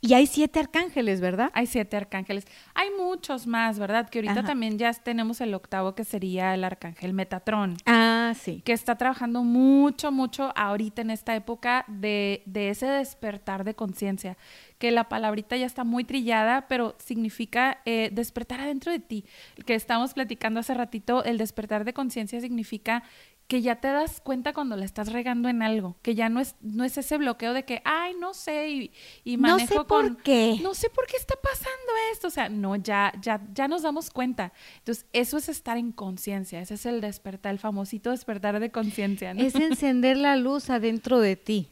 y 0.00 0.14
hay 0.14 0.28
siete 0.28 0.60
arcángeles, 0.60 1.20
¿verdad? 1.20 1.50
Hay 1.54 1.66
siete 1.66 1.96
arcángeles. 1.96 2.46
Hay 2.74 2.88
muchos 2.96 3.48
más, 3.48 3.80
¿verdad? 3.80 4.08
Que 4.08 4.20
ahorita 4.20 4.44
también 4.44 4.78
ya 4.78 4.92
tenemos 4.92 5.40
el 5.40 5.52
octavo 5.54 5.96
que 5.96 6.04
sería 6.04 6.54
el 6.54 6.62
arcángel 6.62 7.12
Metatrón. 7.12 7.76
Ah, 7.84 8.32
sí. 8.38 8.62
Que 8.64 8.72
está 8.72 8.94
trabajando 8.94 9.42
mucho, 9.42 10.12
mucho 10.12 10.52
ahorita 10.54 11.02
en 11.02 11.10
esta 11.10 11.34
época 11.34 11.84
de, 11.88 12.42
de 12.46 12.70
ese 12.70 12.86
despertar 12.86 13.64
de 13.64 13.74
conciencia. 13.74 14.36
Que 14.78 14.92
la 14.92 15.08
palabrita 15.08 15.56
ya 15.56 15.66
está 15.66 15.82
muy 15.82 16.04
trillada, 16.04 16.68
pero 16.68 16.94
significa 16.98 17.78
eh, 17.84 18.10
despertar 18.12 18.60
adentro 18.60 18.92
de 18.92 19.00
ti. 19.00 19.24
Que 19.66 19.74
estamos 19.74 20.14
platicando 20.14 20.60
hace 20.60 20.74
ratito, 20.74 21.24
el 21.24 21.38
despertar 21.38 21.84
de 21.84 21.92
conciencia 21.92 22.40
significa 22.40 23.02
que 23.48 23.62
ya 23.62 23.76
te 23.76 23.88
das 23.88 24.20
cuenta 24.20 24.52
cuando 24.52 24.76
le 24.76 24.84
estás 24.84 25.10
regando 25.10 25.48
en 25.48 25.62
algo, 25.62 25.96
que 26.02 26.14
ya 26.14 26.28
no 26.28 26.38
es, 26.38 26.54
no 26.60 26.84
es 26.84 26.98
ese 26.98 27.16
bloqueo 27.16 27.54
de 27.54 27.64
que, 27.64 27.80
ay, 27.82 28.14
no 28.14 28.34
sé, 28.34 28.68
y, 28.68 28.92
y 29.24 29.38
manejo 29.38 29.74
no 29.74 29.80
sé 29.80 29.86
por 29.86 30.16
qué. 30.18 30.60
No 30.62 30.74
sé 30.74 30.90
por 30.90 31.06
qué 31.06 31.16
está 31.16 31.34
pasando 31.42 31.92
esto. 32.12 32.28
O 32.28 32.30
sea, 32.30 32.50
no, 32.50 32.76
ya, 32.76 33.10
ya, 33.22 33.40
ya 33.54 33.66
nos 33.66 33.82
damos 33.82 34.10
cuenta. 34.10 34.52
Entonces, 34.76 35.06
eso 35.14 35.38
es 35.38 35.48
estar 35.48 35.78
en 35.78 35.92
conciencia, 35.92 36.60
ese 36.60 36.74
es 36.74 36.84
el 36.84 37.00
despertar, 37.00 37.52
el 37.52 37.58
famosito 37.58 38.10
despertar 38.10 38.60
de 38.60 38.70
conciencia. 38.70 39.30
Es 39.30 39.54
encender 39.54 40.18
la 40.18 40.36
luz 40.36 40.68
adentro 40.68 41.18
de 41.18 41.36
ti. 41.36 41.70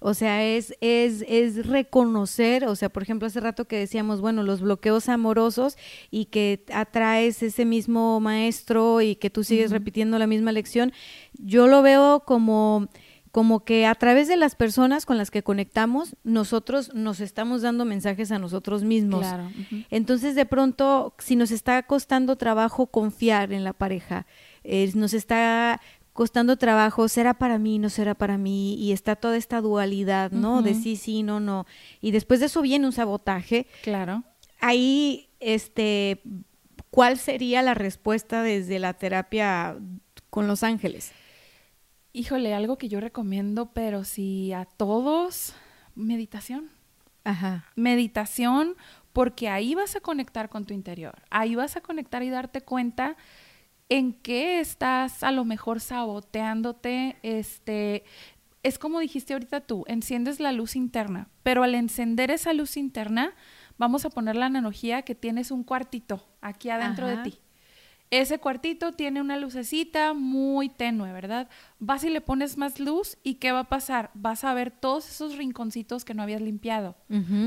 O 0.00 0.14
sea, 0.14 0.44
es, 0.44 0.74
es, 0.80 1.24
es 1.28 1.66
reconocer, 1.66 2.64
o 2.66 2.76
sea, 2.76 2.88
por 2.88 3.02
ejemplo, 3.02 3.26
hace 3.26 3.40
rato 3.40 3.66
que 3.66 3.78
decíamos, 3.78 4.20
bueno, 4.20 4.42
los 4.42 4.60
bloqueos 4.60 5.08
amorosos 5.08 5.76
y 6.10 6.26
que 6.26 6.64
atraes 6.72 7.42
ese 7.42 7.64
mismo 7.64 8.20
maestro 8.20 9.00
y 9.02 9.16
que 9.16 9.30
tú 9.30 9.44
sigues 9.44 9.70
repitiendo 9.70 10.18
la 10.18 10.26
misma 10.26 10.52
lección, 10.52 10.92
yo 11.38 11.66
lo 11.66 11.82
veo 11.82 12.24
como 12.26 12.88
como 13.36 13.66
que 13.66 13.84
a 13.84 13.94
través 13.94 14.28
de 14.28 14.36
las 14.38 14.54
personas 14.54 15.04
con 15.04 15.18
las 15.18 15.30
que 15.30 15.42
conectamos, 15.42 16.16
nosotros 16.24 16.94
nos 16.94 17.20
estamos 17.20 17.60
dando 17.60 17.84
mensajes 17.84 18.32
a 18.32 18.38
nosotros 18.38 18.82
mismos. 18.82 19.20
Claro. 19.20 19.50
Entonces, 19.90 20.34
de 20.34 20.46
pronto, 20.46 21.14
si 21.18 21.36
nos 21.36 21.50
está 21.50 21.82
costando 21.82 22.36
trabajo 22.36 22.86
confiar 22.86 23.52
en 23.52 23.62
la 23.62 23.74
pareja, 23.74 24.24
eh, 24.64 24.90
nos 24.94 25.12
está 25.12 25.82
costando 26.16 26.56
trabajo, 26.56 27.06
será 27.06 27.34
para 27.34 27.58
mí, 27.58 27.78
no 27.78 27.90
será 27.90 28.14
para 28.14 28.38
mí, 28.38 28.74
y 28.74 28.90
está 28.90 29.14
toda 29.14 29.36
esta 29.36 29.60
dualidad, 29.60 30.32
¿no? 30.32 30.62
De 30.62 30.74
sí, 30.74 30.96
sí, 30.96 31.22
no, 31.22 31.38
no. 31.38 31.66
Y 32.00 32.10
después 32.10 32.40
de 32.40 32.46
eso 32.46 32.62
viene 32.62 32.86
un 32.86 32.92
sabotaje. 32.92 33.68
Claro. 33.82 34.24
Ahí, 34.58 35.28
este, 35.38 36.22
¿cuál 36.90 37.18
sería 37.18 37.62
la 37.62 37.74
respuesta 37.74 38.42
desde 38.42 38.80
la 38.80 38.94
terapia 38.94 39.76
con 40.30 40.48
los 40.48 40.64
ángeles? 40.64 41.12
Híjole, 42.12 42.54
algo 42.54 42.78
que 42.78 42.88
yo 42.88 42.98
recomiendo, 42.98 43.72
pero 43.72 44.02
si 44.02 44.52
a 44.52 44.64
todos, 44.64 45.52
meditación. 45.94 46.70
Ajá. 47.24 47.66
Meditación, 47.76 48.74
porque 49.12 49.48
ahí 49.48 49.74
vas 49.74 49.96
a 49.96 50.00
conectar 50.00 50.48
con 50.48 50.64
tu 50.64 50.72
interior. 50.72 51.22
Ahí 51.30 51.54
vas 51.54 51.76
a 51.76 51.80
conectar 51.80 52.22
y 52.22 52.30
darte 52.30 52.62
cuenta 52.62 53.16
en 53.88 54.12
qué 54.12 54.60
estás 54.60 55.22
a 55.22 55.30
lo 55.32 55.44
mejor 55.44 55.80
saboteándote, 55.80 57.16
este, 57.22 58.04
es 58.62 58.78
como 58.78 59.00
dijiste 59.00 59.32
ahorita 59.32 59.60
tú, 59.60 59.84
enciendes 59.86 60.40
la 60.40 60.52
luz 60.52 60.76
interna, 60.76 61.28
pero 61.42 61.62
al 61.62 61.74
encender 61.74 62.30
esa 62.30 62.52
luz 62.52 62.76
interna, 62.76 63.34
vamos 63.78 64.04
a 64.04 64.10
poner 64.10 64.36
la 64.36 64.46
analogía 64.46 65.02
que 65.02 65.14
tienes 65.14 65.50
un 65.50 65.62
cuartito 65.62 66.26
aquí 66.40 66.70
adentro 66.70 67.06
de 67.06 67.16
ti. 67.18 67.38
Ese 68.10 68.38
cuartito 68.38 68.92
tiene 68.92 69.20
una 69.20 69.36
lucecita 69.36 70.14
muy 70.14 70.68
tenue, 70.68 71.12
¿verdad? 71.12 71.48
Vas 71.80 72.04
y 72.04 72.10
le 72.10 72.20
pones 72.20 72.56
más 72.56 72.78
luz 72.78 73.18
y 73.24 73.34
¿qué 73.34 73.50
va 73.50 73.60
a 73.60 73.68
pasar? 73.68 74.10
Vas 74.14 74.44
a 74.44 74.54
ver 74.54 74.70
todos 74.70 75.08
esos 75.10 75.36
rinconcitos 75.36 76.04
que 76.04 76.14
no 76.14 76.22
habías 76.22 76.40
limpiado. 76.40 76.94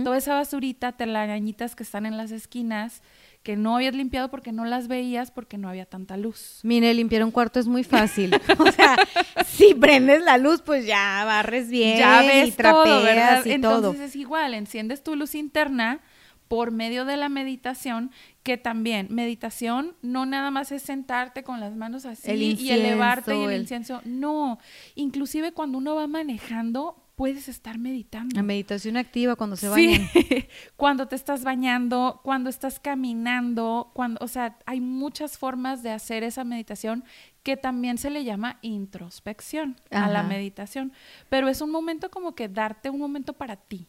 Toda 0.04 0.18
esa 0.18 0.36
basurita, 0.36 0.92
telarañitas 0.92 1.78
que 1.78 1.84
están 1.84 2.06
en 2.06 2.18
las 2.18 2.32
esquinas, 2.32 3.02
que 3.44 3.56
no 3.56 3.76
habías 3.76 3.96
limpiado 3.96 4.30
porque 4.30 4.52
no 4.52 4.66
las 4.66 4.88
veías 4.88 5.32
porque 5.32 5.58
no 5.58 5.70
había 5.70 5.86
tanta 5.86 6.18
luz. 6.18 6.60
Mire, 6.64 6.94
limpiar 6.94 7.24
un 7.24 7.32
cuarto 7.32 7.60
es 7.60 7.68
muy 7.68 7.84
fácil. 7.84 8.34
o 8.60 8.72
sea, 8.72 8.98
si 9.46 9.74
prendes 9.74 10.22
la 10.24 10.38
luz, 10.38 10.62
pues 10.62 10.86
ya 10.86 11.24
barres 11.26 11.70
bien 11.70 12.00
ya 12.00 12.22
ves 12.22 12.50
y 12.50 12.52
trapeas 12.52 12.86
todo, 12.86 13.04
¿verdad? 13.04 13.46
y 13.46 13.52
Entonces 13.52 14.02
es 14.02 14.16
igual, 14.16 14.54
enciendes 14.54 15.04
tu 15.04 15.16
luz 15.16 15.36
interna 15.36 16.02
por 16.50 16.72
medio 16.72 17.06
de 17.06 17.16
la 17.16 17.30
meditación, 17.30 18.12
que 18.44 18.58
también 18.58 19.08
meditación 19.12 19.96
no 20.02 20.26
nada 20.26 20.50
más 20.50 20.72
es 20.72 20.82
sentarte 20.82 21.44
con 21.44 21.60
las 21.60 21.76
manos 21.76 22.06
así 22.06 22.32
y 22.32 22.72
elevarte 22.72 23.38
y 23.38 23.44
el 23.44 23.62
incienso, 23.62 24.02
no, 24.04 24.58
inclusive 24.96 25.52
cuando 25.54 25.78
uno 25.78 25.94
va 25.96 26.08
manejando 26.08 27.09
puedes 27.20 27.50
estar 27.50 27.78
meditando. 27.78 28.34
La 28.34 28.44
meditación 28.44 28.96
activa 28.96 29.36
cuando 29.36 29.58
se 29.58 29.68
bañan. 29.68 30.08
Sí. 30.14 30.48
cuando 30.78 31.10
te 31.10 31.18
estás 31.18 31.44
bañando, 31.44 32.22
cuando 32.24 32.50
estás 32.50 32.80
caminando, 32.80 33.92
cuando, 33.94 34.24
o 34.24 34.30
sea, 34.30 34.58
hay 34.66 34.80
muchas 34.80 35.38
formas 35.38 35.84
de 35.84 35.92
hacer 35.92 36.24
esa 36.24 36.46
meditación 36.46 37.04
que 37.44 37.58
también 37.58 37.98
se 37.98 38.10
le 38.10 38.24
llama 38.24 38.58
introspección 38.62 39.76
a 39.92 40.08
la 40.08 40.24
meditación, 40.24 40.94
pero 41.28 41.50
es 41.50 41.60
un 41.60 41.72
momento 41.72 42.10
como 42.10 42.36
que 42.36 42.48
darte 42.48 42.90
un 42.90 43.00
momento 43.00 43.34
para 43.34 43.58
ti. 43.58 43.86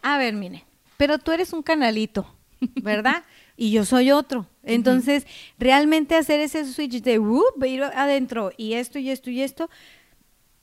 A 0.00 0.16
ver, 0.16 0.32
mire, 0.32 0.64
pero 0.96 1.18
tú 1.18 1.32
eres 1.32 1.52
un 1.52 1.62
canalito, 1.62 2.34
¿verdad? 2.82 3.24
y 3.60 3.72
yo 3.72 3.84
soy 3.84 4.10
otro. 4.10 4.46
Entonces, 4.62 5.26
realmente 5.58 6.16
hacer 6.16 6.40
ese 6.40 6.64
switch 6.64 7.02
de 7.02 7.18
uh, 7.18 7.42
ir 7.66 7.82
adentro 7.82 8.52
y 8.56 8.72
esto 8.72 8.98
y 8.98 9.10
esto 9.10 9.28
y 9.28 9.42
esto, 9.42 9.68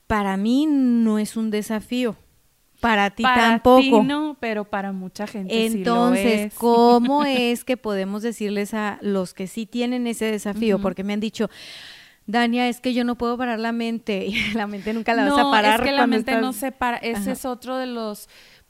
para 0.07 0.37
mí 0.37 0.65
no 0.65 1.19
es 1.19 1.37
un 1.37 1.51
desafío. 1.51 2.15
Para 2.79 3.09
ti 3.09 3.23
tampoco. 3.23 3.81
Ti 3.81 3.91
no, 3.91 4.37
pero 4.39 4.65
para 4.65 4.91
mucha 4.91 5.25
gente 5.25 5.65
Entonces, 5.65 6.23
sí 6.23 6.37
lo 6.37 6.45
es. 6.45 6.53
¿cómo 6.53 7.23
es 7.25 7.63
que 7.63 7.75
podemos 7.75 8.21
decirles 8.21 8.73
a 8.73 8.99
los 9.01 9.33
que 9.33 9.47
sí 9.47 9.65
tienen 9.65 10.07
ese 10.07 10.25
desafío? 10.25 10.79
Porque 10.79 11.03
me 11.03 11.13
han 11.13 11.19
dicho, 11.19 11.49
Dania, 12.27 12.67
es 12.67 12.79
que 12.79 12.93
yo 12.93 13.03
no 13.03 13.17
puedo 13.17 13.37
parar 13.37 13.59
la 13.59 13.71
mente. 13.71 14.25
Y 14.27 14.53
la 14.53 14.67
mente 14.67 14.93
nunca 14.93 15.13
la 15.13 15.29
vas 15.29 15.39
a 15.39 15.49
parar. 15.49 15.79
Es 15.79 15.85
que 15.85 15.91
la 15.91 16.07
mente 16.07 16.39
no 16.39 16.53
se 16.53 16.71
para. 16.71 16.97
Ese 16.97 17.31
es 17.31 17.45
otro 17.45 17.77
de 17.77 17.87
los. 17.87 18.29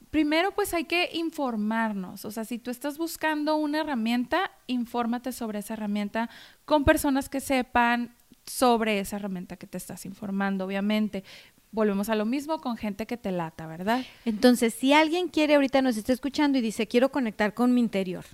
Primero, 0.10 0.52
pues 0.52 0.74
hay 0.74 0.86
que 0.86 1.10
informarnos. 1.14 2.24
O 2.24 2.32
sea, 2.32 2.46
si 2.46 2.60
tú 2.60 2.72
estás 2.72 2.98
buscando 2.98 3.58
una 3.58 3.82
herramienta, 3.82 4.52
infórmate 4.68 5.34
sobre 5.34 5.60
esa 5.60 5.74
herramienta 5.74 6.30
con 6.64 6.86
personas 6.86 7.28
que 7.28 7.42
sepan, 7.42 8.16
sobre 8.48 9.00
esa 9.00 9.18
herramienta 9.18 9.58
que 9.58 9.68
te 9.68 9.78
estás 9.78 10.06
informando, 10.06 10.66
obviamente. 10.66 11.24
Volvemos 11.72 12.10
a 12.10 12.16
lo 12.16 12.26
mismo 12.26 12.60
con 12.60 12.78
gente 12.78 13.06
que 13.06 13.18
te 13.18 13.32
lata, 13.32 13.68
¿verdad? 13.68 14.06
Entonces, 14.26 14.74
si 14.74 14.94
alguien 14.94 15.28
quiere, 15.28 15.56
ahorita 15.56 15.82
nos 15.82 15.98
está 15.98 16.14
escuchando 16.14 16.58
y 16.58 16.62
dice, 16.62 16.88
quiero 16.88 17.12
conectar 17.12 17.54
con 17.54 17.74
mi 17.74 17.82
interior, 17.82 18.26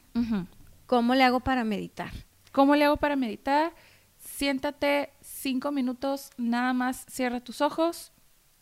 ¿cómo 0.85 1.15
le 1.15 1.23
hago 1.23 1.39
para 1.39 1.63
meditar? 1.63 2.11
¿Cómo 2.51 2.75
le 2.75 2.85
hago 2.85 2.97
para 2.97 3.15
meditar? 3.15 3.73
Siéntate 4.19 5.09
cinco 5.21 5.71
minutos, 5.71 6.29
nada 6.37 6.73
más 6.73 7.05
cierra 7.09 7.41
tus 7.41 7.61
ojos 7.61 8.13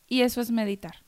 y 0.08 0.22
eso 0.22 0.42
es 0.42 0.52
meditar. 0.52 1.04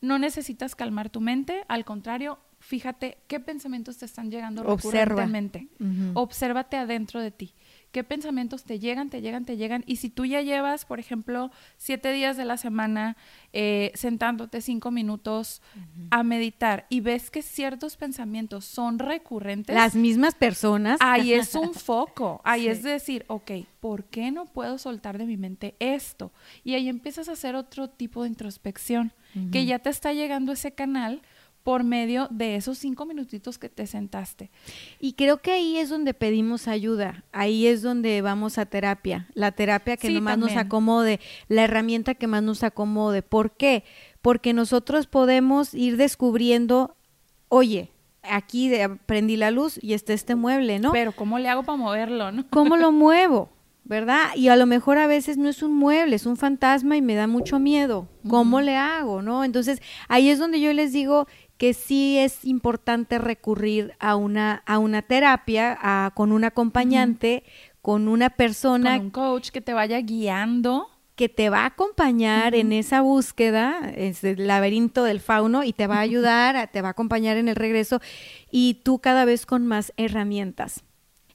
No 0.00 0.18
necesitas 0.18 0.74
calmar 0.74 1.08
tu 1.10 1.20
mente, 1.20 1.64
al 1.68 1.84
contrario, 1.84 2.38
fíjate 2.60 3.18
qué 3.28 3.40
pensamientos 3.40 3.98
te 3.98 4.04
están 4.04 4.30
llegando 4.30 4.62
Observa. 4.62 5.04
recurrentemente. 5.04 5.68
Obsérvate 6.14 6.76
adentro 6.76 7.20
de 7.20 7.30
ti 7.30 7.54
qué 7.92 8.04
pensamientos 8.04 8.64
te 8.64 8.78
llegan, 8.78 9.10
te 9.10 9.20
llegan, 9.20 9.44
te 9.44 9.56
llegan. 9.56 9.84
Y 9.86 9.96
si 9.96 10.10
tú 10.10 10.24
ya 10.24 10.42
llevas, 10.42 10.84
por 10.84 11.00
ejemplo, 11.00 11.50
siete 11.76 12.12
días 12.12 12.36
de 12.36 12.44
la 12.44 12.56
semana 12.56 13.16
eh, 13.52 13.92
sentándote 13.94 14.60
cinco 14.60 14.90
minutos 14.90 15.62
a 16.10 16.22
meditar 16.22 16.86
y 16.88 17.00
ves 17.00 17.30
que 17.30 17.42
ciertos 17.42 17.96
pensamientos 17.96 18.64
son 18.64 18.98
recurrentes. 18.98 19.74
Las 19.74 19.94
mismas 19.94 20.34
personas. 20.34 20.98
Ahí 21.00 21.32
es 21.34 21.54
un 21.54 21.74
foco. 21.74 22.40
Ahí 22.44 22.68
es 22.68 22.82
decir, 22.82 23.24
ok, 23.28 23.52
¿por 23.80 24.04
qué 24.04 24.30
no 24.30 24.46
puedo 24.46 24.78
soltar 24.78 25.18
de 25.18 25.26
mi 25.26 25.36
mente 25.36 25.74
esto? 25.78 26.32
Y 26.64 26.74
ahí 26.74 26.88
empiezas 26.88 27.28
a 27.28 27.32
hacer 27.32 27.54
otro 27.54 27.88
tipo 27.88 28.22
de 28.22 28.28
introspección, 28.28 29.12
que 29.52 29.66
ya 29.66 29.78
te 29.78 29.90
está 29.90 30.12
llegando 30.12 30.52
ese 30.52 30.72
canal 30.72 31.22
por 31.68 31.84
medio 31.84 32.28
de 32.30 32.56
esos 32.56 32.78
cinco 32.78 33.04
minutitos 33.04 33.58
que 33.58 33.68
te 33.68 33.86
sentaste. 33.86 34.50
Y 34.98 35.12
creo 35.12 35.42
que 35.42 35.52
ahí 35.52 35.76
es 35.76 35.90
donde 35.90 36.14
pedimos 36.14 36.66
ayuda, 36.66 37.24
ahí 37.30 37.66
es 37.66 37.82
donde 37.82 38.22
vamos 38.22 38.56
a 38.56 38.64
terapia, 38.64 39.28
la 39.34 39.52
terapia 39.52 39.98
que 39.98 40.18
más 40.22 40.38
nos 40.38 40.56
acomode, 40.56 41.20
la 41.48 41.64
herramienta 41.64 42.14
que 42.14 42.26
más 42.26 42.42
nos 42.42 42.62
acomode. 42.62 43.20
¿Por 43.20 43.50
qué? 43.50 43.84
Porque 44.22 44.54
nosotros 44.54 45.06
podemos 45.06 45.74
ir 45.74 45.98
descubriendo, 45.98 46.96
oye, 47.50 47.90
aquí 48.22 48.72
prendí 49.04 49.36
la 49.36 49.50
luz 49.50 49.78
y 49.82 49.92
está 49.92 50.14
este 50.14 50.36
mueble, 50.36 50.78
¿no? 50.78 50.92
Pero 50.92 51.12
¿cómo 51.12 51.38
le 51.38 51.50
hago 51.50 51.64
para 51.64 51.76
moverlo, 51.76 52.32
no? 52.32 52.46
¿Cómo 52.48 52.78
lo 52.78 52.92
muevo? 52.92 53.50
¿verdad? 53.88 54.36
Y 54.36 54.48
a 54.48 54.56
lo 54.56 54.66
mejor 54.66 54.98
a 54.98 55.06
veces 55.06 55.38
no 55.38 55.48
es 55.48 55.62
un 55.62 55.74
mueble, 55.74 56.14
es 56.14 56.26
un 56.26 56.36
fantasma 56.36 56.98
y 56.98 57.02
me 57.02 57.14
da 57.14 57.26
mucho 57.26 57.58
miedo. 57.58 58.06
¿Cómo 58.28 58.60
le 58.60 58.76
hago, 58.76 59.22
no? 59.22 59.44
Entonces, 59.44 59.80
ahí 60.08 60.28
es 60.28 60.38
donde 60.38 60.60
yo 60.60 60.74
les 60.74 60.92
digo 60.92 61.26
que 61.58 61.74
sí 61.74 62.18
es 62.18 62.44
importante 62.44 63.18
recurrir 63.18 63.92
a 63.98 64.14
una, 64.14 64.62
a 64.64 64.78
una 64.78 65.02
terapia, 65.02 66.12
con 66.14 66.30
un 66.32 66.44
acompañante, 66.44 67.42
con 67.82 68.06
una 68.08 68.30
persona. 68.30 68.96
Con 68.96 69.06
un 69.06 69.10
coach 69.10 69.50
que 69.50 69.60
te 69.60 69.74
vaya 69.74 70.00
guiando. 70.00 70.88
Que 71.16 71.28
te 71.28 71.50
va 71.50 71.62
a 71.62 71.66
acompañar 71.66 72.54
en 72.54 72.72
esa 72.72 73.00
búsqueda, 73.00 73.90
es 73.96 74.22
el 74.22 74.46
laberinto 74.46 75.02
del 75.02 75.18
fauno, 75.18 75.64
y 75.64 75.72
te 75.72 75.88
va 75.88 75.96
a 75.96 76.00
ayudar, 76.02 76.70
te 76.70 76.80
va 76.80 76.88
a 76.88 76.90
acompañar 76.92 77.36
en 77.36 77.48
el 77.48 77.56
regreso, 77.56 78.00
y 78.52 78.74
tú 78.84 79.00
cada 79.00 79.24
vez 79.24 79.44
con 79.44 79.66
más 79.66 79.92
herramientas. 79.96 80.84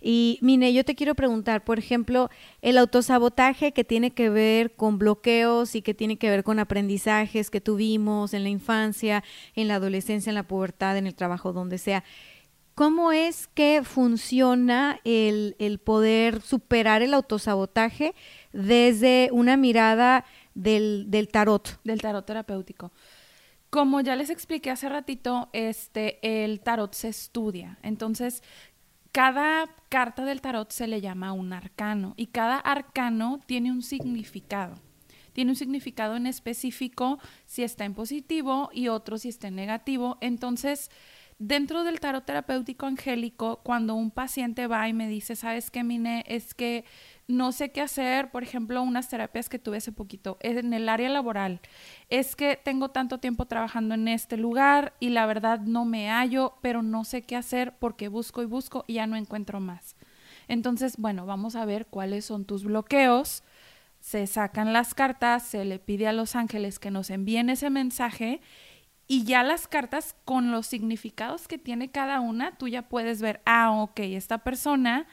Y 0.06 0.38
Mine, 0.42 0.74
yo 0.74 0.84
te 0.84 0.96
quiero 0.96 1.16
preguntar, 1.16 1.64
por 1.64 1.80
ejemplo, 1.80 2.30
el 2.62 2.78
autosabotaje 2.78 3.72
que 3.72 3.86
tiene 3.86 4.12
que 4.12 4.30
ver 4.30 4.76
con 4.76 4.98
bloqueos 4.98 5.76
y 5.76 5.82
que 5.82 5.94
tiene 5.94 6.18
que 6.18 6.30
ver 6.30 6.44
con 6.44 6.60
aprendizajes 6.60 7.50
que 7.50 7.62
tuvimos 7.62 8.34
en 8.34 8.44
la 8.44 8.50
infancia, 8.50 9.24
en 9.56 9.70
la 9.70 9.76
adolescencia, 9.76 10.30
en 10.30 10.36
la 10.36 10.48
pubertad, 10.48 10.98
en 10.98 11.08
el 11.08 11.16
trabajo, 11.16 11.54
donde 11.54 11.78
sea. 11.78 12.04
¿Cómo 12.76 13.14
es 13.14 13.48
que 13.48 13.82
funciona 13.84 15.00
el, 15.06 15.56
el 15.58 15.80
poder 15.80 16.42
superar 16.42 17.02
el 17.02 17.14
autosabotaje 17.14 18.14
desde 18.52 19.30
una 19.32 19.56
mirada 19.56 20.26
del, 20.54 21.06
del 21.08 21.30
tarot? 21.30 21.80
Del 21.86 22.02
tarot 22.02 22.26
terapéutico. 22.26 22.92
Como 23.70 24.02
ya 24.02 24.16
les 24.16 24.30
expliqué 24.30 24.70
hace 24.70 24.88
ratito, 24.88 25.50
este, 25.52 26.20
el 26.44 26.60
tarot 26.60 26.94
se 26.94 27.08
estudia. 27.08 27.80
Entonces, 27.82 28.44
cada 29.14 29.70
carta 29.90 30.26
del 30.26 30.42
tarot 30.42 30.72
se 30.72 30.88
le 30.88 31.00
llama 31.00 31.34
un 31.34 31.54
arcano 31.54 32.16
y 32.18 32.28
cada 32.28 32.58
arcano 32.58 33.40
tiene 33.46 33.72
un 33.72 33.84
significado. 33.84 34.76
Tiene 35.34 35.52
un 35.52 35.56
significado 35.56 36.16
en 36.16 36.26
específico 36.26 37.20
si 37.46 37.64
está 37.64 37.86
en 37.86 37.94
positivo 37.94 38.72
y 38.74 38.88
otro 38.88 39.20
si 39.20 39.30
está 39.30 39.50
en 39.50 39.56
negativo. 39.56 40.18
Entonces, 40.20 40.90
dentro 41.48 41.84
del 41.84 42.00
tarot 42.00 42.26
terapéutico 42.26 42.86
angélico, 42.86 43.60
cuando 43.64 43.96
un 43.96 44.12
paciente 44.12 44.68
va 44.68 44.88
y 44.88 44.94
me 44.94 45.10
dice, 45.10 45.36
¿sabes 45.36 45.72
qué, 45.72 45.84
Mine? 45.84 46.24
Es 46.26 46.54
que 46.54 46.86
no 47.28 47.52
sé 47.52 47.72
qué 47.72 47.82
hacer, 47.82 48.32
por 48.32 48.44
ejemplo, 48.44 48.82
unas 48.82 49.10
terapias 49.10 49.50
que 49.50 49.60
tuve 49.60 49.78
hace 49.78 49.92
poquito 49.92 50.38
en 50.40 50.74
el 50.74 50.88
área 50.88 51.10
laboral. 51.10 51.60
Es 52.10 52.38
que 52.38 52.56
tengo 52.56 52.92
tanto 52.92 53.18
tiempo 53.18 53.46
trabajando 53.46 53.94
en 53.96 54.08
este 54.08 54.38
lugar 54.38 54.94
y 55.02 55.10
la 55.10 55.26
verdad 55.26 55.60
no 55.60 55.84
me 55.84 56.10
hallo, 56.10 56.56
pero 56.62 56.82
no 56.82 57.04
sé 57.04 57.24
qué 57.24 57.36
hacer 57.36 57.76
porque 57.78 58.08
busco 58.08 58.42
y 58.42 58.46
busco 58.46 58.86
y 58.88 58.94
ya 58.94 59.08
no 59.08 59.18
encuentro 59.18 59.60
más. 59.60 59.98
Entonces, 60.48 60.96
bueno, 60.98 61.26
vamos 61.26 61.56
a 61.56 61.66
ver 61.66 61.88
cuáles 61.88 62.24
son 62.26 62.46
tus 62.46 62.64
bloqueos. 62.64 63.44
Se 64.00 64.28
sacan 64.28 64.72
las 64.72 64.94
cartas, 64.94 65.44
se 65.44 65.66
le 65.66 65.80
pide 65.80 66.08
a 66.08 66.14
los 66.14 66.36
ángeles 66.36 66.80
que 66.80 66.92
nos 66.92 67.10
envíen 67.10 67.50
ese 67.50 67.70
mensaje 67.70 68.42
y 69.08 69.24
ya 69.26 69.44
las 69.44 69.68
cartas 69.68 70.16
con 70.26 70.52
los 70.52 70.68
significados 70.68 71.48
que 71.48 71.58
tiene 71.58 71.92
cada 71.92 72.20
una, 72.20 72.58
tú 72.58 72.68
ya 72.68 72.84
puedes 72.84 73.22
ver, 73.22 73.42
ah, 73.46 73.72
ok, 73.72 74.00
esta 74.00 74.40
persona 74.40 75.08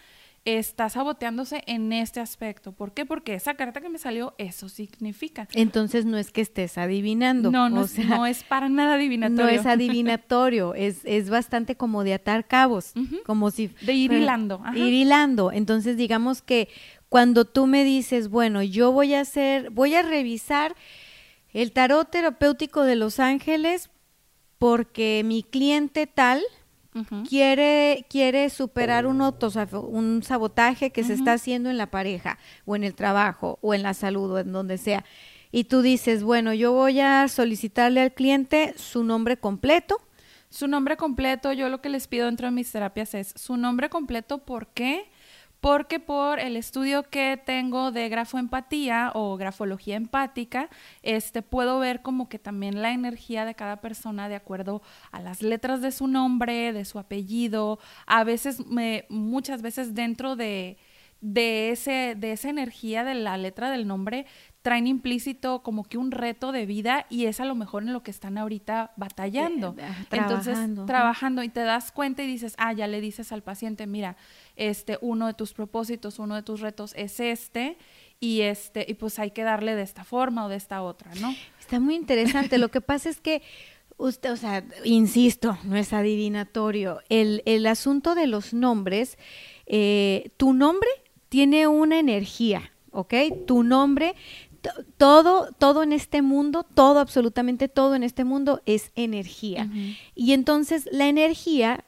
está 0.45 0.89
saboteándose 0.89 1.63
en 1.67 1.93
este 1.93 2.21
aspecto. 2.21 2.73
¿Por 2.73 2.93
qué? 2.93 3.05
Porque 3.05 3.35
esa 3.35 3.55
carta 3.55 3.81
que 3.81 3.89
me 3.89 3.99
salió, 3.99 4.35
eso 4.39 4.69
significa. 4.69 5.47
Entonces 5.53 6.07
no 6.07 6.17
es 6.17 6.31
que 6.31 6.41
estés 6.41 6.79
adivinando. 6.79 7.51
No, 7.51 7.69
no, 7.69 7.87
no 8.09 8.27
es 8.27 8.43
para 8.45 8.69
nada 8.69 8.95
adivinatorio. 8.95 9.45
No 9.45 9.49
es 9.51 9.67
adivinatorio, 9.67 10.75
es, 10.77 11.01
es 11.05 11.29
bastante 11.29 11.77
como 11.77 12.05
de 12.05 12.15
atar 12.15 12.47
cabos, 12.47 12.95
como 13.27 13.51
si... 13.51 13.69
De 13.83 13.93
ir 13.93 14.13
hilando. 14.13 14.63
Ir 14.75 14.93
hilando. 14.95 15.53
Entonces 15.53 15.97
digamos 15.97 16.43
que 16.43 16.69
cuando 17.09 17.45
tú 17.45 17.67
me 17.67 17.85
dices, 17.85 18.29
bueno, 18.29 18.63
yo 18.63 18.93
voy 18.93 19.15
a 19.15 19.21
hacer, 19.21 19.71
voy 19.71 19.95
a 19.95 20.03
revisar 20.03 20.75
el 21.53 21.73
tarot 21.73 22.11
terapéutico 22.11 22.83
de 22.83 22.97
Los 22.97 23.21
Ángeles 23.21 23.91
porque 24.59 25.23
mi 25.25 25.43
cliente 25.43 26.07
tal 26.07 26.43
quiere, 27.29 28.05
quiere 28.11 28.51
superar 28.51 29.07
un, 29.07 29.21
un 29.21 30.23
sabotaje 30.23 30.91
que 30.91 31.05
se 31.05 31.15
está 31.15 31.35
haciendo 31.35 31.71
en 31.71 31.79
la 31.79 31.91
pareja 31.91 32.39
o 32.65 32.77
en 32.77 32.85
el 32.85 32.95
trabajo 32.95 33.59
o 33.63 33.75
en 33.75 33.83
la 33.83 33.95
salud 33.95 34.33
o 34.33 34.39
en 34.39 34.53
donde 34.53 34.77
sea. 34.77 35.05
Y 35.53 35.65
tú 35.65 35.83
dices, 35.83 36.23
bueno, 36.23 36.53
yo 36.53 36.73
voy 36.73 37.01
a 37.01 37.27
solicitarle 37.29 38.01
al 38.01 38.13
cliente 38.13 38.75
su 38.77 39.03
nombre 39.03 39.37
completo. 39.37 40.01
Su 40.49 40.67
nombre 40.67 40.97
completo, 40.97 41.53
yo 41.53 41.69
lo 41.69 41.81
que 41.81 41.89
les 41.89 42.09
pido 42.09 42.27
dentro 42.27 42.49
de 42.49 42.53
mis 42.53 42.71
terapias 42.71 43.15
es 43.15 43.33
su 43.37 43.57
nombre 43.57 43.89
completo, 43.89 44.39
¿por 44.39 44.67
qué? 44.69 45.09
Porque 45.61 46.01
por 46.01 46.41
el 46.41 46.57
estudio 46.57 47.03
que 47.03 47.41
tengo 47.45 47.93
de 47.93 48.09
grafoempatía 48.09 49.13
o 49.15 49.37
grafología 49.37 49.97
empática, 49.97 50.71
este 51.03 51.43
puedo 51.43 51.79
ver 51.79 52.03
como 52.03 52.29
que 52.29 52.39
también 52.39 52.83
la 52.83 52.93
energía 52.93 53.45
de 53.45 53.55
cada 53.55 53.81
persona 53.81 54.29
de 54.29 54.37
acuerdo 54.37 54.83
a 55.13 55.21
las 55.21 55.43
letras 55.43 55.83
de 55.83 55.93
su 55.93 56.07
nombre, 56.07 56.73
de 56.73 56.85
su 56.85 56.99
apellido, 56.99 57.79
a 58.07 58.25
veces 58.25 58.67
me 58.67 59.05
muchas 59.09 59.63
veces 59.63 59.95
dentro 59.95 60.37
de 60.37 60.79
de 61.21 61.71
ese 61.71 62.15
de 62.17 62.33
esa 62.33 62.49
energía 62.49 63.05
de 63.05 63.15
la 63.15 63.37
letra 63.37 63.71
del 63.71 63.87
nombre 63.87 64.25
traen 64.63 64.87
implícito 64.87 65.63
como 65.63 65.85
que 65.85 65.97
un 65.97 66.11
reto 66.11 66.53
de 66.53 66.67
vida 66.67 67.07
y 67.09 67.27
es 67.27 67.41
a 67.41 67.45
lo 67.45 67.55
mejor 67.55 67.83
en 67.83 67.93
lo 67.93 68.03
que 68.03 68.11
están 68.11 68.37
ahorita 68.37 68.93
batallando. 68.97 69.75
Eh, 69.79 69.89
Entonces, 70.11 70.59
trabajando 70.87 71.43
y 71.43 71.49
te 71.49 71.61
das 71.61 71.93
cuenta 71.93 72.23
y 72.23 72.27
dices, 72.27 72.55
ah, 72.59 72.73
ya 72.73 72.87
le 72.87 73.01
dices 73.01 73.33
al 73.33 73.43
paciente, 73.43 73.87
mira, 73.87 74.17
este, 74.57 74.99
uno 75.01 75.27
de 75.27 75.35
tus 75.35 75.55
propósitos, 75.55 76.19
uno 76.19 76.35
de 76.35 76.43
tus 76.43 76.61
retos 76.61 76.93
es 76.97 77.21
este 77.21 77.79
y 78.21 78.43
este, 78.43 78.85
y 78.87 78.95
pues 78.95 79.19
hay 79.19 79.31
que 79.31 79.43
darle 79.43 79.75
de 79.75 79.83
esta 79.83 80.05
forma 80.05 80.45
o 80.45 80.49
de 80.49 80.57
esta 80.57 80.83
otra, 80.83 81.15
¿no? 81.21 81.35
Está 81.59 81.81
muy 81.81 81.95
interesante. 81.95 82.59
lo 82.59 82.71
que 82.71 82.83
pasa 82.83 83.09
es 83.09 83.21
que 83.21 83.43
usted, 83.97 84.33
o 84.33 84.37
sea, 84.37 84.65
insisto, 84.85 85.57
no 85.65 85.77
es 85.77 85.93
adivinatorio. 85.93 87.01
El, 87.09 87.43
el 87.47 87.67
asunto 87.67 88.15
de 88.15 88.27
los 88.27 88.53
nombres, 88.53 89.19
eh, 89.67 90.33
tu 90.37 90.53
nombre 90.53 90.89
tiene 91.31 91.67
una 91.67 91.99
energía, 91.99 92.73
¿ok? 92.91 93.15
Tu 93.47 93.63
nombre 93.63 94.15
todo, 94.97 95.49
todo 95.59 95.83
en 95.83 95.93
este 95.93 96.23
mundo, 96.23 96.65
todo, 96.75 97.01
absolutamente 97.01 97.69
todo 97.69 97.95
en 97.95 98.03
este 98.03 98.25
mundo 98.25 98.63
es 98.67 98.93
energía. 98.95 99.69
Y 100.15 100.33
entonces 100.33 100.89
la 100.93 101.09
energía 101.09 101.85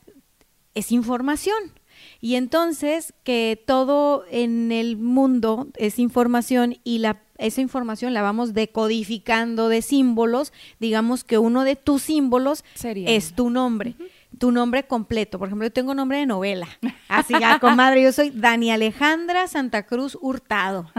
es 0.75 0.93
información. 0.93 1.73
Y 2.21 2.35
entonces 2.37 3.15
que 3.25 3.63
todo 3.65 4.25
en 4.31 4.73
el 4.73 4.97
mundo 4.97 5.69
es 5.77 5.99
información 5.99 6.79
y 6.85 6.99
la, 6.99 7.23
esa 7.39 7.61
información 7.61 8.15
la 8.15 8.23
vamos 8.23 8.55
decodificando 8.55 9.69
de 9.69 9.83
símbolos, 9.83 10.53
digamos 10.81 11.25
que 11.25 11.39
uno 11.39 11.65
de 11.65 11.77
tus 11.77 12.03
símbolos 12.03 12.65
es 12.83 13.35
tu 13.35 13.51
nombre 13.51 13.95
tu 14.39 14.53
nombre 14.53 14.87
completo. 14.87 15.39
Por 15.39 15.49
ejemplo, 15.49 15.67
yo 15.67 15.73
tengo 15.73 15.95
nombre 15.95 16.19
de 16.19 16.27
novela. 16.27 16.69
Así 17.09 17.35
ya, 17.39 17.59
comadre, 17.59 18.03
yo 18.03 18.13
soy 18.13 18.31
Dani 18.31 18.71
Alejandra 18.71 19.47
Santa 19.47 19.85
Cruz 19.85 20.17
Hurtado. 20.21 20.91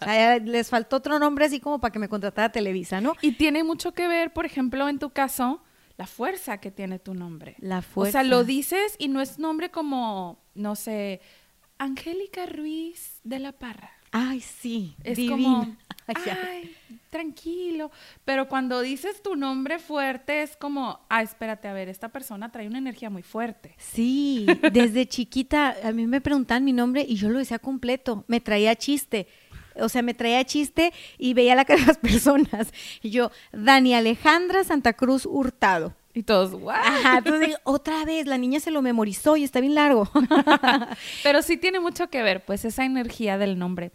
O 0.00 0.04
sea, 0.04 0.38
les 0.38 0.68
faltó 0.68 0.96
otro 0.96 1.18
nombre 1.18 1.44
así 1.44 1.60
como 1.60 1.80
para 1.80 1.92
que 1.92 1.98
me 1.98 2.08
contratara 2.08 2.50
Televisa, 2.52 3.00
¿no? 3.00 3.14
Y 3.20 3.32
tiene 3.32 3.64
mucho 3.64 3.92
que 3.92 4.08
ver, 4.08 4.32
por 4.32 4.46
ejemplo, 4.46 4.88
en 4.88 4.98
tu 4.98 5.10
caso, 5.10 5.62
la 5.96 6.06
fuerza 6.06 6.58
que 6.58 6.70
tiene 6.70 6.98
tu 6.98 7.14
nombre. 7.14 7.56
La 7.58 7.82
fuerza. 7.82 8.20
O 8.20 8.22
sea, 8.22 8.22
lo 8.22 8.44
dices 8.44 8.96
y 8.98 9.08
no 9.08 9.20
es 9.20 9.38
nombre 9.38 9.70
como, 9.70 10.42
no 10.54 10.76
sé, 10.76 11.20
Angélica 11.78 12.46
Ruiz 12.46 13.20
de 13.24 13.38
la 13.38 13.52
Parra. 13.52 13.90
Ay, 14.12 14.40
sí, 14.40 14.96
es 15.04 15.18
como 15.28 15.76
ay, 16.06 16.76
tranquilo. 17.10 17.90
Pero 18.24 18.48
cuando 18.48 18.80
dices 18.80 19.22
tu 19.22 19.36
nombre 19.36 19.78
fuerte 19.78 20.42
es 20.42 20.56
como, 20.56 21.00
ah, 21.08 21.22
espérate, 21.22 21.68
a 21.68 21.72
ver, 21.72 21.88
esta 21.88 22.08
persona 22.08 22.50
trae 22.50 22.66
una 22.66 22.78
energía 22.78 23.10
muy 23.10 23.22
fuerte. 23.22 23.74
Sí, 23.76 24.46
desde 24.72 25.06
chiquita 25.06 25.76
a 25.82 25.92
mí 25.92 26.06
me 26.06 26.20
preguntaban 26.20 26.64
mi 26.64 26.72
nombre 26.72 27.04
y 27.06 27.16
yo 27.16 27.28
lo 27.28 27.38
decía 27.38 27.58
completo, 27.58 28.24
me 28.28 28.40
traía 28.40 28.74
chiste. 28.76 29.26
O 29.76 29.88
sea, 29.88 30.02
me 30.02 30.14
traía 30.14 30.44
chiste 30.44 30.92
y 31.16 31.34
veía 31.34 31.54
la 31.54 31.64
cara 31.64 31.80
de 31.80 31.86
las 31.86 31.98
personas. 31.98 32.72
Y 33.02 33.10
yo, 33.10 33.30
Dani 33.52 33.94
Alejandra 33.94 34.64
Santa 34.64 34.92
Cruz 34.94 35.26
Hurtado. 35.26 35.94
Y 36.12 36.24
todos, 36.24 36.50
¡guau! 36.50 36.76
Ajá, 36.76 37.18
entonces 37.18 37.56
otra 37.62 38.04
vez, 38.04 38.26
la 38.26 38.36
niña 38.36 38.58
se 38.58 38.72
lo 38.72 38.82
memorizó 38.82 39.36
y 39.36 39.44
está 39.44 39.60
bien 39.60 39.76
largo. 39.76 40.10
Pero 41.22 41.40
sí 41.40 41.56
tiene 41.56 41.78
mucho 41.78 42.10
que 42.10 42.22
ver, 42.22 42.44
pues, 42.44 42.64
esa 42.64 42.84
energía 42.84 43.38
del 43.38 43.58
nombre. 43.60 43.92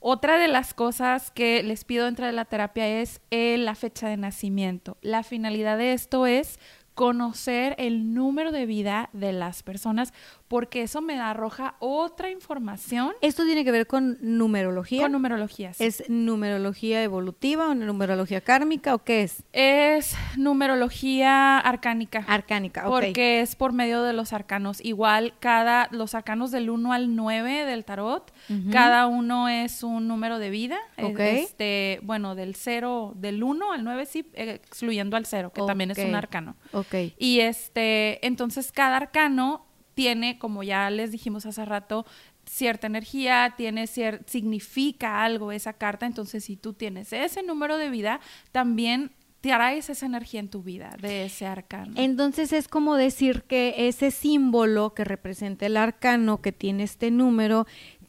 Otra 0.00 0.38
de 0.38 0.46
las 0.46 0.74
cosas 0.74 1.30
que 1.32 1.62
les 1.62 1.84
pido 1.84 2.04
dentro 2.04 2.24
de 2.24 2.32
la 2.32 2.44
terapia 2.44 2.86
es 2.86 3.20
eh, 3.30 3.56
la 3.58 3.74
fecha 3.74 4.08
de 4.08 4.16
nacimiento. 4.16 4.96
La 5.02 5.24
finalidad 5.24 5.76
de 5.76 5.92
esto 5.92 6.26
es 6.26 6.60
conocer 6.94 7.74
el 7.78 8.12
número 8.12 8.52
de 8.52 8.66
vida 8.66 9.08
de 9.12 9.32
las 9.32 9.62
personas 9.62 10.12
porque 10.48 10.82
eso 10.82 11.02
me 11.02 11.20
arroja 11.20 11.76
otra 11.78 12.30
información. 12.30 13.12
¿Esto 13.20 13.44
tiene 13.44 13.64
que 13.64 13.70
ver 13.70 13.86
con 13.86 14.16
numerología? 14.20 15.02
Con 15.02 15.12
numerología, 15.12 15.74
sí. 15.74 15.84
¿Es 15.84 16.04
numerología 16.08 17.02
evolutiva 17.02 17.68
o 17.68 17.74
numerología 17.74 18.40
kármica 18.40 18.94
o 18.94 18.98
qué 18.98 19.22
es? 19.22 19.42
Es 19.52 20.16
numerología 20.36 21.58
arcánica. 21.58 22.24
Arcánica, 22.26 22.88
ok. 22.88 22.90
Porque 22.90 23.40
es 23.40 23.56
por 23.56 23.72
medio 23.72 24.02
de 24.02 24.14
los 24.14 24.32
arcanos. 24.32 24.82
Igual 24.82 25.34
cada, 25.38 25.88
los 25.90 26.14
arcanos 26.14 26.50
del 26.50 26.70
1 26.70 26.92
al 26.92 27.14
9 27.14 27.66
del 27.66 27.84
tarot, 27.84 28.32
cada 28.72 29.06
uno 29.06 29.48
es 29.48 29.82
un 29.82 30.08
número 30.08 30.38
de 30.38 30.50
vida. 30.50 30.78
Ok. 31.00 31.18
Este, 31.20 32.00
bueno, 32.02 32.34
del 32.34 32.54
0, 32.54 33.12
del 33.16 33.42
1 33.42 33.72
al 33.72 33.84
9 33.84 34.06
sí, 34.06 34.26
excluyendo 34.32 35.16
al 35.16 35.26
0, 35.26 35.52
que 35.54 35.62
también 35.62 35.90
es 35.90 35.98
un 35.98 36.14
arcano. 36.14 36.56
Ok. 36.72 36.94
Y 37.18 37.40
este, 37.40 38.24
entonces 38.26 38.72
cada 38.72 38.96
arcano 38.96 39.67
tiene, 39.98 40.38
como 40.38 40.62
ya 40.62 40.88
les 40.90 41.10
dijimos 41.10 41.44
hace 41.44 41.64
rato, 41.64 42.06
cierta 42.46 42.86
energía, 42.86 43.54
tiene 43.56 43.86
cier- 43.86 44.22
significa 44.26 45.24
algo 45.24 45.50
esa 45.50 45.72
carta. 45.72 46.06
Entonces, 46.06 46.44
si 46.44 46.56
tú 46.56 46.72
tienes 46.72 47.12
ese 47.12 47.42
número 47.42 47.76
de 47.78 47.90
vida, 47.90 48.20
también 48.52 49.10
traes 49.40 49.90
esa 49.90 50.06
energía 50.06 50.38
en 50.38 50.48
tu 50.48 50.62
vida 50.62 50.96
de 51.00 51.24
ese 51.24 51.46
arcano. 51.46 51.92
Entonces 51.96 52.52
es 52.52 52.68
como 52.68 52.94
decir 52.94 53.42
que 53.42 53.88
ese 53.88 54.10
símbolo 54.12 54.94
que 54.94 55.04
representa 55.04 55.66
el 55.66 55.76
arcano, 55.76 56.40
que 56.42 56.52
tiene 56.52 56.84
este 56.84 57.10
número, 57.10 57.66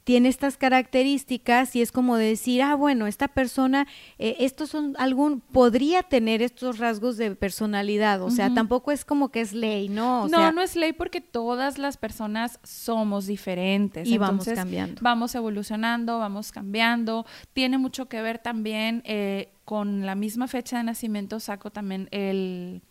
tiene 0.10 0.28
estas 0.30 0.58
características 0.58 1.76
y 1.76 1.84
es 1.84 1.92
como 1.92 2.18
decir, 2.18 2.64
ah, 2.64 2.74
bueno, 2.74 3.06
esta 3.06 3.28
persona, 3.28 3.86
eh, 4.18 4.38
estos 4.40 4.72
son 4.72 4.96
algún, 4.98 5.40
podría 5.40 6.02
tener 6.02 6.42
estos 6.42 6.80
rasgos 6.80 7.16
de 7.18 7.36
personalidad, 7.36 8.24
o 8.24 8.32
sea, 8.32 8.52
tampoco 8.52 8.92
es 8.92 9.06
como 9.06 9.30
que 9.30 9.42
es 9.42 9.54
ley, 9.54 9.88
¿no? 9.88 10.24
O 10.24 10.28
no, 10.28 10.40
sea, 10.40 10.52
no 10.52 10.64
es 10.64 10.76
ley 10.76 10.94
porque 10.94 11.22
todas 11.22 11.78
las 11.78 11.98
personas 11.98 12.60
somos 12.64 13.28
diferentes. 13.28 14.08
Y 14.08 14.18
vamos 14.18 14.46
cambiando. 14.48 15.00
Vamos 15.00 15.36
evolucionando, 15.36 16.18
vamos 16.18 16.52
cambiando. 16.52 17.28
Tiene 17.54 17.78
mucho 17.78 18.10
que 18.10 18.20
ver 18.24 18.40
también 18.40 19.04
eh, 19.06 19.54
con 19.64 20.08
la 20.08 20.16
misma 20.16 20.48
fecha 20.48 20.78
de 20.80 20.86
nacimiento, 20.86 21.40
saco 21.40 21.70
también 21.70 22.08
el, 22.10 22.82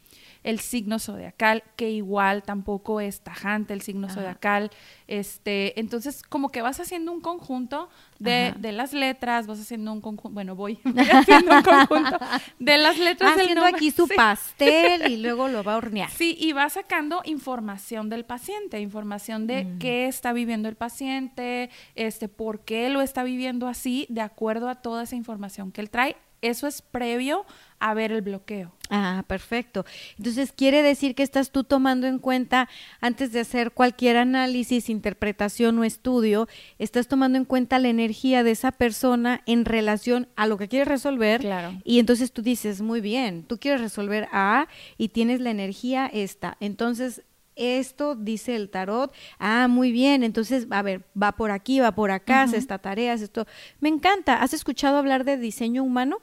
el 0.45 0.61
signo 0.61 0.99
zodiacal, 0.99 1.62
que 1.76 1.91
igual 1.91 2.43
tampoco 2.43 3.01
es 3.01 3.20
tajante 3.20 3.72
el 3.74 3.82
signo 3.82 4.07
Ajá. 4.07 4.14
zodiacal. 4.16 4.70
Este, 5.07 5.78
entonces, 5.80 6.22
como 6.22 6.51
que 6.51 6.62
vas 6.62 6.80
haciendo 6.80 7.12
un 7.12 7.20
conjunto 7.20 7.89
de, 8.18 8.55
de 8.59 8.72
las 8.72 8.93
letras, 8.93 9.47
vas 9.47 9.61
haciendo 9.61 9.93
un 9.93 10.01
conjunto, 10.01 10.34
bueno, 10.34 10.55
voy, 10.55 10.78
voy 10.84 11.07
haciendo 11.11 11.57
un 11.57 11.62
conjunto 11.62 12.18
de 12.59 12.78
las 12.78 12.99
letras 12.99 13.32
del 13.36 13.43
haciendo 13.45 13.64
aquí 13.64 13.91
su 13.91 14.07
Sí. 14.09 14.14
pastel 14.16 15.11
y 15.11 15.16
luego 15.18 15.49
lo 15.49 15.62
va 15.64 15.74
a 15.74 15.76
hornear. 15.76 16.11
Sí, 16.11 16.36
y 16.39 16.53
va 16.53 16.68
sacando 16.68 17.22
información 17.24 18.09
del 18.09 18.24
paciente, 18.24 18.80
información 18.80 19.47
de 19.47 19.64
Mm. 19.64 19.78
qué 19.78 20.07
está 20.07 20.32
viviendo 20.32 20.68
el 20.68 20.76
paciente, 20.76 21.70
este, 21.95 22.28
por 22.28 22.61
qué 22.64 22.89
lo 22.91 23.01
está 23.03 23.22
viviendo 23.24 23.66
así, 23.68 24.07
de 24.09 24.20
acuerdo 24.20 24.68
a 24.68 24.76
toda 24.76 25.03
esa 25.05 25.16
información 25.16 25.72
que 25.72 25.80
él 25.80 25.91
trae. 25.91 26.16
Eso 26.41 26.66
es 26.66 26.82
previo 26.82 27.45
a 27.80 27.95
ver 27.95 28.12
el 28.12 28.22
bloqueo. 28.22 28.72
Ah, 28.91 29.24
perfecto. 29.26 29.84
Entonces, 30.16 30.53
quiere 30.53 30.82
decir 30.82 31.14
que 31.14 31.22
estás 31.22 31.51
tú 31.51 31.64
tomando 31.64 32.07
en 32.07 32.18
cuenta, 32.18 32.68
antes 33.01 33.32
de 33.32 33.41
hacer 33.41 33.72
cualquier 33.72 34.16
análisis, 34.16 34.89
interpretación 34.89 35.78
o 35.78 35.84
estudio, 35.84 36.49
estás 36.78 37.07
tomando 37.09 37.39
en 37.39 37.45
cuenta 37.45 37.78
la 37.78 37.89
energía 37.89 38.43
de 38.43 38.53
esa 38.53 38.72
persona 38.72 39.43
en 39.47 39.64
relación 39.64 40.28
a 40.36 40.47
lo 40.47 40.57
que 40.57 40.68
quieres 40.68 40.89
resolver. 40.89 41.41
Claro. 41.41 41.74
Y 41.84 41.99
entonces 41.99 42.32
tú 42.32 42.43
dices, 42.43 42.80
muy 42.80 43.01
bien, 43.01 43.45
tú 43.45 43.59
quieres 43.59 43.80
resolver 43.80 44.28
A 44.32 44.68
y 44.97 45.09
tienes 45.09 45.41
la 45.41 45.51
energía 45.51 46.07
esta. 46.07 46.57
Entonces, 46.61 47.22
esto 47.59 48.14
dice 48.14 48.55
el 48.55 48.70
tarot, 48.70 49.12
ah, 49.39 49.66
muy 49.68 49.91
bien, 49.91 50.22
entonces, 50.22 50.68
a 50.70 50.80
ver, 50.80 51.05
va 51.20 51.32
por 51.32 51.51
aquí, 51.51 51.80
va 51.80 51.93
por 51.93 52.12
acá, 52.12 52.43
hace 52.43 52.57
esta 52.57 52.78
tarea, 52.78 53.12
hace 53.12 53.24
esto. 53.24 53.47
Me 53.80 53.89
encanta. 53.89 54.41
¿Has 54.41 54.55
escuchado 54.55 54.97
hablar 54.97 55.24
de 55.24 55.36
diseño 55.36 55.82
humano? 55.82 56.18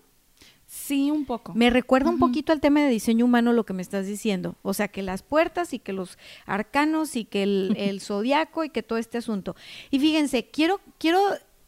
Sí, 0.75 1.09
un 1.09 1.25
poco. 1.25 1.53
Me 1.55 1.69
recuerda 1.69 2.09
un 2.09 2.19
poquito 2.19 2.51
al 2.51 2.59
tema 2.59 2.81
de 2.81 2.89
diseño 2.89 3.23
humano 3.23 3.53
lo 3.53 3.65
que 3.65 3.73
me 3.73 3.81
estás 3.81 4.05
diciendo. 4.05 4.55
O 4.61 4.73
sea, 4.73 4.89
que 4.89 5.01
las 5.01 5.23
puertas 5.23 5.73
y 5.73 5.79
que 5.79 5.93
los 5.93 6.17
arcanos 6.45 7.15
y 7.15 7.23
que 7.23 7.43
el, 7.43 7.75
el 7.79 8.01
zodiaco 8.01 8.65
y 8.65 8.69
que 8.69 8.83
todo 8.83 8.99
este 8.99 9.17
asunto. 9.17 9.55
Y 9.89 9.99
fíjense, 9.99 10.49
quiero, 10.51 10.81
quiero, 10.99 11.21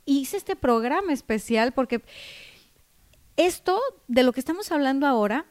hice 0.06 0.36
este 0.36 0.58
programa 0.58 1.14
especial 1.14 1.72
porque 1.72 2.02
esto 3.38 3.80
de 4.10 4.24
lo 4.24 4.34
que 4.34 4.42
estamos 4.42 4.74
hablando 4.74 5.08
ahora, 5.08 5.46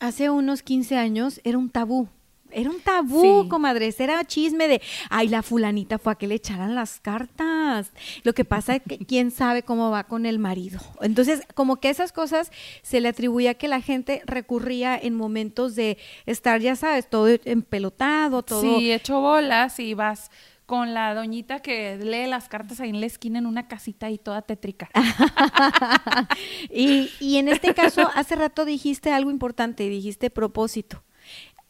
hace 0.00 0.28
unos 0.28 0.62
15 0.62 0.98
años, 0.98 1.40
era 1.44 1.56
un 1.56 1.70
tabú. 1.70 2.08
Era 2.54 2.70
un 2.70 2.80
tabú, 2.80 3.42
Sí. 3.42 3.48
comadres. 3.48 3.98
Era 4.00 4.24
chisme 4.24 4.68
de, 4.68 4.80
ay, 5.10 5.28
la 5.28 5.42
fulanita 5.42 5.98
fue 5.98 6.12
a 6.12 6.16
que 6.16 6.26
le 6.26 6.36
echaran 6.36 6.74
las 6.74 7.00
cartas. 7.00 7.90
Lo 8.22 8.32
que 8.32 8.44
pasa 8.44 8.76
es 8.76 8.82
que 8.88 8.98
quién 8.98 9.30
sabe 9.30 9.62
cómo 9.62 9.90
va 9.90 10.04
con 10.04 10.24
el 10.26 10.38
marido. 10.38 10.80
Entonces, 11.00 11.42
como 11.54 11.76
que 11.76 11.90
esas 11.90 12.12
cosas 12.12 12.50
se 12.82 13.00
le 13.00 13.08
atribuía 13.08 13.54
que 13.54 13.68
la 13.68 13.80
gente 13.80 14.22
recurría 14.26 14.96
en 14.96 15.14
momentos 15.14 15.74
de 15.74 15.98
estar, 16.26 16.60
ya 16.60 16.76
sabes, 16.76 17.08
todo 17.10 17.28
empelotado, 17.44 18.42
todo. 18.42 18.60
Sí, 18.62 18.92
hecho 18.92 19.20
bolas 19.20 19.78
y 19.80 19.94
vas 19.94 20.30
con 20.66 20.94
la 20.94 21.14
doñita 21.14 21.60
que 21.60 21.98
lee 21.98 22.26
las 22.26 22.48
cartas 22.48 22.80
ahí 22.80 22.88
en 22.88 23.00
la 23.00 23.04
esquina 23.06 23.38
en 23.38 23.44
una 23.44 23.68
casita 23.68 24.08
y 24.10 24.16
toda 24.16 24.40
tétrica. 24.40 24.88
y, 26.70 27.10
y 27.20 27.36
en 27.36 27.48
este 27.48 27.74
caso, 27.74 28.08
hace 28.14 28.36
rato 28.36 28.64
dijiste 28.64 29.12
algo 29.12 29.30
importante, 29.30 29.88
dijiste 29.88 30.30
propósito. 30.30 31.02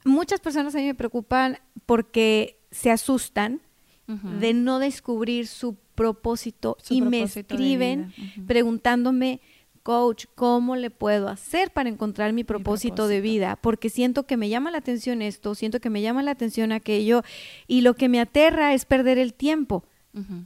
Muchas 0.05 0.41
personas 0.41 0.75
a 0.75 0.79
mí 0.79 0.85
me 0.85 0.95
preocupan 0.95 1.59
porque 1.87 2.61
se 2.71 2.91
asustan 2.91 3.61
de 4.07 4.53
no 4.53 4.79
descubrir 4.79 5.47
su 5.47 5.77
propósito 5.95 6.77
Su 6.83 6.93
y 6.93 7.01
me 7.01 7.21
propósito 7.21 7.55
escriben 7.55 8.13
preguntándome, 8.47 9.41
coach, 9.83 10.27
¿cómo 10.35 10.77
le 10.77 10.91
puedo 10.91 11.29
hacer 11.29 11.71
para 11.71 11.89
encontrar 11.89 12.33
mi 12.33 12.45
propósito, 12.45 13.07
de 13.07 13.17
propósito. 13.17 13.23
vida? 13.23 13.57
Porque 13.61 13.89
siento 13.91 14.27
que 14.27 14.37
me 14.37 14.49
llama 14.49 14.71
la 14.71 14.79
atención 14.79 15.23
esto, 15.23 15.55
siento 15.55 15.81
que 15.81 15.91
me 15.91 16.03
llama 16.03 16.23
la 16.23 16.33
atención 16.33 16.73
aquello 16.73 17.23
y 17.67 17.83
lo 17.83 17.95
que 17.95 18.09
me 18.09 18.21
aterra 18.21 18.75
es 18.75 18.85
perder 18.85 19.19
el 19.19 19.35
tiempo. 19.35 19.85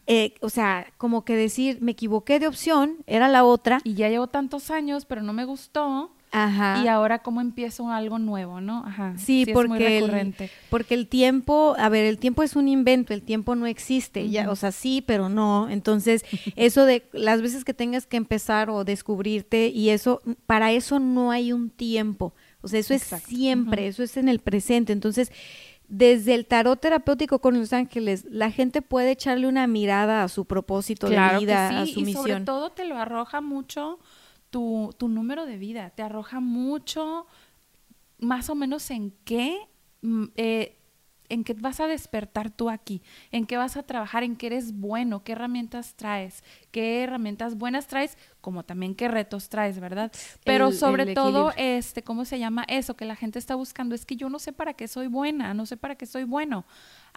Eh, 0.07 0.35
o 0.41 0.49
sea, 0.49 0.87
como 0.97 1.27
que 1.27 1.37
decir, 1.37 1.79
me 1.83 1.93
equivoqué 1.93 2.41
de 2.41 2.49
opción, 2.49 2.97
era 3.07 3.29
la 3.29 3.45
otra. 3.45 3.81
Y 3.85 3.95
ya 3.95 4.09
llevo 4.09 4.27
tantos 4.27 4.71
años, 4.71 5.05
pero 5.05 5.23
no 5.23 5.35
me 5.35 5.45
gustó. 5.45 6.11
Ajá. 6.31 6.83
Y 6.85 6.89
ahora 6.89 7.21
cómo 7.21 7.41
empiezo 7.41 7.91
algo 7.91 8.19
nuevo, 8.19 8.61
¿no? 8.61 8.85
Ajá. 8.87 9.15
Sí, 9.17 9.43
es 9.47 9.53
porque, 9.53 9.69
muy 9.69 9.83
el, 9.83 10.01
recurrente. 10.03 10.51
porque 10.71 10.95
el 10.95 11.07
tiempo, 11.09 11.75
a 11.79 11.89
ver, 11.89 12.05
el 12.05 12.19
tiempo 12.19 12.43
es 12.43 12.57
un 12.57 12.69
invento, 12.69 13.15
el 13.15 13.23
tiempo 13.23 13.55
no 13.55 13.67
existe, 13.67 14.29
ya, 14.29 14.51
o 14.51 14.57
sea, 14.57 14.73
sí, 14.73 15.03
pero 15.07 15.29
no. 15.29 15.69
Entonces, 15.71 16.25
eso 16.57 16.85
de 16.85 17.09
las 17.13 17.41
veces 17.43 17.65
que 17.65 17.75
tengas 17.75 18.07
que 18.07 18.17
empezar 18.17 18.71
o 18.71 18.85
descubrirte 18.85 19.69
y 19.69 19.91
eso, 19.91 20.21
para 20.47 20.73
eso 20.73 20.99
no 20.99 21.31
hay 21.31 21.53
un 21.53 21.71
tiempo. 21.71 22.35
O 22.61 22.69
sea, 22.69 22.81
eso 22.81 22.93
Exacto. 22.95 23.27
es 23.31 23.37
siempre, 23.37 23.87
eso 23.87 24.03
es 24.03 24.17
en 24.17 24.29
el 24.29 24.41
presente. 24.41 24.93
Entonces, 24.93 25.31
desde 25.89 26.35
el 26.35 26.45
tarot 26.45 26.79
terapéutico 26.79 27.39
con 27.39 27.59
los 27.59 27.73
ángeles, 27.73 28.27
la 28.29 28.51
gente 28.51 28.83
puede 28.83 29.13
echarle 29.13 29.47
una 29.47 29.67
mirada 29.67 30.23
a 30.23 30.29
su 30.29 30.45
propósito 30.45 31.07
Claro 31.07 31.41
de 31.41 31.47
vida, 31.47 31.71
que 31.71 31.77
a 31.77 31.87
sí, 31.87 31.95
su 31.95 32.01
y 32.01 32.13
sobre 32.13 32.33
misión. 32.35 32.45
todo 32.45 32.71
te 32.71 32.85
lo 32.85 32.99
arroja 32.99 33.41
mucho 33.41 33.99
tu, 34.51 34.95
tu 34.99 35.09
número 35.09 35.47
de 35.47 35.59
vida, 35.59 35.91
te 35.91 36.03
arroja 36.03 36.41
mucho 36.41 37.27
más 38.19 38.51
o 38.51 38.55
menos 38.55 38.91
en 38.91 39.13
qué 39.25 39.59
mm, 40.03 40.25
eh, 40.37 40.79
en 41.29 41.45
qué 41.45 41.55
vas 41.55 41.81
a 41.81 41.87
despertar 41.87 42.51
tú 42.51 42.71
aquí, 42.71 43.03
en 43.31 43.47
qué 43.47 43.57
vas 43.57 43.77
a 43.77 43.83
trabajar, 43.83 44.23
en 44.23 44.37
qué 44.37 44.47
eres 44.47 44.73
bueno, 44.73 45.23
qué 45.25 45.33
herramientas 45.33 45.95
traes, 45.95 46.43
qué 46.71 47.03
herramientas 47.03 47.57
buenas 47.57 47.87
traes, 47.87 48.17
como 48.41 48.65
también 48.65 48.95
qué 48.95 49.09
retos 49.09 49.49
traes, 49.49 49.79
¿verdad? 49.79 50.11
Pero 50.45 50.73
sobre 50.73 51.15
todo, 51.15 51.53
este, 51.57 52.03
¿cómo 52.03 52.25
se 52.25 52.39
llama 52.39 52.65
eso? 52.69 52.97
Que 52.97 53.05
la 53.05 53.17
gente 53.17 53.39
está 53.39 53.55
buscando, 53.55 53.95
es 53.95 54.07
que 54.07 54.17
yo 54.17 54.29
no 54.29 54.39
sé 54.39 54.53
para 54.53 54.75
qué 54.75 54.89
soy 54.89 55.07
buena, 55.07 55.55
no 55.55 55.67
sé 55.67 55.77
para 55.77 55.97
qué 55.97 56.07
soy 56.07 56.25
bueno. 56.25 56.65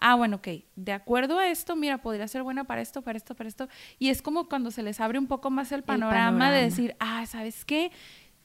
Ah, 0.04 0.16
bueno, 0.16 0.36
ok, 0.36 0.48
de 0.74 0.92
acuerdo 0.92 1.38
a 1.38 1.46
esto, 1.46 1.76
mira, 1.76 1.98
podría 1.98 2.26
ser 2.26 2.42
buena 2.42 2.64
para 2.64 2.82
esto, 2.82 3.02
para 3.02 3.16
esto, 3.16 3.36
para 3.36 3.48
esto. 3.48 3.68
Y 4.00 4.08
es 4.08 4.20
como 4.20 4.48
cuando 4.48 4.72
se 4.72 4.82
les 4.82 4.98
abre 4.98 5.16
un 5.16 5.28
poco 5.28 5.48
más 5.48 5.70
el 5.70 5.84
panorama, 5.84 6.50
de 6.50 6.62
decir, 6.62 6.96
ah, 6.98 7.24
¿sabes 7.26 7.64
qué? 7.64 7.92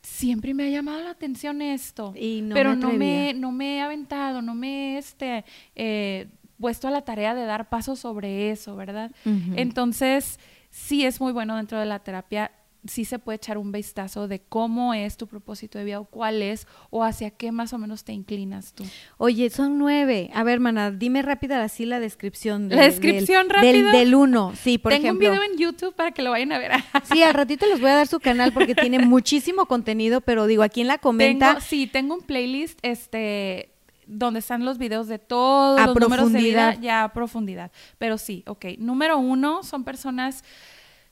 siempre 0.04 0.54
me 0.54 0.64
ha 0.66 0.70
llamado 0.70 1.04
la 1.04 1.10
atención 1.10 1.62
esto, 1.62 2.14
pero 2.54 2.76
no 2.76 2.94
me, 2.94 3.34
no 3.34 3.52
me 3.52 3.78
he 3.78 3.82
aventado, 3.82 4.42
no 4.42 4.54
me 4.54 4.94
he 4.94 4.98
este, 5.00 5.44
eh, 5.76 6.28
puesto 6.60 6.88
a 6.88 6.92
la 6.92 7.02
tarea 7.02 7.34
de 7.34 7.44
dar 7.44 7.68
pasos 7.68 8.00
sobre 8.00 8.52
eso, 8.52 8.76
¿verdad? 8.76 9.12
Entonces, 9.26 10.40
sí 10.70 11.06
es 11.06 11.20
muy 11.20 11.34
bueno 11.34 11.58
dentro 11.58 11.80
de 11.80 11.88
la 11.88 12.00
terapia 12.00 12.52
sí 12.88 13.06
se 13.06 13.20
puede 13.20 13.38
echar 13.38 13.58
un 13.58 13.72
vistazo 13.72 14.28
de 14.28 14.40
cómo 14.40 14.94
es 14.94 15.18
tu 15.18 15.28
propósito 15.28 15.78
de 15.78 15.86
vida 15.86 16.00
o 16.00 16.06
cuál 16.06 16.42
es 16.42 16.68
o 16.90 17.04
hacia 17.04 17.32
qué 17.32 17.52
más 17.52 17.74
o 17.74 17.78
menos 17.78 18.04
te 18.04 18.14
inclinas 18.14 18.74
tú. 18.74 18.84
Oye, 19.18 19.50
son 19.50 19.78
nueve. 19.78 20.30
A 20.34 20.44
ver, 20.44 20.56
hermana, 20.56 20.92
dime 20.92 21.22
rápida 21.22 21.64
así 21.64 21.86
la 21.86 22.00
descripción. 22.00 22.70
la 22.70 22.84
descripción 22.84 23.50
rápida. 23.50 23.92
Del, 23.92 24.16
uno, 24.16 24.54
sí, 24.56 24.78
por 24.78 24.92
Tengo 24.92 25.06
ejemplo. 25.06 25.30
Tengo 25.30 25.42
un 25.42 25.48
video 25.48 25.54
en 25.54 25.60
YouTube 25.60 25.96
para 25.96 26.12
que 26.12 26.22
lo 26.22 26.32
vayan 26.32 26.52
a 26.52 26.60
ver. 26.60 26.72
sí, 27.04 27.24
al 27.24 27.34
ratito 27.34 27.66
les 27.66 27.80
voy 27.80 27.90
a 27.90 27.96
dar 27.96 28.08
su 28.08 28.20
canal 28.20 28.54
porque 28.54 28.76
tiene 28.76 29.00
muchísimo 29.06 29.66
contenido, 29.66 30.22
pero 30.22 30.48
digo, 30.48 30.64
aquí 30.64 30.82
en 30.82 30.88
la 30.88 30.98
comenta. 30.98 31.60
sí, 31.62 31.88
tengo 31.88 32.16
un 32.16 32.22
playlist, 32.22 32.80
este 32.82 33.72
donde 34.08 34.40
están 34.40 34.64
los 34.64 34.78
videos 34.78 35.08
de 35.08 35.20
todos 35.20 35.86
los 35.86 35.96
números 36.00 36.32
de 36.32 36.40
vida 36.40 36.76
ya 36.76 37.04
a 37.04 37.14
profundidad. 37.14 37.72
Pero 37.98 38.18
sí, 38.18 38.44
ok. 38.48 38.66
Número 38.80 39.18
uno 39.18 39.64
son 39.64 39.84
personas 39.84 40.44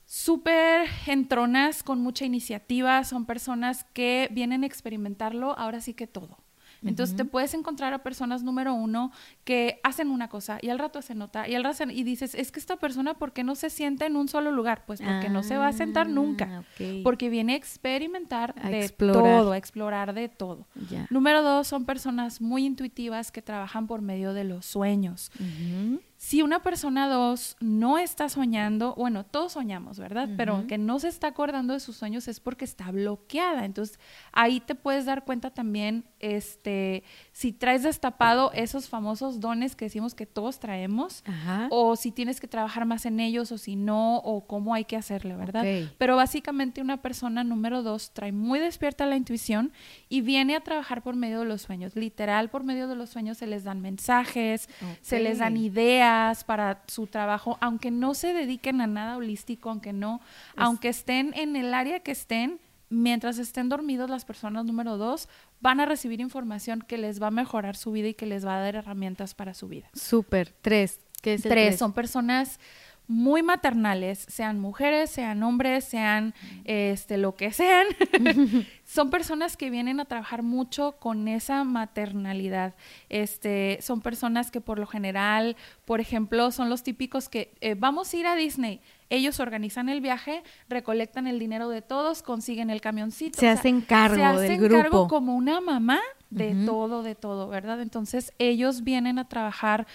súper 0.06 0.88
entronas, 1.06 1.82
con 1.82 2.00
mucha 2.00 2.24
iniciativa, 2.24 3.04
son 3.04 3.26
personas 3.26 3.84
que 3.92 4.28
vienen 4.32 4.62
a 4.62 4.66
experimentarlo 4.66 5.58
ahora 5.58 5.80
sí 5.80 5.92
que 5.92 6.06
todo. 6.06 6.38
Entonces 6.84 7.16
te 7.16 7.24
puedes 7.24 7.54
encontrar 7.54 7.92
a 7.94 8.02
personas 8.02 8.42
número 8.42 8.74
uno 8.74 9.10
que 9.44 9.80
hacen 9.82 10.10
una 10.10 10.28
cosa 10.28 10.58
y 10.60 10.68
al 10.68 10.78
rato 10.78 11.02
se 11.02 11.14
nota 11.14 11.48
y 11.48 11.54
al 11.54 11.64
rato 11.64 11.84
y 11.90 12.02
dices, 12.04 12.34
es 12.34 12.52
que 12.52 12.60
esta 12.60 12.76
persona, 12.76 13.14
¿por 13.14 13.32
qué 13.32 13.44
no 13.44 13.54
se 13.54 13.70
sienta 13.70 14.06
en 14.06 14.14
un 14.14 14.28
solo 14.28 14.52
lugar? 14.52 14.84
Pues 14.86 15.00
porque 15.00 15.28
no 15.28 15.42
se 15.42 15.56
va 15.56 15.68
a 15.68 15.72
sentar 15.72 16.08
nunca. 16.08 16.62
Ah, 16.62 17.02
porque 17.02 17.28
viene 17.28 17.54
a 17.54 17.56
experimentar 17.56 18.54
de 18.54 18.88
todo, 18.88 19.52
a 19.52 19.56
explorar 19.56 20.14
de 20.14 20.28
todo. 20.28 20.66
Número 21.10 21.42
dos, 21.42 21.66
son 21.66 21.86
personas 21.86 22.40
muy 22.40 22.64
intuitivas 22.64 23.32
que 23.32 23.42
trabajan 23.42 23.86
por 23.86 24.02
medio 24.02 24.32
de 24.32 24.44
los 24.44 24.66
sueños. 24.66 25.30
Si 26.26 26.42
una 26.42 26.60
persona 26.60 27.08
dos 27.08 27.56
no 27.60 27.98
está 27.98 28.28
soñando, 28.28 28.96
bueno, 28.96 29.24
todos 29.24 29.52
soñamos, 29.52 30.00
¿verdad? 30.00 30.28
Pero 30.36 30.66
que 30.66 30.76
no 30.76 30.98
se 30.98 31.06
está 31.06 31.28
acordando 31.28 31.72
de 31.72 31.78
sus 31.78 31.94
sueños 31.94 32.26
es 32.26 32.40
porque 32.40 32.64
está 32.64 32.90
bloqueada. 32.90 33.64
Entonces, 33.64 34.00
ahí 34.32 34.58
te 34.58 34.74
puedes 34.74 35.04
dar 35.04 35.24
cuenta 35.24 35.50
también, 35.50 36.04
este, 36.18 37.04
si 37.30 37.52
traes 37.52 37.84
destapado 37.84 38.50
esos 38.54 38.88
famosos 38.88 39.38
dones 39.38 39.76
que 39.76 39.84
decimos 39.84 40.16
que 40.16 40.26
todos 40.26 40.58
traemos, 40.58 41.22
o 41.70 41.94
si 41.94 42.10
tienes 42.10 42.40
que 42.40 42.48
trabajar 42.48 42.86
más 42.86 43.06
en 43.06 43.20
ellos, 43.20 43.52
o 43.52 43.56
si 43.56 43.76
no, 43.76 44.16
o 44.16 44.48
cómo 44.48 44.74
hay 44.74 44.84
que 44.84 44.96
hacerle, 44.96 45.36
¿verdad? 45.36 45.64
Pero 45.96 46.16
básicamente 46.16 46.80
una 46.80 47.02
persona 47.02 47.44
número 47.44 47.84
dos 47.84 48.10
trae 48.12 48.32
muy 48.32 48.58
despierta 48.58 49.06
la 49.06 49.16
intuición 49.16 49.70
y 50.08 50.22
viene 50.22 50.56
a 50.56 50.60
trabajar 50.60 51.04
por 51.04 51.14
medio 51.14 51.38
de 51.38 51.46
los 51.46 51.62
sueños. 51.62 51.94
Literal, 51.94 52.50
por 52.50 52.64
medio 52.64 52.88
de 52.88 52.96
los 52.96 53.10
sueños 53.10 53.38
se 53.38 53.46
les 53.46 53.62
dan 53.62 53.80
mensajes, 53.80 54.68
se 55.02 55.20
les 55.20 55.38
dan 55.38 55.56
ideas 55.56 56.15
para 56.44 56.82
su 56.86 57.06
trabajo, 57.06 57.58
aunque 57.60 57.90
no 57.90 58.14
se 58.14 58.32
dediquen 58.32 58.80
a 58.80 58.86
nada 58.86 59.16
holístico, 59.16 59.70
aunque 59.70 59.92
no, 59.92 60.20
aunque 60.56 60.88
estén 60.88 61.32
en 61.34 61.56
el 61.56 61.74
área 61.74 62.00
que 62.00 62.12
estén, 62.12 62.60
mientras 62.88 63.38
estén 63.38 63.68
dormidos 63.68 64.08
las 64.08 64.24
personas 64.24 64.64
número 64.64 64.96
dos 64.96 65.28
van 65.60 65.80
a 65.80 65.86
recibir 65.86 66.20
información 66.20 66.80
que 66.86 66.98
les 66.98 67.20
va 67.20 67.28
a 67.28 67.30
mejorar 67.30 67.76
su 67.76 67.92
vida 67.92 68.08
y 68.08 68.14
que 68.14 68.26
les 68.26 68.46
va 68.46 68.56
a 68.56 68.60
dar 68.60 68.76
herramientas 68.76 69.34
para 69.34 69.54
su 69.54 69.68
vida. 69.68 69.88
Súper. 69.94 70.54
Tres. 70.62 71.00
¿Qué 71.22 71.34
es 71.34 71.42
tres, 71.42 71.52
tres? 71.52 71.78
Son 71.78 71.92
personas 71.92 72.60
muy 73.08 73.42
maternales, 73.42 74.26
sean 74.28 74.58
mujeres, 74.58 75.10
sean 75.10 75.42
hombres, 75.42 75.84
sean 75.84 76.34
este 76.64 77.18
lo 77.18 77.36
que 77.36 77.52
sean. 77.52 77.86
son 78.84 79.10
personas 79.10 79.56
que 79.56 79.70
vienen 79.70 80.00
a 80.00 80.04
trabajar 80.04 80.42
mucho 80.42 80.96
con 80.98 81.28
esa 81.28 81.64
maternalidad. 81.64 82.74
Este, 83.08 83.78
son 83.80 84.00
personas 84.00 84.50
que 84.50 84.60
por 84.60 84.78
lo 84.78 84.86
general, 84.86 85.56
por 85.84 86.00
ejemplo, 86.00 86.50
son 86.50 86.68
los 86.68 86.82
típicos 86.82 87.28
que 87.28 87.54
eh, 87.60 87.74
vamos 87.76 88.12
a 88.12 88.16
ir 88.16 88.26
a 88.26 88.34
Disney. 88.34 88.80
Ellos 89.08 89.38
organizan 89.38 89.88
el 89.88 90.00
viaje, 90.00 90.42
recolectan 90.68 91.28
el 91.28 91.38
dinero 91.38 91.68
de 91.68 91.80
todos, 91.80 92.22
consiguen 92.22 92.70
el 92.70 92.80
camioncito. 92.80 93.38
Se 93.38 93.48
hacen 93.48 93.80
cargo 93.80 94.16
se 94.16 94.24
hacen 94.24 94.48
del 94.48 94.58
grupo. 94.58 94.82
cargo 94.82 95.08
como 95.08 95.36
una 95.36 95.60
mamá 95.60 96.00
de 96.30 96.56
todo, 96.66 97.02
de 97.02 97.14
todo, 97.14 97.48
¿verdad? 97.48 97.80
Entonces 97.80 98.32
ellos 98.38 98.82
vienen 98.82 99.18
a 99.18 99.28
trabajar 99.28 99.86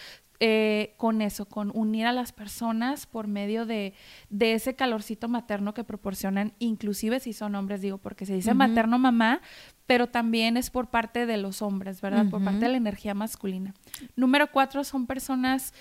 eh, 0.43 0.95
con 0.97 1.21
eso, 1.21 1.45
con 1.45 1.71
unir 1.75 2.07
a 2.07 2.11
las 2.11 2.31
personas 2.31 3.05
por 3.05 3.27
medio 3.27 3.67
de, 3.67 3.93
de, 4.31 4.53
ese 4.55 4.75
calorcito 4.75 5.27
materno 5.27 5.75
que 5.75 5.83
proporcionan, 5.83 6.53
inclusive 6.57 7.19
si 7.19 7.31
son 7.31 7.53
hombres, 7.53 7.79
digo, 7.81 7.99
porque 7.99 8.25
se 8.25 8.33
dice 8.33 8.55
materno 8.55 8.97
mamá, 8.97 9.41
pero 9.85 10.07
también 10.07 10.57
es 10.57 10.71
por 10.71 10.89
parte 10.89 11.27
de 11.27 11.37
los 11.37 11.61
hombres, 11.61 12.01
¿verdad? 12.01 12.25
Por 12.31 12.43
parte 12.43 12.61
de 12.61 12.69
la 12.69 12.77
energía 12.77 13.13
masculina. 13.13 13.75
Número 14.15 14.51
cuatro 14.51 14.83
son 14.83 15.05
personas 15.05 15.75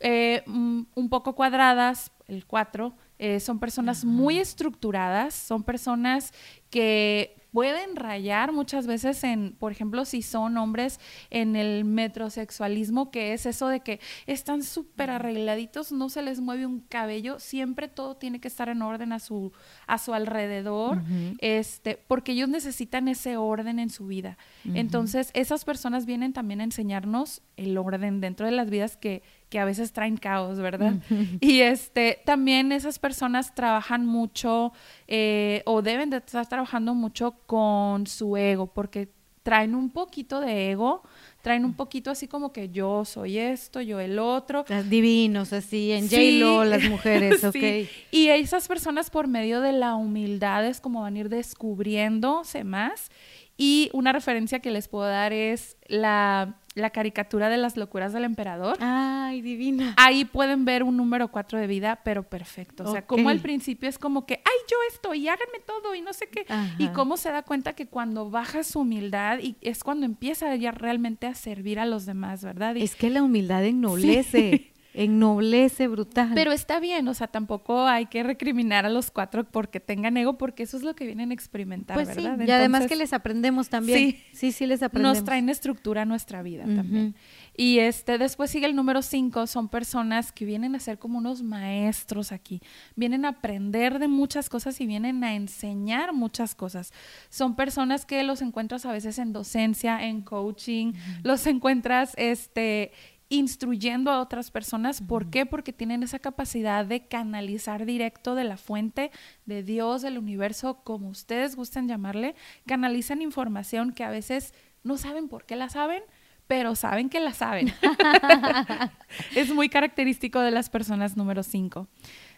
eh, 0.00 0.42
mm, 0.46 0.82
un 0.94 1.08
poco 1.10 1.34
cuadradas, 1.34 2.10
el 2.28 2.46
cuatro, 2.46 2.94
eh, 3.18 3.40
son 3.40 3.58
personas 3.58 4.06
muy 4.06 4.38
estructuradas, 4.38 5.34
son 5.34 5.64
personas 5.64 6.32
que 6.70 7.36
pueden 7.58 7.96
rayar 7.96 8.52
muchas 8.52 8.86
veces 8.86 9.24
en, 9.24 9.56
por 9.58 9.72
ejemplo, 9.72 10.04
si 10.04 10.22
son 10.22 10.56
hombres 10.58 11.00
en 11.28 11.56
el 11.56 11.84
metrosexualismo, 11.84 13.10
que 13.10 13.32
es 13.32 13.46
eso 13.46 13.66
de 13.66 13.80
que 13.80 13.98
están 14.28 14.62
súper 14.62 15.10
arregladitos, 15.10 15.90
no 15.90 16.08
se 16.08 16.22
les 16.22 16.38
mueve 16.38 16.66
un 16.66 16.78
cabello, 16.78 17.40
siempre 17.40 17.88
todo 17.88 18.16
tiene 18.16 18.38
que 18.38 18.46
estar 18.46 18.68
en 18.68 18.80
orden 18.80 19.12
a 19.12 19.18
su, 19.18 19.50
a 19.88 19.98
su 19.98 20.14
alrededor, 20.14 21.02
este, 21.40 21.96
porque 22.06 22.30
ellos 22.30 22.48
necesitan 22.48 23.08
ese 23.08 23.36
orden 23.36 23.80
en 23.80 23.90
su 23.90 24.06
vida. 24.06 24.38
Entonces, 24.64 25.32
esas 25.34 25.64
personas 25.64 26.06
vienen 26.06 26.32
también 26.32 26.60
a 26.60 26.64
enseñarnos 26.64 27.42
el 27.56 27.76
orden 27.76 28.20
dentro 28.20 28.46
de 28.46 28.52
las 28.52 28.70
vidas 28.70 28.96
que 28.96 29.24
que 29.48 29.58
a 29.58 29.64
veces 29.64 29.92
traen 29.92 30.16
caos, 30.16 30.58
¿verdad? 30.58 30.94
Y 31.40 31.60
este, 31.60 32.20
también 32.24 32.72
esas 32.72 32.98
personas 32.98 33.54
trabajan 33.54 34.06
mucho 34.06 34.72
eh, 35.06 35.62
o 35.66 35.82
deben 35.82 36.10
de 36.10 36.18
estar 36.18 36.46
trabajando 36.46 36.94
mucho 36.94 37.36
con 37.46 38.06
su 38.06 38.36
ego, 38.36 38.66
porque 38.66 39.08
traen 39.48 39.74
un 39.74 39.88
poquito 39.88 40.40
de 40.40 40.72
ego, 40.72 41.02
traen 41.40 41.64
un 41.64 41.72
poquito 41.72 42.10
así 42.10 42.28
como 42.28 42.52
que 42.52 42.68
yo 42.68 43.06
soy 43.06 43.38
esto, 43.38 43.80
yo 43.80 43.98
el 43.98 44.18
otro. 44.18 44.66
Las 44.68 44.90
divinos, 44.90 45.54
así, 45.54 45.92
en 45.92 46.06
J-Lo, 46.08 46.64
las 46.64 46.82
mujeres, 46.90 47.42
ok. 47.44 47.88
Y 48.10 48.28
esas 48.28 48.68
personas 48.68 49.08
por 49.08 49.26
medio 49.26 49.62
de 49.62 49.72
la 49.72 49.94
humildad 49.94 50.66
es 50.66 50.82
como 50.82 51.00
van 51.00 51.16
a 51.16 51.20
ir 51.20 51.28
descubriéndose 51.30 52.62
más. 52.64 53.10
Y 53.56 53.88
una 53.94 54.12
referencia 54.12 54.60
que 54.60 54.70
les 54.70 54.86
puedo 54.86 55.08
dar 55.08 55.32
es 55.32 55.78
la 55.86 56.58
la 56.78 56.90
caricatura 56.90 57.48
de 57.48 57.56
las 57.56 57.76
locuras 57.76 58.12
del 58.12 58.24
emperador. 58.24 58.76
Ay, 58.80 59.40
divina. 59.40 59.94
Ahí 59.96 60.24
pueden 60.24 60.64
ver 60.64 60.82
un 60.82 60.96
número 60.96 61.28
cuatro 61.28 61.58
de 61.58 61.66
vida, 61.66 62.00
pero 62.04 62.22
perfecto. 62.22 62.84
O 62.84 62.92
sea, 62.92 63.06
como 63.06 63.28
al 63.28 63.40
principio 63.40 63.88
es 63.88 63.98
como 63.98 64.26
que, 64.26 64.34
ay, 64.34 64.58
yo 64.70 64.76
estoy, 64.92 65.24
y 65.24 65.28
háganme 65.28 65.60
todo 65.66 65.94
y 65.94 66.00
no 66.00 66.12
sé 66.12 66.28
qué. 66.28 66.46
Y 66.78 66.88
cómo 66.88 67.16
se 67.16 67.30
da 67.30 67.42
cuenta 67.42 67.74
que 67.74 67.86
cuando 67.86 68.30
baja 68.30 68.64
su 68.64 68.80
humildad 68.80 69.38
y 69.40 69.56
es 69.60 69.84
cuando 69.84 70.06
empieza 70.06 70.54
ya 70.56 70.70
realmente 70.70 71.26
a 71.26 71.34
servir 71.34 71.78
a 71.78 71.86
los 71.86 72.06
demás, 72.06 72.42
¿verdad? 72.42 72.76
es 72.76 72.94
que 72.94 73.10
la 73.10 73.22
humildad 73.22 73.64
ennoblece. 73.64 74.72
ennoblece 74.94 75.86
brutal. 75.86 76.32
Pero 76.34 76.52
está 76.52 76.80
bien, 76.80 77.06
o 77.08 77.14
sea, 77.14 77.28
tampoco 77.28 77.86
hay 77.86 78.06
que 78.06 78.22
recriminar 78.22 78.86
a 78.86 78.90
los 78.90 79.10
cuatro 79.10 79.44
porque 79.44 79.80
tengan 79.80 80.16
ego, 80.16 80.38
porque 80.38 80.62
eso 80.62 80.76
es 80.76 80.82
lo 80.82 80.94
que 80.94 81.06
vienen 81.06 81.30
a 81.30 81.34
experimentar, 81.34 81.94
pues 81.94 82.08
¿verdad? 82.08 82.38
y 82.46 82.50
además 82.50 82.86
que 82.86 82.96
les 82.96 83.12
aprendemos 83.12 83.68
también. 83.68 83.98
Sí, 83.98 84.22
sí, 84.32 84.52
sí 84.52 84.66
les 84.66 84.82
aprendemos. 84.82 85.18
Nos 85.18 85.24
traen 85.24 85.48
estructura 85.48 86.02
a 86.02 86.04
nuestra 86.04 86.42
vida 86.42 86.64
también. 86.64 87.14
Y 87.56 87.80
este, 87.80 88.18
después 88.18 88.50
sigue 88.50 88.66
el 88.66 88.76
número 88.76 89.02
cinco, 89.02 89.46
son 89.46 89.68
personas 89.68 90.32
que 90.32 90.44
vienen 90.44 90.74
a 90.74 90.80
ser 90.80 90.98
como 90.98 91.18
unos 91.18 91.42
maestros 91.42 92.32
aquí, 92.32 92.60
vienen 92.94 93.24
a 93.24 93.30
aprender 93.30 93.98
de 93.98 94.08
muchas 94.08 94.48
cosas 94.48 94.80
y 94.80 94.86
vienen 94.86 95.22
a 95.24 95.34
enseñar 95.34 96.12
muchas 96.12 96.54
cosas. 96.54 96.92
Son 97.28 97.56
personas 97.56 98.06
que 98.06 98.22
los 98.22 98.42
encuentras 98.42 98.86
a 98.86 98.92
veces 98.92 99.18
en 99.18 99.32
docencia, 99.32 100.04
en 100.06 100.22
coaching, 100.22 100.92
los 101.22 101.46
encuentras, 101.46 102.14
este, 102.16 102.92
instruyendo 103.28 104.10
a 104.10 104.20
otras 104.20 104.50
personas. 104.50 105.02
¿Por 105.02 105.30
qué? 105.30 105.46
Porque 105.46 105.72
tienen 105.72 106.02
esa 106.02 106.18
capacidad 106.18 106.84
de 106.84 107.06
canalizar 107.06 107.84
directo 107.84 108.34
de 108.34 108.44
la 108.44 108.56
fuente 108.56 109.10
de 109.46 109.62
Dios, 109.62 110.02
del 110.02 110.18
universo, 110.18 110.82
como 110.84 111.08
ustedes 111.08 111.56
gusten 111.56 111.88
llamarle, 111.88 112.34
canalizan 112.66 113.22
información 113.22 113.92
que 113.92 114.04
a 114.04 114.10
veces 114.10 114.54
no 114.82 114.96
saben 114.96 115.28
por 115.28 115.44
qué 115.44 115.56
la 115.56 115.68
saben, 115.68 116.02
pero 116.46 116.74
saben 116.74 117.10
que 117.10 117.20
la 117.20 117.34
saben. 117.34 117.72
es 119.36 119.52
muy 119.52 119.68
característico 119.68 120.40
de 120.40 120.50
las 120.50 120.70
personas 120.70 121.16
número 121.16 121.42
5. 121.42 121.86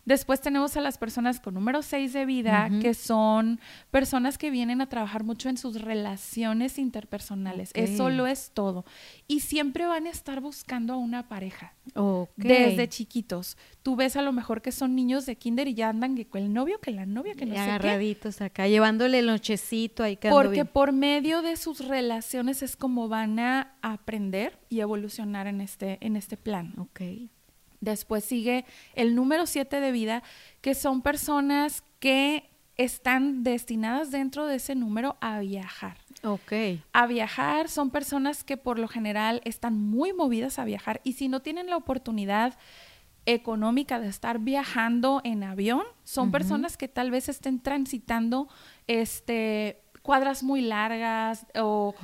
Después 0.05 0.41
tenemos 0.41 0.77
a 0.77 0.81
las 0.81 0.99
personas 0.99 1.41
con 1.41 1.55
número 1.55 1.83
6 1.83 2.13
de 2.13 2.25
vida, 2.27 2.71
que 2.81 2.95
son 2.95 3.61
personas 3.91 4.39
que 4.39 4.51
vienen 4.51 4.81
a 4.81 4.89
trabajar 4.89 5.25
mucho 5.25 5.49
en 5.49 5.57
sus 5.57 5.81
relaciones 5.83 6.79
interpersonales. 6.79 7.71
Eso 7.75 8.11
lo 8.11 8.27
es 8.27 8.51
todo. 8.53 8.85
Y 9.27 9.41
siempre 9.41 9.87
van 9.87 10.07
a 10.07 10.11
estar 10.11 10.41
buscando 10.41 10.95
a 10.95 10.97
una 10.97 11.29
pareja. 11.29 11.75
Desde 12.37 12.89
chiquitos. 12.89 13.57
Tú 13.83 13.97
ves 13.97 14.17
a 14.17 14.23
lo 14.23 14.33
mejor 14.33 14.63
que 14.63 14.73
son 14.73 14.95
niños 14.95 15.27
de 15.27 15.37
kinder 15.37 15.69
y 15.69 15.75
ya 15.75 15.89
andan 15.89 16.15
que 16.15 16.27
el 16.39 16.53
novio, 16.53 16.81
que 16.81 16.91
la 16.91 17.07
novia, 17.07 17.35
que 17.35 17.47
no 17.47 17.55
sé 17.55 17.61
agarraditos 17.61 18.41
acá, 18.41 18.69
llevándole 18.69 19.19
el 19.19 19.27
nochecito 19.27 20.03
ahí 20.03 20.19
Porque 20.31 20.65
por 20.65 20.93
medio 20.93 21.43
de 21.43 21.57
sus 21.57 21.87
relaciones 21.87 22.63
es 22.63 22.77
como 22.77 23.09
van 23.09 23.39
a 23.39 23.75
aprender 23.83 24.59
y 24.69 24.81
evolucionar 24.81 25.47
en 25.47 25.61
este, 25.61 25.99
en 26.01 26.17
este 26.17 26.37
plan. 26.37 26.75
Ok. 26.79 27.01
Después 27.81 28.25
sigue 28.25 28.65
el 28.95 29.15
número 29.15 29.47
siete 29.47 29.81
de 29.81 29.93
vida, 29.93 30.23
que 30.61 30.75
son 30.75 31.03
personas 31.03 31.83
que 31.99 32.51
están 32.77 33.43
destinadas 33.43 34.11
dentro 34.11 34.47
de 34.47 34.57
ese 34.57 34.75
número 34.75 35.17
a 35.21 35.41
viajar. 35.41 35.99
Ok. 36.23 36.53
A 36.93 37.07
viajar 37.07 37.69
son 37.69 37.91
personas 37.91 38.45
que 38.45 38.57
por 38.57 38.79
lo 38.79 38.89
general 38.89 39.41
están 39.45 39.79
muy 39.79 40.13
movidas 40.13 40.59
a 40.59 40.65
viajar 40.65 41.01
y 41.05 41.15
si 41.15 41.29
no 41.29 41.41
tienen 41.41 41.69
la 41.69 41.77
oportunidad 41.77 42.59
económica 43.27 44.01
de 44.01 44.09
estar 44.09 44.39
viajando 44.39 45.21
en 45.25 45.45
avión, 45.45 45.83
son 46.05 46.31
personas 46.31 46.77
que 46.77 46.89
tal 46.89 47.11
vez 47.11 47.29
estén 47.29 47.61
transitando 47.61 48.49
este 48.87 49.80
cuadras 50.03 50.43
muy 50.43 50.63
largas 50.63 51.47
o 51.55 51.95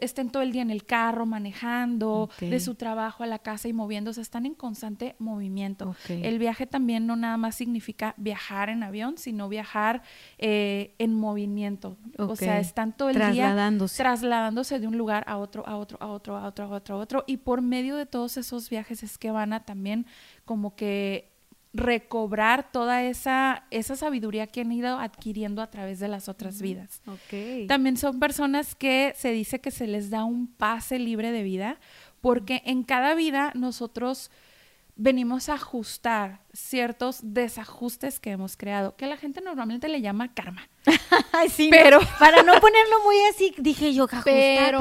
estén 0.00 0.30
todo 0.30 0.42
el 0.42 0.52
día 0.52 0.62
en 0.62 0.70
el 0.70 0.84
carro 0.84 1.26
manejando, 1.26 2.30
de 2.40 2.60
su 2.60 2.74
trabajo 2.74 3.22
a 3.22 3.26
la 3.26 3.38
casa 3.38 3.68
y 3.68 3.72
moviéndose, 3.72 4.20
están 4.20 4.46
en 4.46 4.54
constante 4.54 5.14
movimiento. 5.18 5.94
El 6.08 6.38
viaje 6.38 6.66
también 6.66 7.06
no 7.06 7.16
nada 7.16 7.36
más 7.36 7.54
significa 7.54 8.14
viajar 8.16 8.68
en 8.70 8.82
avión, 8.82 9.18
sino 9.18 9.48
viajar 9.48 10.02
eh, 10.38 10.94
en 10.98 11.14
movimiento. 11.14 11.96
O 12.18 12.36
sea, 12.36 12.58
están 12.58 12.96
todo 12.96 13.10
el 13.10 13.32
día 13.32 13.54
trasladándose 13.96 14.78
de 14.78 14.86
un 14.86 14.98
lugar 14.98 15.24
a 15.26 15.38
otro, 15.38 15.66
a 15.66 15.76
otro, 15.76 15.98
a 16.00 16.06
otro, 16.08 16.36
a 16.36 16.46
otro, 16.46 16.64
a 16.64 16.68
otro, 16.70 16.94
a 16.96 16.98
otro. 16.98 17.24
Y 17.26 17.38
por 17.38 17.62
medio 17.62 17.96
de 17.96 18.06
todos 18.06 18.36
esos 18.36 18.68
viajes 18.68 19.02
es 19.02 19.18
que 19.18 19.30
van 19.30 19.52
a 19.52 19.64
también 19.64 20.06
como 20.44 20.74
que 20.74 21.27
recobrar 21.72 22.72
toda 22.72 23.02
esa, 23.02 23.64
esa 23.70 23.96
sabiduría 23.96 24.46
que 24.46 24.62
han 24.62 24.72
ido 24.72 24.98
adquiriendo 24.98 25.62
a 25.62 25.70
través 25.70 26.00
de 26.00 26.08
las 26.08 26.28
otras 26.28 26.62
vidas. 26.62 27.02
También 27.68 27.96
son 27.96 28.18
personas 28.18 28.74
que 28.74 29.12
se 29.16 29.32
dice 29.32 29.60
que 29.60 29.70
se 29.70 29.86
les 29.86 30.10
da 30.10 30.24
un 30.24 30.46
pase 30.46 30.98
libre 30.98 31.30
de 31.30 31.42
vida, 31.42 31.78
porque 32.20 32.62
en 32.64 32.82
cada 32.82 33.14
vida 33.14 33.52
nosotros 33.54 34.30
venimos 34.96 35.48
a 35.48 35.54
ajustar 35.54 36.40
ciertos 36.58 37.20
desajustes 37.22 38.18
que 38.18 38.30
hemos 38.30 38.56
creado, 38.56 38.96
que 38.96 39.06
la 39.06 39.16
gente 39.16 39.40
normalmente 39.40 39.88
le 39.88 40.00
llama 40.00 40.34
karma. 40.34 40.68
sí, 41.50 41.68
pero 41.70 42.00
para 42.18 42.42
no 42.42 42.60
ponerlo 42.60 43.00
muy 43.04 43.16
así, 43.30 43.54
dije 43.58 43.94
yo, 43.94 44.06
pero 44.24 44.80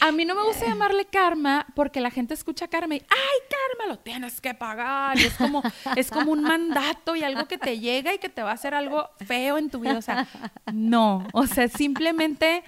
a 0.00 0.12
mí 0.12 0.24
no 0.24 0.34
me 0.34 0.42
gusta 0.42 0.66
llamarle 0.66 1.06
karma 1.06 1.66
porque 1.74 2.00
la 2.00 2.10
gente 2.10 2.34
escucha 2.34 2.68
karma 2.68 2.96
y, 2.96 2.98
ay, 2.98 3.38
karma, 3.48 3.92
lo 3.92 3.98
tienes 3.98 4.40
que 4.40 4.54
pagar. 4.54 5.18
es 5.18 5.34
como, 5.34 5.62
es 5.96 6.10
como 6.10 6.32
un 6.32 6.42
mandato 6.42 7.16
y 7.16 7.22
algo 7.22 7.46
que 7.46 7.58
te 7.58 7.78
llega 7.78 8.12
y 8.14 8.18
que 8.18 8.28
te 8.28 8.42
va 8.42 8.50
a 8.50 8.54
hacer 8.54 8.74
algo 8.74 9.08
feo 9.24 9.58
en 9.58 9.70
tu 9.70 9.80
vida. 9.80 9.96
O 9.96 10.02
sea, 10.02 10.28
no, 10.72 11.26
o 11.32 11.46
sea, 11.46 11.68
simplemente... 11.68 12.62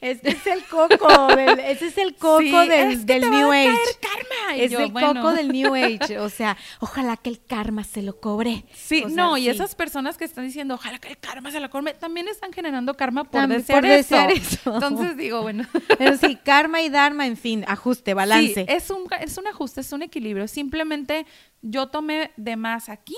Este 0.00 0.30
es 0.30 0.46
el 0.46 0.64
coco, 0.64 1.28
del, 1.34 1.60
ese 1.60 1.86
es 1.86 1.98
el 1.98 2.16
coco 2.16 2.40
del, 2.40 3.06
del 3.06 3.30
New 3.30 3.52
Age. 3.52 3.76
karma. 4.00 4.56
es 4.56 4.72
el 4.72 4.92
coco 4.92 5.32
del 5.32 5.52
New 5.52 5.74
Age. 5.74 6.18
O 6.18 6.28
sea, 6.28 6.56
ojalá 6.80 7.16
que 7.16 7.30
el 7.30 7.44
karma 7.44 7.84
se 7.84 7.99
lo 8.02 8.20
cobre. 8.20 8.64
Sí, 8.72 9.04
no, 9.08 9.36
y 9.36 9.48
esas 9.48 9.74
personas 9.74 10.16
que 10.16 10.24
están 10.24 10.44
diciendo, 10.44 10.74
ojalá 10.74 10.98
que 10.98 11.08
el 11.08 11.18
karma 11.18 11.50
se 11.50 11.60
lo 11.60 11.70
cobre, 11.70 11.94
también 11.94 12.28
están 12.28 12.52
generando 12.52 12.96
karma 12.96 13.24
por, 13.24 13.48
desear, 13.48 13.84
eso. 14.30 14.74
Entonces 14.74 15.16
digo, 15.16 15.42
bueno. 15.42 15.66
Pero 15.98 16.16
sí, 16.16 16.36
karma 16.36 16.82
y 16.82 16.88
dharma, 16.88 17.26
en 17.26 17.36
fin, 17.36 17.64
ajuste, 17.66 18.14
balance. 18.14 18.66
Sí, 18.66 18.66
es 18.68 18.90
un, 18.90 19.04
es 19.20 19.38
un 19.38 19.46
ajuste, 19.46 19.80
es 19.80 19.92
un 19.92 20.02
equilibrio. 20.02 20.48
Simplemente 20.48 21.26
yo 21.62 21.88
tomé 21.88 22.32
de 22.36 22.56
más 22.56 22.88
aquí 22.88 23.16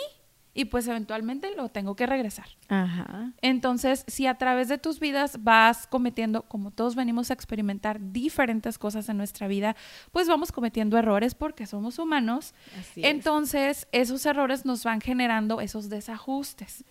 y 0.55 0.67
pues 0.67 0.87
eventualmente 0.87 1.55
lo 1.57 1.71
tengo 1.71 1.97
que 1.97 2.07
regresar. 2.07 2.47
Ajá. 2.69 3.33
Entonces, 3.41 4.05
si 4.07 4.27
a 4.27 4.35
través 4.35 4.69
de 4.69 4.79
tus 4.79 5.01
vidas 5.01 5.43
vas 5.43 5.87
cometiendo, 5.87 6.43
como 6.43 6.71
todos 6.71 6.95
venimos 6.95 7.31
a 7.31 7.35
experimentar 7.35 8.13
diferentes 8.13 8.79
cosas 8.79 9.09
en 9.09 9.17
nuestra 9.17 9.49
vida, 9.49 9.77
pues 10.11 10.29
vamos 10.29 10.53
cometiendo 10.53 10.99
errores 10.99 11.35
porque 11.35 11.67
somos 11.67 11.99
humanos. 11.99 12.55
Entonces, 12.97 13.89
esos 13.93 14.25
errores 14.27 14.65
nos 14.65 14.85
van 14.85 15.01
generando 15.01 15.61
esos 15.61 15.89
desajustes. 15.89 16.85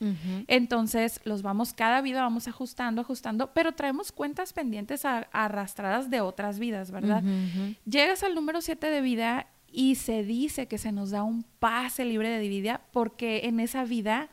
Entonces, 0.47 1.21
los 1.23 1.41
vamos, 1.41 1.73
cada 1.73 2.01
vida 2.01 2.21
vamos 2.21 2.47
ajustando, 2.47 3.01
ajustando, 3.01 3.53
pero 3.53 3.73
traemos 3.73 4.11
cuentas 4.11 4.53
pendientes 4.53 5.05
arrastradas 5.05 6.09
de 6.09 6.21
otras 6.21 6.57
vidas, 6.59 6.91
¿verdad? 6.91 7.23
Llegas 7.85 8.23
al 8.23 8.33
número 8.33 8.61
7 8.61 8.87
de 8.87 9.01
vida 9.01 9.47
y 9.71 9.95
se 9.95 10.23
dice 10.23 10.67
que 10.67 10.77
se 10.77 10.91
nos 10.91 11.11
da 11.11 11.23
un 11.23 11.43
pase 11.59 12.05
libre 12.05 12.29
de 12.29 12.47
vida 12.47 12.81
porque 12.91 13.41
en 13.45 13.59
esa 13.59 13.83
vida 13.83 14.29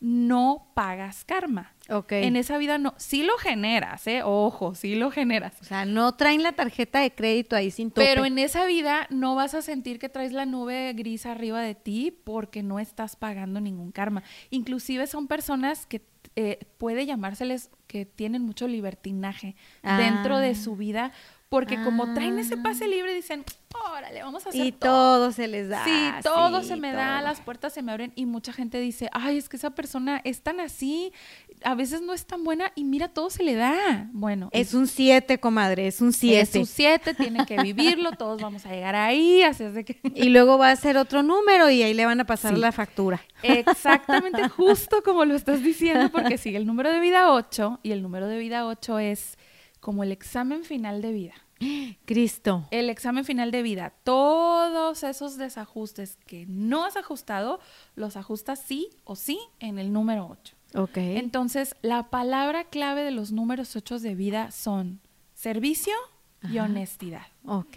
no 0.00 0.72
pagas 0.74 1.24
karma. 1.24 1.74
Ok. 1.90 2.12
En 2.12 2.36
esa 2.36 2.56
vida 2.56 2.78
no, 2.78 2.94
sí 2.96 3.22
lo 3.22 3.36
generas, 3.36 4.06
¿eh? 4.06 4.22
Ojo, 4.24 4.74
sí 4.74 4.94
lo 4.94 5.10
generas. 5.10 5.60
O 5.60 5.64
sea, 5.64 5.84
no 5.84 6.14
traen 6.14 6.42
la 6.42 6.52
tarjeta 6.52 7.00
de 7.00 7.12
crédito 7.12 7.54
ahí 7.54 7.70
sin 7.70 7.90
tope. 7.90 8.06
Pero 8.06 8.24
en 8.24 8.38
esa 8.38 8.64
vida 8.64 9.06
no 9.10 9.34
vas 9.34 9.54
a 9.54 9.60
sentir 9.60 9.98
que 9.98 10.08
traes 10.08 10.32
la 10.32 10.46
nube 10.46 10.92
gris 10.94 11.26
arriba 11.26 11.60
de 11.60 11.74
ti 11.74 12.16
porque 12.24 12.62
no 12.62 12.80
estás 12.80 13.16
pagando 13.16 13.60
ningún 13.60 13.92
karma. 13.92 14.22
Inclusive 14.48 15.06
son 15.06 15.26
personas 15.26 15.84
que 15.84 16.02
eh, 16.36 16.60
puede 16.78 17.04
llamárseles 17.04 17.70
que 17.86 18.06
tienen 18.06 18.42
mucho 18.42 18.68
libertinaje 18.68 19.56
dentro 19.82 20.38
de 20.38 20.50
ah. 20.50 20.54
su 20.54 20.76
vida 20.76 21.12
porque 21.50 21.82
como 21.82 22.14
traen 22.14 22.38
ese 22.38 22.56
pase 22.56 22.84
ah. 22.84 22.86
libre, 22.86 23.12
dicen, 23.12 23.44
órale, 23.92 24.22
vamos 24.22 24.46
a 24.46 24.50
hacer 24.50 24.64
Y 24.64 24.70
todo, 24.70 25.32
se 25.32 25.48
les 25.48 25.68
da. 25.68 25.84
Sí, 25.84 26.12
todo 26.22 26.62
se 26.62 26.76
me 26.76 26.92
da, 26.92 27.20
las 27.22 27.40
puertas 27.40 27.72
se 27.72 27.82
me 27.82 27.90
abren 27.90 28.12
y 28.14 28.24
mucha 28.24 28.52
gente 28.52 28.78
dice, 28.78 29.10
ay, 29.12 29.36
es 29.36 29.48
que 29.48 29.56
esa 29.56 29.70
persona 29.70 30.20
es 30.22 30.42
tan 30.42 30.60
así, 30.60 31.12
a 31.64 31.74
veces 31.74 32.02
no 32.02 32.14
es 32.14 32.24
tan 32.24 32.44
buena 32.44 32.70
y 32.76 32.84
mira, 32.84 33.08
todo 33.08 33.30
se 33.30 33.42
le 33.42 33.56
da. 33.56 34.08
Bueno. 34.12 34.48
Es 34.52 34.74
un 34.74 34.86
siete, 34.86 35.40
comadre, 35.40 35.88
es 35.88 36.00
un 36.00 36.12
siete. 36.12 36.40
Es 36.40 36.54
un 36.54 36.66
siete, 36.66 37.14
tiene 37.14 37.44
que 37.44 37.60
vivirlo, 37.60 38.12
todos 38.18 38.40
vamos 38.40 38.64
a 38.64 38.70
llegar 38.70 38.94
ahí, 38.94 39.42
así 39.42 39.64
es 39.64 39.74
de 39.74 39.84
que... 39.84 40.00
Y 40.14 40.28
luego 40.28 40.56
va 40.56 40.70
a 40.70 40.76
ser 40.76 40.96
otro 40.96 41.24
número 41.24 41.68
y 41.68 41.82
ahí 41.82 41.94
le 41.94 42.06
van 42.06 42.20
a 42.20 42.26
pasar 42.26 42.56
la 42.56 42.70
factura. 42.70 43.20
Exactamente, 43.42 44.48
justo 44.50 45.02
como 45.02 45.24
lo 45.24 45.34
estás 45.34 45.64
diciendo, 45.64 46.10
porque 46.12 46.38
sigue 46.38 46.58
el 46.58 46.66
número 46.66 46.92
de 46.92 47.00
vida 47.00 47.32
8 47.32 47.80
y 47.82 47.90
el 47.90 48.02
número 48.02 48.28
de 48.28 48.38
vida 48.38 48.66
8 48.66 49.00
es 49.00 49.36
como 49.80 50.02
el 50.02 50.12
examen 50.12 50.64
final 50.64 51.02
de 51.02 51.12
vida. 51.12 51.34
Cristo. 52.04 52.66
El 52.70 52.88
examen 52.88 53.24
final 53.24 53.50
de 53.50 53.62
vida. 53.62 53.92
Todos 54.04 55.02
esos 55.02 55.36
desajustes 55.36 56.16
que 56.26 56.46
no 56.46 56.84
has 56.84 56.96
ajustado, 56.96 57.60
los 57.96 58.16
ajustas 58.16 58.60
sí 58.60 58.88
o 59.04 59.16
sí 59.16 59.38
en 59.58 59.78
el 59.78 59.92
número 59.92 60.26
8. 60.30 60.56
Ok. 60.74 60.96
Entonces, 60.96 61.74
la 61.82 62.10
palabra 62.10 62.64
clave 62.64 63.02
de 63.02 63.10
los 63.10 63.32
números 63.32 63.76
8 63.76 63.98
de 63.98 64.14
vida 64.14 64.50
son 64.50 65.00
servicio 65.34 65.94
y 66.50 66.58
honestidad. 66.58 67.26
Ok. 67.44 67.76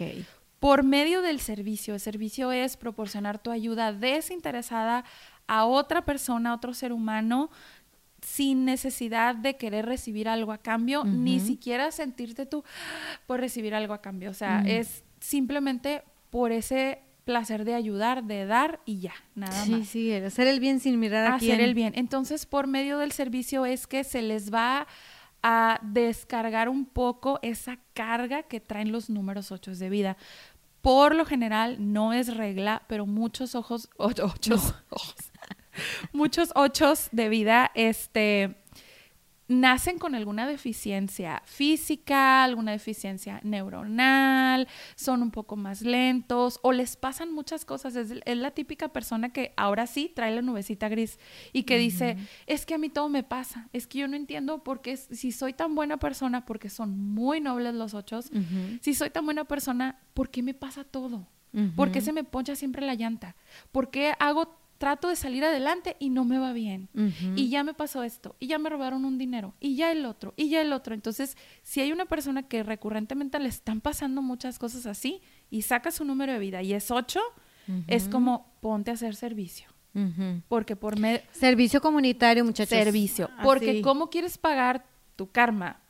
Por 0.60 0.82
medio 0.82 1.20
del 1.20 1.40
servicio, 1.40 1.94
el 1.94 2.00
servicio 2.00 2.52
es 2.52 2.76
proporcionar 2.78 3.38
tu 3.38 3.50
ayuda 3.50 3.92
desinteresada 3.92 5.04
a 5.46 5.66
otra 5.66 6.06
persona, 6.06 6.50
a 6.50 6.54
otro 6.54 6.72
ser 6.72 6.92
humano, 6.92 7.50
sin 8.24 8.64
necesidad 8.64 9.34
de 9.34 9.56
querer 9.56 9.86
recibir 9.86 10.28
algo 10.28 10.52
a 10.52 10.58
cambio, 10.58 11.04
ni 11.04 11.40
siquiera 11.40 11.90
sentirte 11.90 12.46
tú 12.46 12.64
por 13.26 13.40
recibir 13.40 13.74
algo 13.74 13.92
a 13.92 14.00
cambio. 14.00 14.30
O 14.30 14.34
sea, 14.34 14.62
es 14.66 15.04
simplemente 15.20 16.02
por 16.30 16.50
ese 16.50 17.02
placer 17.24 17.64
de 17.64 17.74
ayudar, 17.74 18.24
de 18.24 18.46
dar 18.46 18.80
y 18.84 19.00
ya, 19.00 19.14
nada 19.34 19.64
más. 19.66 19.66
Sí, 19.66 19.84
sí, 19.84 20.12
hacer 20.12 20.46
el 20.46 20.60
bien 20.60 20.80
sin 20.80 20.98
mirar 20.98 21.26
a 21.26 21.34
Hacer 21.36 21.60
el 21.60 21.74
bien. 21.74 21.92
Entonces, 21.96 22.46
por 22.46 22.66
medio 22.66 22.98
del 22.98 23.12
servicio 23.12 23.66
es 23.66 23.86
que 23.86 24.04
se 24.04 24.22
les 24.22 24.52
va 24.52 24.86
a 25.42 25.78
descargar 25.82 26.68
un 26.68 26.86
poco 26.86 27.38
esa 27.42 27.78
carga 27.92 28.44
que 28.44 28.60
traen 28.60 28.92
los 28.92 29.10
números 29.10 29.52
8 29.52 29.74
de 29.74 29.88
vida. 29.90 30.16
Por 30.80 31.14
lo 31.14 31.24
general, 31.24 31.76
no 31.92 32.12
es 32.12 32.34
regla, 32.36 32.82
pero 32.88 33.06
muchos 33.06 33.54
ojos, 33.54 33.88
ocho, 33.96 34.24
ojos 34.90 35.32
muchos 36.12 36.50
ochos 36.54 37.08
de 37.12 37.28
vida, 37.28 37.70
este, 37.74 38.56
nacen 39.46 39.98
con 39.98 40.14
alguna 40.14 40.46
deficiencia 40.46 41.42
física, 41.44 42.44
alguna 42.44 42.72
deficiencia 42.72 43.40
neuronal, 43.42 44.68
son 44.94 45.22
un 45.22 45.30
poco 45.30 45.56
más 45.56 45.82
lentos 45.82 46.58
o 46.62 46.72
les 46.72 46.96
pasan 46.96 47.32
muchas 47.32 47.64
cosas. 47.64 47.94
Es, 47.96 48.14
la 48.24 48.50
típica 48.52 48.88
persona 48.88 49.32
que 49.32 49.52
ahora 49.56 49.86
sí 49.86 50.10
trae 50.14 50.34
la 50.34 50.42
nubecita 50.42 50.88
gris 50.88 51.18
y 51.52 51.64
que 51.64 51.78
dice, 51.78 52.16
es 52.46 52.64
que 52.64 52.74
a 52.74 52.78
mí 52.78 52.88
todo 52.88 53.08
me 53.08 53.22
pasa, 53.22 53.68
es 53.72 53.86
que 53.86 53.98
yo 53.98 54.08
no 54.08 54.16
entiendo 54.16 54.64
por 54.64 54.80
qué 54.80 54.96
si 54.96 55.32
soy 55.32 55.52
tan 55.52 55.74
buena 55.74 55.98
persona, 55.98 56.46
porque 56.46 56.70
son 56.70 56.98
muy 56.98 57.40
nobles 57.40 57.74
los 57.74 57.94
ochos, 57.94 58.30
si 58.80 58.94
soy 58.94 59.10
tan 59.10 59.24
buena 59.24 59.44
persona, 59.44 59.98
¿por 60.14 60.30
qué 60.30 60.42
me 60.42 60.54
pasa 60.54 60.84
todo? 60.84 61.26
¿Por 61.76 61.92
qué 61.92 62.00
se 62.00 62.12
me 62.12 62.24
poncha 62.24 62.56
siempre 62.56 62.84
la 62.84 62.94
llanta? 62.94 63.36
¿Por 63.70 63.90
qué 63.90 64.14
hago 64.18 64.58
trato 64.84 65.08
de 65.08 65.16
salir 65.16 65.42
adelante 65.42 65.96
y 65.98 66.10
no 66.10 66.26
me 66.26 66.36
va 66.36 66.52
bien. 66.52 66.90
Y 67.34 67.48
ya 67.48 67.64
me 67.64 67.72
pasó 67.72 68.02
esto, 68.02 68.36
y 68.38 68.48
ya 68.48 68.58
me 68.58 68.68
robaron 68.68 69.06
un 69.06 69.16
dinero, 69.16 69.54
y 69.60 69.76
ya 69.76 69.90
el 69.90 70.04
otro, 70.04 70.34
y 70.36 70.50
ya 70.50 70.60
el 70.60 70.74
otro. 70.74 70.92
Entonces, 70.92 71.38
si 71.62 71.80
hay 71.80 71.90
una 71.90 72.04
persona 72.04 72.42
que 72.42 72.62
recurrentemente 72.62 73.38
le 73.38 73.48
están 73.48 73.80
pasando 73.80 74.20
muchas 74.20 74.58
cosas 74.58 74.84
así 74.84 75.22
y 75.50 75.62
saca 75.62 75.90
su 75.90 76.04
número 76.04 76.34
de 76.34 76.38
vida 76.38 76.62
y 76.62 76.74
es 76.74 76.90
8, 76.90 77.18
es 77.86 78.10
como 78.10 78.52
ponte 78.60 78.90
a 78.90 78.94
hacer 78.94 79.14
servicio. 79.14 79.68
Porque 80.48 80.76
por 80.76 80.98
medio... 80.98 81.22
Servicio 81.32 81.80
comunitario, 81.80 82.44
muchachos. 82.44 82.78
Servicio. 82.78 83.30
Porque 83.42 83.80
¿cómo 83.80 84.10
quieres 84.10 84.36
pagar 84.36 84.84
tu 85.16 85.30
karma? 85.30 85.80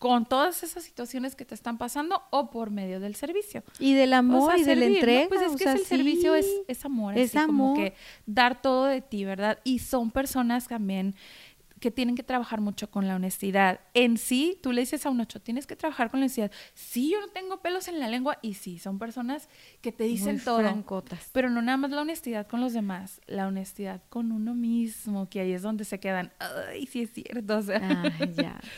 Con 0.00 0.24
todas 0.24 0.62
esas 0.62 0.82
situaciones 0.82 1.36
que 1.36 1.44
te 1.44 1.54
están 1.54 1.76
pasando 1.76 2.22
o 2.30 2.50
por 2.50 2.70
medio 2.70 3.00
del 3.00 3.14
servicio. 3.16 3.62
Y 3.78 3.92
del 3.92 4.14
amor 4.14 4.58
y 4.58 4.64
del 4.64 4.82
entrega. 4.82 5.28
Pues 5.28 5.42
es 5.42 5.56
que 5.56 5.70
el 5.70 5.84
servicio 5.84 6.34
es, 6.34 6.46
es, 6.68 6.86
amor. 6.86 7.18
Es 7.18 7.36
amor. 7.36 7.46
Como 7.46 7.74
que 7.74 7.92
dar 8.24 8.62
todo 8.62 8.86
de 8.86 9.02
ti, 9.02 9.26
¿verdad? 9.26 9.58
Y 9.62 9.80
son 9.80 10.10
personas 10.10 10.68
también 10.68 11.14
que 11.80 11.90
tienen 11.90 12.16
que 12.16 12.22
trabajar 12.22 12.62
mucho 12.62 12.90
con 12.90 13.08
la 13.08 13.16
honestidad. 13.16 13.80
En 13.92 14.16
sí, 14.16 14.58
tú 14.62 14.72
le 14.72 14.80
dices 14.80 15.04
a 15.04 15.10
un 15.10 15.20
ocho, 15.20 15.38
tienes 15.38 15.66
que 15.66 15.76
trabajar 15.76 16.10
con 16.10 16.20
la 16.20 16.24
honestidad. 16.24 16.50
Sí, 16.72 17.10
yo 17.10 17.20
no 17.20 17.28
tengo 17.28 17.60
pelos 17.60 17.86
en 17.88 18.00
la 18.00 18.08
lengua. 18.08 18.38
Y 18.40 18.54
sí, 18.54 18.78
son 18.78 18.98
personas 18.98 19.50
que 19.82 19.92
te 19.92 20.04
dicen 20.04 20.42
todo. 20.42 20.62
Pero 21.32 21.50
no 21.50 21.60
nada 21.60 21.76
más 21.76 21.90
la 21.90 22.00
honestidad 22.00 22.46
con 22.46 22.62
los 22.62 22.72
demás, 22.72 23.20
la 23.26 23.46
honestidad 23.46 24.00
con 24.08 24.32
uno 24.32 24.54
mismo, 24.54 25.28
que 25.28 25.40
ahí 25.40 25.52
es 25.52 25.60
donde 25.60 25.84
se 25.84 26.00
quedan, 26.00 26.32
ay, 26.38 26.86
sí 26.86 27.02
es 27.02 27.12
cierto. 27.12 27.58
O 27.58 27.62
sea, 27.62 28.02
ya. 28.34 28.58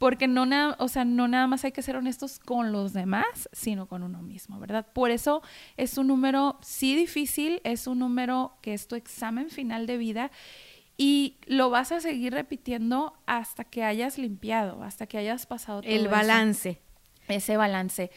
porque 0.00 0.28
no 0.28 0.46
nada, 0.46 0.76
o 0.78 0.88
sea, 0.88 1.04
no 1.04 1.28
nada 1.28 1.46
más 1.46 1.62
hay 1.62 1.72
que 1.72 1.82
ser 1.82 1.94
honestos 1.94 2.38
con 2.38 2.72
los 2.72 2.94
demás, 2.94 3.50
sino 3.52 3.86
con 3.86 4.02
uno 4.02 4.22
mismo, 4.22 4.58
¿verdad? 4.58 4.86
Por 4.94 5.10
eso 5.10 5.42
es 5.76 5.98
un 5.98 6.06
número 6.06 6.58
sí 6.62 6.96
difícil, 6.96 7.60
es 7.64 7.86
un 7.86 7.98
número 7.98 8.56
que 8.62 8.72
es 8.72 8.88
tu 8.88 8.96
examen 8.96 9.50
final 9.50 9.86
de 9.86 9.98
vida 9.98 10.30
y 10.96 11.36
lo 11.44 11.68
vas 11.68 11.92
a 11.92 12.00
seguir 12.00 12.32
repitiendo 12.32 13.12
hasta 13.26 13.64
que 13.64 13.84
hayas 13.84 14.16
limpiado, 14.16 14.82
hasta 14.82 15.06
que 15.06 15.18
hayas 15.18 15.44
pasado 15.44 15.82
todo 15.82 15.92
el 15.92 16.08
balance. 16.08 16.80
ese 17.28 17.58
balance. 17.58 18.10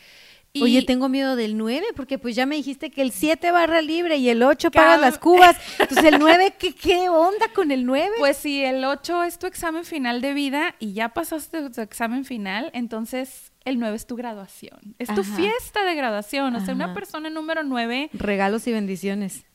Oye, 0.61 0.83
tengo 0.83 1.09
miedo 1.09 1.35
del 1.35 1.57
9, 1.57 1.83
porque 1.95 2.19
pues 2.19 2.35
ya 2.35 2.45
me 2.45 2.55
dijiste 2.55 2.91
que 2.91 3.01
el 3.01 3.11
7 3.11 3.51
barra 3.51 3.81
libre 3.81 4.17
y 4.17 4.29
el 4.29 4.43
8 4.43 4.69
pagas 4.69 5.01
las 5.01 5.17
cubas. 5.17 5.57
Entonces, 5.79 6.05
el 6.05 6.19
9, 6.19 6.53
¿qué, 6.59 6.75
¿qué 6.75 7.09
onda 7.09 7.47
con 7.55 7.71
el 7.71 7.87
9? 7.87 8.17
Pues 8.19 8.37
si 8.37 8.63
el 8.63 8.85
8 8.85 9.23
es 9.23 9.39
tu 9.39 9.47
examen 9.47 9.83
final 9.83 10.21
de 10.21 10.33
vida 10.33 10.75
y 10.77 10.93
ya 10.93 11.09
pasaste 11.09 11.71
tu 11.71 11.81
examen 11.81 12.23
final, 12.23 12.69
entonces 12.73 13.51
el 13.65 13.79
9 13.79 13.95
es 13.95 14.05
tu 14.05 14.15
graduación. 14.15 14.95
Es 14.99 15.13
tu 15.15 15.23
fiesta 15.23 15.85
de 15.85 15.95
graduación. 15.95 16.55
O 16.55 16.63
sea, 16.63 16.75
una 16.75 16.93
persona 16.93 17.31
número 17.31 17.63
9. 17.63 18.11
Regalos 18.13 18.67
y 18.67 18.73
bendiciones. 18.73 19.45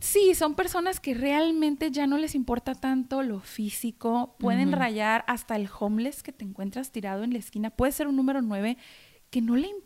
Sí, 0.00 0.34
son 0.34 0.54
personas 0.54 1.00
que 1.00 1.12
realmente 1.12 1.90
ya 1.90 2.06
no 2.06 2.16
les 2.16 2.34
importa 2.34 2.74
tanto 2.74 3.22
lo 3.22 3.40
físico. 3.40 4.36
Pueden 4.38 4.72
rayar 4.72 5.22
hasta 5.26 5.56
el 5.56 5.68
homeless 5.78 6.22
que 6.22 6.32
te 6.32 6.44
encuentras 6.46 6.92
tirado 6.92 7.24
en 7.24 7.34
la 7.34 7.40
esquina. 7.40 7.68
Puede 7.68 7.92
ser 7.92 8.06
un 8.06 8.16
número 8.16 8.40
9 8.40 8.78
que 9.30 9.42
no 9.42 9.56
le 9.56 9.68
importa 9.68 9.85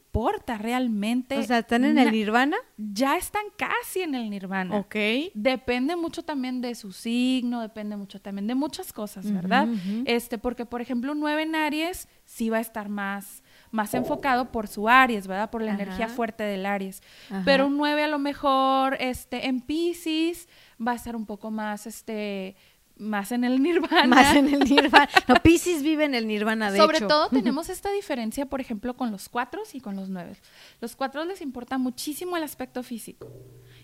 realmente. 0.58 1.38
O 1.38 1.42
sea, 1.42 1.58
¿están 1.58 1.84
en 1.84 1.98
el 1.98 2.12
nirvana? 2.12 2.56
Ya 2.76 3.16
están 3.16 3.44
casi 3.56 4.02
en 4.02 4.14
el 4.14 4.30
nirvana. 4.30 4.76
Ok. 4.76 4.96
Depende 5.34 5.96
mucho 5.96 6.22
también 6.22 6.60
de 6.60 6.74
su 6.74 6.92
signo, 6.92 7.60
depende 7.60 7.96
mucho 7.96 8.20
también 8.20 8.46
de 8.46 8.54
muchas 8.54 8.92
cosas, 8.92 9.30
¿verdad? 9.30 9.68
Este, 10.04 10.38
porque, 10.38 10.66
por 10.66 10.80
ejemplo, 10.80 11.12
un 11.12 11.20
9 11.20 11.42
en 11.42 11.54
Aries 11.54 12.08
sí 12.24 12.50
va 12.50 12.58
a 12.58 12.60
estar 12.60 12.88
más, 12.88 13.42
más 13.70 13.94
enfocado 13.94 14.50
por 14.52 14.68
su 14.68 14.88
Aries, 14.88 15.26
¿verdad? 15.26 15.50
Por 15.50 15.62
la 15.62 15.72
energía 15.72 16.08
fuerte 16.08 16.44
del 16.44 16.66
Aries. 16.66 17.02
Pero 17.44 17.66
un 17.66 17.76
9 17.76 18.04
a 18.04 18.08
lo 18.08 18.18
mejor, 18.18 18.96
este, 19.00 19.46
en 19.46 19.60
Pisces 19.60 20.48
va 20.84 20.92
a 20.92 20.94
estar 20.94 21.14
un 21.14 21.26
poco 21.26 21.50
más, 21.50 21.86
este, 21.86 22.56
más 23.00 23.32
en 23.32 23.44
el 23.44 23.62
nirvana. 23.62 24.06
Más 24.06 24.36
en 24.36 24.48
el 24.48 24.60
nirvana. 24.60 25.08
No, 25.26 25.34
Pisces 25.36 25.82
vive 25.82 26.04
en 26.04 26.14
el 26.14 26.26
nirvana, 26.26 26.70
de 26.70 26.78
Sobre 26.78 27.00
todo 27.00 27.28
tenemos 27.30 27.68
esta 27.68 27.90
diferencia, 27.90 28.46
por 28.46 28.60
ejemplo, 28.60 28.94
con 28.96 29.10
los 29.10 29.28
cuatro 29.28 29.62
y 29.72 29.80
con 29.80 29.96
los 29.96 30.08
nueve. 30.08 30.36
Los 30.80 30.96
cuatro 30.96 31.24
les 31.24 31.40
importa 31.40 31.78
muchísimo 31.78 32.36
el 32.36 32.42
aspecto 32.42 32.82
físico. 32.82 33.32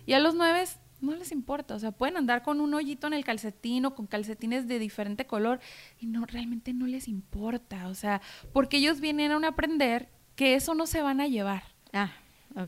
Y 0.05 0.13
a 0.13 0.21
los 0.21 0.35
nueve 0.35 0.65
no 1.01 1.15
les 1.15 1.33
importa. 1.33 1.75
O 1.75 1.79
sea, 1.79 1.93
pueden 1.93 2.17
andar 2.17 2.43
con 2.43 2.61
un 2.61 2.75
hoyito 2.75 3.07
en 3.07 3.13
el 3.15 3.25
calcetín 3.25 3.87
o 3.87 3.95
con 3.95 4.07
calcetines 4.07 4.69
de 4.69 4.79
diferente 4.79 5.27
color 5.27 5.61
y 5.99 6.07
no, 6.07 6.27
realmente 6.27 6.73
no 6.73 6.87
les 6.87 7.09
importa. 7.09 7.89
O 7.89 7.95
sea, 7.95 8.21
porque 8.53 8.79
ellos 8.79 9.01
vienen 9.01 9.33
a 9.45 9.49
aprender 9.49 10.09
que 10.35 10.55
eso 10.55 10.75
no 10.75 10.87
se 10.87 11.03
van 11.03 11.21
a 11.21 11.27
llevar. 11.27 11.65
Ah. 11.93 12.13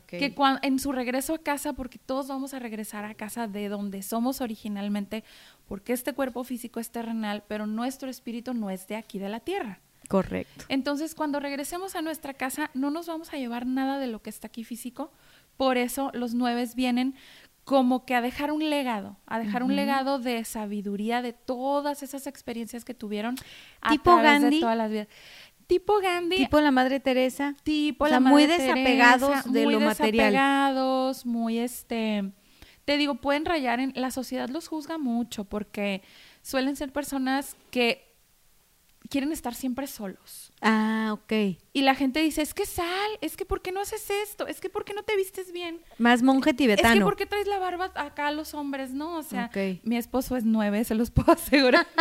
Que 0.07 0.35
cuando, 0.35 0.59
en 0.63 0.77
su 0.77 0.91
regreso 0.91 1.33
a 1.33 1.39
casa, 1.39 1.73
porque 1.73 1.97
todos 1.97 2.27
vamos 2.27 2.53
a 2.53 2.59
regresar 2.59 3.05
a 3.05 3.15
casa 3.15 3.47
de 3.47 3.69
donde 3.69 4.03
somos 4.03 4.39
originalmente, 4.39 5.23
porque 5.67 5.93
este 5.93 6.13
cuerpo 6.13 6.43
físico 6.43 6.79
es 6.79 6.91
terrenal, 6.91 7.43
pero 7.47 7.65
nuestro 7.65 8.09
espíritu 8.09 8.53
no 8.53 8.69
es 8.69 8.87
de 8.87 8.95
aquí 8.95 9.17
de 9.17 9.29
la 9.29 9.39
tierra. 9.39 9.79
Correcto. 10.07 10.65
Entonces, 10.69 11.15
cuando 11.15 11.39
regresemos 11.39 11.95
a 11.95 12.01
nuestra 12.01 12.33
casa, 12.33 12.69
no 12.73 12.91
nos 12.91 13.07
vamos 13.07 13.33
a 13.33 13.37
llevar 13.37 13.65
nada 13.65 13.99
de 13.99 14.07
lo 14.07 14.21
que 14.21 14.29
está 14.29 14.47
aquí 14.47 14.63
físico. 14.63 15.11
Por 15.57 15.77
eso 15.77 16.11
los 16.13 16.33
nueves 16.33 16.75
vienen 16.75 17.15
como 17.69 18.03
que 18.03 18.15
a 18.15 18.21
dejar 18.21 18.51
un 18.51 18.67
legado, 18.67 19.17
a 19.27 19.37
dejar 19.37 19.61
un 19.61 19.75
legado 19.75 20.17
de 20.17 20.43
sabiduría 20.43 21.21
de 21.21 21.33
todas 21.33 22.01
esas 22.01 22.25
experiencias 22.25 22.83
que 22.83 22.95
tuvieron 22.95 23.35
a 23.81 23.91
tipo 23.91 24.15
través 24.15 24.41
de 24.41 24.59
todas 24.59 24.75
las 24.75 24.89
vidas 24.89 25.07
tipo 25.69 25.99
Gandhi. 26.01 26.35
Tipo 26.35 26.59
la 26.59 26.71
Madre 26.71 26.99
Teresa. 26.99 27.55
Tipo 27.63 28.07
la 28.07 28.19
Madre 28.19 28.33
muy 28.33 28.45
desapegados 28.47 29.53
de 29.53 29.65
lo 29.67 29.79
material. 29.79 30.31
Desapegados, 30.33 31.25
muy 31.25 31.59
este. 31.59 32.31
Te 32.85 32.97
digo, 32.97 33.15
pueden 33.15 33.45
rayar 33.45 33.79
en. 33.79 33.93
La 33.95 34.09
sociedad 34.09 34.49
los 34.49 34.67
juzga 34.67 34.97
mucho 34.97 35.45
porque 35.45 36.01
suelen 36.41 36.75
ser 36.75 36.91
personas 36.91 37.55
que 37.69 38.08
quieren 39.09 39.31
estar 39.31 39.55
siempre 39.55 39.87
solos. 39.87 40.53
Ah, 40.61 41.09
ok. 41.13 41.57
Y 41.73 41.81
la 41.81 41.95
gente 41.95 42.21
dice, 42.21 42.41
es 42.41 42.53
que 42.53 42.65
sal, 42.65 43.11
es 43.21 43.35
que 43.35 43.45
¿por 43.45 43.61
qué 43.61 43.71
no 43.71 43.81
haces 43.81 44.09
esto? 44.09 44.47
Es 44.47 44.61
que 44.61 44.69
¿por 44.69 44.85
qué 44.85 44.93
no 44.93 45.03
te 45.03 45.15
vistes 45.15 45.51
bien? 45.51 45.81
Más 45.97 46.21
monje 46.21 46.53
tibetano. 46.53 46.93
Es 46.93 46.99
que 46.99 47.03
¿por 47.03 47.15
qué 47.15 47.25
traes 47.25 47.47
la 47.47 47.59
barba 47.59 47.91
acá 47.95 48.27
a 48.27 48.31
los 48.31 48.53
hombres? 48.53 48.91
No, 48.91 49.17
o 49.17 49.23
sea, 49.23 49.49
mi 49.83 49.97
esposo 49.97 50.37
es 50.37 50.45
nueve, 50.45 50.83
se 50.83 50.95
los 50.95 51.11
puedo 51.11 51.33
asegurar. 51.33 51.87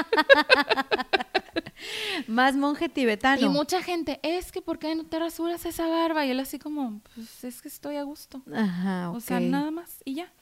Más 2.27 2.57
monje 2.57 2.89
tibetano. 2.89 3.41
Y 3.41 3.49
mucha 3.49 3.83
gente, 3.83 4.21
es 4.23 4.53
que 4.53 4.61
¿por 4.61 4.79
qué 4.79 4.95
no 4.95 5.07
te 5.07 5.19
rasuras 5.19 5.65
esa 5.65 5.87
barba? 5.87 6.27
Y 6.27 6.31
él 6.31 6.41
así 6.41 6.59
como, 6.59 7.01
pues 7.15 7.45
es 7.45 7.63
que 7.63 7.69
estoy 7.69 7.97
a 7.97 8.03
gusto. 8.03 8.43
Ajá, 8.53 9.11
O 9.11 9.21
sea, 9.21 9.41
nada 9.41 9.71
más 9.71 10.03
y 10.05 10.15
ya. 10.15 10.33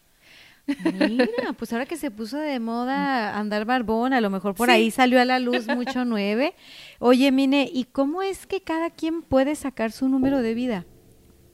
Mira, 0.67 1.53
pues 1.57 1.73
ahora 1.73 1.87
que 1.87 1.97
se 1.97 2.11
puso 2.11 2.39
de 2.39 2.59
moda 2.61 3.39
andar 3.39 3.65
barbón, 3.65 4.13
a 4.13 4.21
lo 4.21 4.31
mejor 4.31 4.55
por 4.55 4.71
ahí 4.71 4.91
salió 4.91 5.21
a 5.21 5.25
la 5.25 5.39
luz 5.39 5.67
mucho 5.69 6.05
nueve. 6.05 6.55
Oye, 6.99 7.31
Mine, 7.33 7.71
¿y 7.73 7.85
cómo 7.85 8.23
es 8.23 8.47
que 8.47 8.63
cada 8.63 8.91
quien 8.91 9.23
puede 9.23 9.55
sacar 9.55 9.93
su 9.93 10.09
número 10.09 10.43
de 10.43 10.55
vida? 10.55 10.87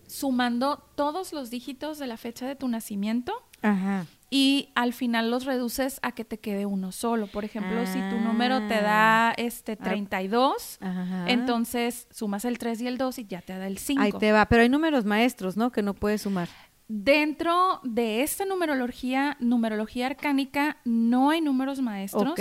Sumando 0.06 0.78
todos 0.94 1.32
los 1.32 1.50
dígitos 1.50 1.98
de 1.98 2.06
la 2.06 2.16
fecha 2.16 2.46
de 2.46 2.56
tu 2.56 2.68
nacimiento. 2.68 3.32
Ajá 3.62 4.06
y 4.34 4.70
al 4.74 4.94
final 4.94 5.30
los 5.30 5.44
reduces 5.44 5.98
a 6.00 6.12
que 6.12 6.24
te 6.24 6.38
quede 6.40 6.64
uno 6.64 6.90
solo. 6.90 7.26
Por 7.26 7.44
ejemplo, 7.44 7.84
si 7.84 7.98
tu 8.08 8.18
número 8.18 8.66
te 8.66 8.80
da 8.80 9.28
ah. 9.28 9.34
este 9.36 9.76
32, 9.76 10.78
entonces 11.26 12.08
sumas 12.10 12.46
el 12.46 12.56
3 12.56 12.80
y 12.80 12.86
el 12.86 12.96
2 12.96 13.18
y 13.18 13.26
ya 13.26 13.42
te 13.42 13.58
da 13.58 13.66
el 13.66 13.76
5. 13.76 14.00
Ahí 14.00 14.10
te 14.12 14.32
va, 14.32 14.46
pero 14.46 14.62
hay 14.62 14.70
números 14.70 15.04
maestros, 15.04 15.58
¿no? 15.58 15.70
Que 15.70 15.82
no 15.82 15.92
puedes 15.92 16.22
sumar. 16.22 16.48
Dentro 16.94 17.80
de 17.84 18.22
esta 18.22 18.44
numerología, 18.44 19.38
numerología 19.40 20.04
arcánica, 20.04 20.76
no 20.84 21.30
hay 21.30 21.40
números 21.40 21.80
maestros. 21.80 22.34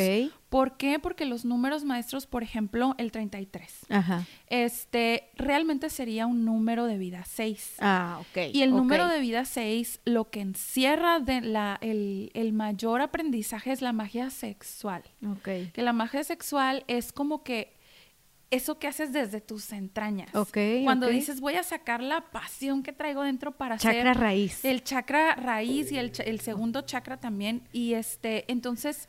¿Por 0.49 0.75
qué? 0.75 0.99
Porque 0.99 1.23
los 1.23 1.45
números 1.45 1.85
maestros, 1.85 2.27
por 2.27 2.43
ejemplo, 2.43 2.93
el 2.97 3.13
33, 3.13 3.85
Ajá. 3.87 4.25
este, 4.47 5.29
realmente 5.37 5.89
sería 5.89 6.27
un 6.27 6.43
número 6.43 6.85
de 6.85 6.97
vida 6.97 7.23
6. 7.23 7.75
Ah, 7.79 8.19
ok. 8.19 8.53
Y 8.53 8.61
el 8.63 8.71
número 8.71 9.07
de 9.07 9.21
vida 9.21 9.45
6, 9.45 10.01
lo 10.03 10.29
que 10.29 10.41
encierra 10.41 11.21
de 11.21 11.39
la, 11.39 11.77
el, 11.79 12.31
el, 12.33 12.51
mayor 12.51 12.99
aprendizaje 12.99 13.71
es 13.71 13.81
la 13.81 13.93
magia 13.93 14.31
sexual. 14.31 15.03
Ok. 15.25 15.71
Que 15.71 15.81
la 15.81 15.93
magia 15.93 16.25
sexual 16.25 16.83
es 16.89 17.13
como 17.13 17.43
que 17.43 17.73
eso 18.51 18.77
que 18.77 18.87
haces 18.87 19.11
desde 19.13 19.41
tus 19.41 19.71
entrañas. 19.71 20.33
Ok. 20.35 20.57
Cuando 20.83 21.07
dices, 21.07 21.39
voy 21.39 21.55
a 21.55 21.63
sacar 21.63 22.03
la 22.03 22.21
pasión 22.31 22.83
que 22.83 22.93
traigo 22.93 23.23
dentro 23.23 23.51
para 23.53 23.77
chakra 23.77 24.13
raíz. 24.13 24.63
El 24.63 24.83
chakra 24.83 25.35
raíz 25.35 25.91
y 25.91 25.97
el, 25.97 26.11
el 26.25 26.39
segundo 26.41 26.81
chakra 26.81 27.17
también. 27.17 27.63
Y 27.71 27.93
este, 27.93 28.45
entonces 28.51 29.07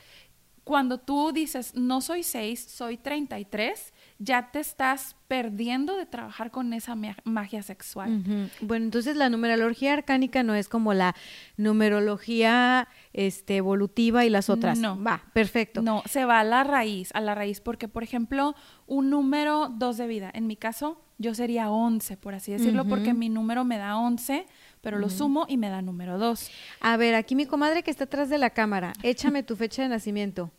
cuando 0.64 0.98
tú 0.98 1.32
dices, 1.32 1.74
no 1.74 2.00
soy 2.00 2.22
6, 2.22 2.66
soy 2.68 2.96
33, 2.96 3.92
ya 4.22 4.50
te 4.52 4.60
estás 4.60 5.16
perdiendo 5.26 5.96
de 5.96 6.06
trabajar 6.06 6.50
con 6.50 6.72
esa 6.72 6.96
magia 7.24 7.62
sexual. 7.62 8.50
Bueno, 8.60 8.84
entonces 8.84 9.16
la 9.16 9.28
numerología 9.28 9.94
arcánica 9.94 10.42
no 10.42 10.54
es 10.54 10.68
como 10.68 10.94
la 10.94 11.16
numerología 11.56 12.88
este, 13.12 13.56
evolutiva 13.56 14.24
y 14.24 14.30
las 14.30 14.48
otras. 14.48 14.78
No. 14.78 15.02
Va, 15.02 15.24
perfecto. 15.32 15.82
No, 15.82 16.02
se 16.06 16.24
va 16.24 16.40
a 16.40 16.44
la 16.44 16.62
raíz, 16.62 17.10
a 17.14 17.20
la 17.20 17.34
raíz, 17.34 17.60
porque 17.60 17.88
por 17.88 18.04
ejemplo, 18.04 18.54
un 18.86 19.10
número 19.10 19.68
2 19.70 19.96
de 19.96 20.06
vida, 20.06 20.30
en 20.32 20.46
mi 20.46 20.56
caso, 20.56 21.00
yo 21.18 21.34
sería 21.34 21.70
11, 21.70 22.16
por 22.16 22.34
así 22.34 22.52
decirlo, 22.52 22.84
porque 22.84 23.14
mi 23.14 23.28
número 23.28 23.64
me 23.64 23.78
da 23.78 23.96
11, 23.96 24.46
pero 24.80 24.98
lo 24.98 25.08
sumo 25.08 25.46
y 25.48 25.56
me 25.56 25.68
da 25.68 25.82
número 25.82 26.18
2. 26.18 26.50
A 26.80 26.96
ver, 26.96 27.14
aquí 27.14 27.34
mi 27.34 27.46
comadre 27.46 27.82
que 27.82 27.90
está 27.90 28.04
atrás 28.04 28.28
de 28.28 28.38
la 28.38 28.50
cámara, 28.50 28.92
échame 29.02 29.42
tu 29.42 29.56
fecha 29.56 29.82
de 29.82 29.88
nacimiento. 29.88 30.50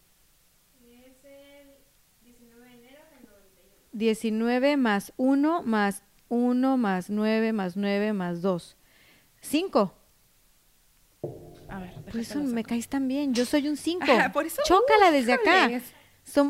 19 3.94 4.78
más 4.78 5.14
1 5.18 5.64
más 5.64 6.04
1 6.30 6.78
más 6.78 7.10
9 7.10 7.54
más 7.54 7.78
9 7.78 8.14
más 8.14 8.42
2. 8.42 8.76
5. 9.42 9.94
A 11.70 11.80
ver, 11.80 11.94
por 12.04 12.18
eso 12.18 12.40
me 12.44 12.64
caes 12.64 12.88
tan 12.88 13.08
bien. 13.08 13.34
Yo 13.34 13.46
soy 13.46 13.68
un 13.68 13.78
5. 13.78 14.06
por 14.34 14.46
eso. 14.46 14.62
Chócala 14.66 15.12
desde 15.12 15.34
acá. 15.34 15.70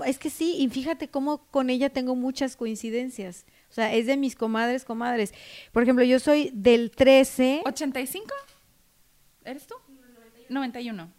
es 0.06 0.18
que 0.18 0.30
sí, 0.30 0.56
y 0.58 0.70
fíjate 0.70 1.10
cómo 1.10 1.46
con 1.48 1.70
ella 1.70 1.89
tengo 1.89 2.16
muchas 2.16 2.56
coincidencias. 2.56 3.46
O 3.70 3.74
sea, 3.74 3.94
es 3.94 4.06
de 4.06 4.18
mis 4.18 4.36
comadres, 4.36 4.86
comadres. 4.86 5.34
Por 5.72 5.84
ejemplo, 5.84 6.04
yo 6.04 6.20
soy 6.20 6.52
del 6.54 6.91
13. 6.91 7.64
¿85? 7.66 8.32
¿Eres 9.44 9.68
tú? 9.68 9.76
91. 10.50 11.12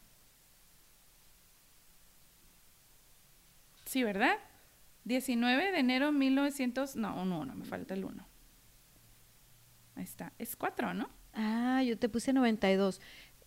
Sí, 3.84 4.02
¿verdad? 4.02 4.38
19 5.04 5.72
de 5.72 5.78
enero 5.78 6.06
de 6.06 6.12
1900, 6.12 6.96
no, 6.96 7.24
no, 7.24 7.44
no, 7.44 7.54
me 7.54 7.64
falta 7.64 7.94
el 7.94 8.04
1. 8.04 8.26
Ahí 9.96 10.04
está, 10.04 10.32
es 10.38 10.56
4, 10.56 10.94
¿no? 10.94 11.08
Ah, 11.34 11.82
yo 11.82 11.98
te 11.98 12.08
puse 12.08 12.32
92. 12.32 13.00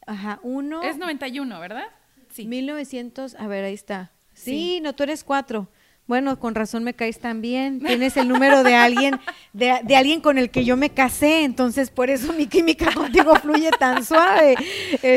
Ajá, 0.05 0.39
1. 0.43 0.83
Es 0.83 0.97
91, 0.97 1.59
¿verdad? 1.59 1.85
Sí. 2.29 2.45
1900, 2.45 3.35
a 3.35 3.47
ver, 3.47 3.65
ahí 3.65 3.73
está. 3.73 4.11
Sí, 4.33 4.79
no, 4.81 4.93
tú 4.93 5.03
eres 5.03 5.23
4. 5.23 5.67
Bueno, 6.05 6.39
con 6.39 6.55
razón 6.55 6.83
me 6.83 6.93
caes 6.93 7.19
tan 7.19 7.41
bien. 7.41 7.79
Tienes 7.85 8.15
el 8.17 8.29
número 8.29 8.63
de 8.63 8.75
alguien, 8.75 9.19
de, 9.51 9.79
de, 9.83 9.95
alguien 9.95 10.21
con 10.21 10.37
el 10.37 10.49
que 10.51 10.63
yo 10.63 10.77
me 10.77 10.91
casé, 10.91 11.43
entonces 11.43 11.89
por 11.89 12.09
eso 12.09 12.31
mi 12.33 12.47
química 12.47 12.91
contigo 12.93 13.35
fluye 13.35 13.71
tan 13.71 14.05
suave. 14.05 14.55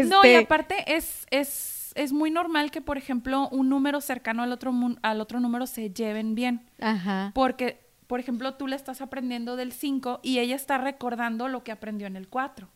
No, 0.06 0.24
y 0.24 0.28
este 0.28 0.36
aparte 0.38 0.96
es, 0.96 1.26
es 1.30 1.69
es, 1.94 2.12
muy 2.12 2.30
normal 2.30 2.70
que, 2.70 2.80
por 2.80 2.98
ejemplo, 2.98 3.48
un 3.50 3.68
número 3.68 4.00
cercano 4.00 4.42
al 4.42 4.52
otro, 4.52 4.72
al 5.02 5.20
otro 5.20 5.40
número 5.40 5.66
se 5.66 5.90
lleven 5.90 6.34
bien. 6.34 6.66
Ajá. 6.80 7.32
Porque, 7.34 7.80
por 8.06 8.20
ejemplo, 8.20 8.54
tú 8.54 8.66
le 8.66 8.76
estás 8.76 9.00
aprendiendo 9.00 9.56
del 9.56 9.72
5 9.72 10.20
y 10.22 10.38
ella 10.38 10.56
está 10.56 10.78
recordando 10.78 11.48
lo 11.48 11.62
que 11.62 11.72
aprendió 11.72 12.06
en 12.06 12.16
el 12.16 12.28
4. 12.28 12.68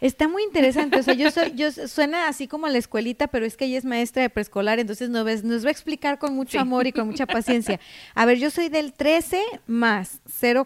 Está 0.00 0.28
muy 0.28 0.42
interesante, 0.42 0.98
o 0.98 1.02
sea, 1.02 1.14
yo 1.14 1.30
soy, 1.30 1.52
yo 1.54 1.70
suena 1.72 2.28
así 2.28 2.46
como 2.46 2.66
a 2.66 2.70
la 2.70 2.78
escuelita, 2.78 3.26
pero 3.28 3.46
es 3.46 3.56
que 3.56 3.64
ella 3.64 3.78
es 3.78 3.84
maestra 3.84 4.22
de 4.22 4.30
preescolar, 4.30 4.78
entonces 4.78 5.08
nos, 5.10 5.42
nos 5.42 5.64
va 5.64 5.68
a 5.68 5.72
explicar 5.72 6.18
con 6.18 6.34
mucho 6.34 6.60
amor 6.60 6.86
y 6.86 6.92
con 6.92 7.06
mucha 7.06 7.26
paciencia. 7.26 7.80
A 8.14 8.26
ver, 8.26 8.38
yo 8.38 8.50
soy 8.50 8.68
del 8.68 8.92
13 8.92 9.42
más 9.66 10.20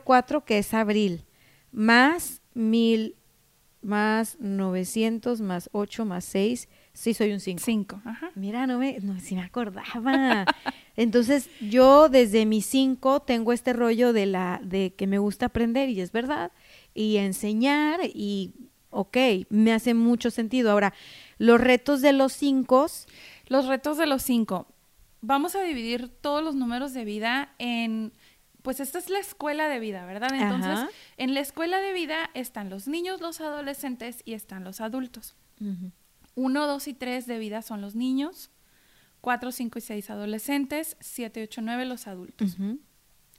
04, 0.05 0.45
que 0.45 0.59
es 0.59 0.75
abril, 0.75 1.25
más 1.73 2.43
1000, 2.55 3.17
más 3.83 4.37
900, 4.41 5.41
más 5.41 5.71
8, 5.73 6.05
más 6.05 6.25
6, 6.25 6.69
Sí, 7.01 7.15
soy 7.15 7.33
un 7.33 7.41
5. 7.41 7.63
5, 7.65 8.03
ajá. 8.05 8.31
Mira, 8.35 8.67
no 8.67 8.77
me, 8.77 8.99
no, 9.01 9.19
si 9.21 9.35
me 9.35 9.41
acordaba. 9.41 10.45
Entonces, 10.97 11.49
yo 11.59 12.11
desde 12.11 12.45
mi 12.45 12.61
5 12.61 13.21
tengo 13.21 13.55
este 13.55 13.73
rollo 13.73 14.13
de 14.13 14.27
la, 14.27 14.61
de 14.63 14.93
que 14.93 15.07
me 15.07 15.17
gusta 15.17 15.47
aprender, 15.47 15.89
y 15.89 16.03
es 16.03 16.13
verdad, 16.13 16.53
y 16.93 17.17
enseñar, 17.17 18.01
y 18.05 18.53
ok, 18.91 19.17
me 19.49 19.73
hace 19.73 19.95
mucho 19.95 20.31
sentido. 20.31 20.71
Ahora, 20.71 20.93
los 21.39 21.59
retos 21.59 22.03
de 22.03 22.13
los 22.13 22.35
5. 22.35 22.87
Los 23.47 23.67
retos 23.67 23.97
de 23.97 24.05
los 24.05 24.23
5. 24.23 24.67
Vamos 25.23 25.57
a 25.57 25.63
dividir 25.63 26.09
todos 26.09 26.45
los 26.45 26.55
números 26.55 26.93
de 26.93 27.07
vida 27.07 27.55
en 27.57 28.13
pues 28.61 28.79
esta 28.79 28.99
es 28.99 29.09
la 29.09 29.21
escuela 29.21 29.71
de 29.71 29.81
vida, 29.81 30.05
¿verdad? 30.05 30.35
Entonces, 30.35 30.95
en 31.17 31.33
la 31.33 31.41
escuela 31.41 31.81
de 31.81 31.95
vida 31.95 32.29
están 32.35 32.69
los 32.69 32.89
niños, 32.89 33.23
los 33.23 33.41
adolescentes 33.41 34.21
y 34.27 34.35
están 34.35 34.65
los 34.65 34.83
adultos. 34.83 35.35
1, 36.35 36.67
2 36.67 36.89
y 36.89 36.95
3 36.95 37.27
de 37.27 37.39
vida 37.39 37.63
son 37.63 37.81
los 37.81 37.95
niños, 37.95 38.51
4, 39.21 39.53
5 39.53 39.79
y 39.79 39.83
6 39.83 40.11
adolescentes, 40.11 40.97
7, 41.01 41.43
8, 41.45 41.61
9 41.63 41.85
los 41.85 42.07
adultos. 42.07 42.57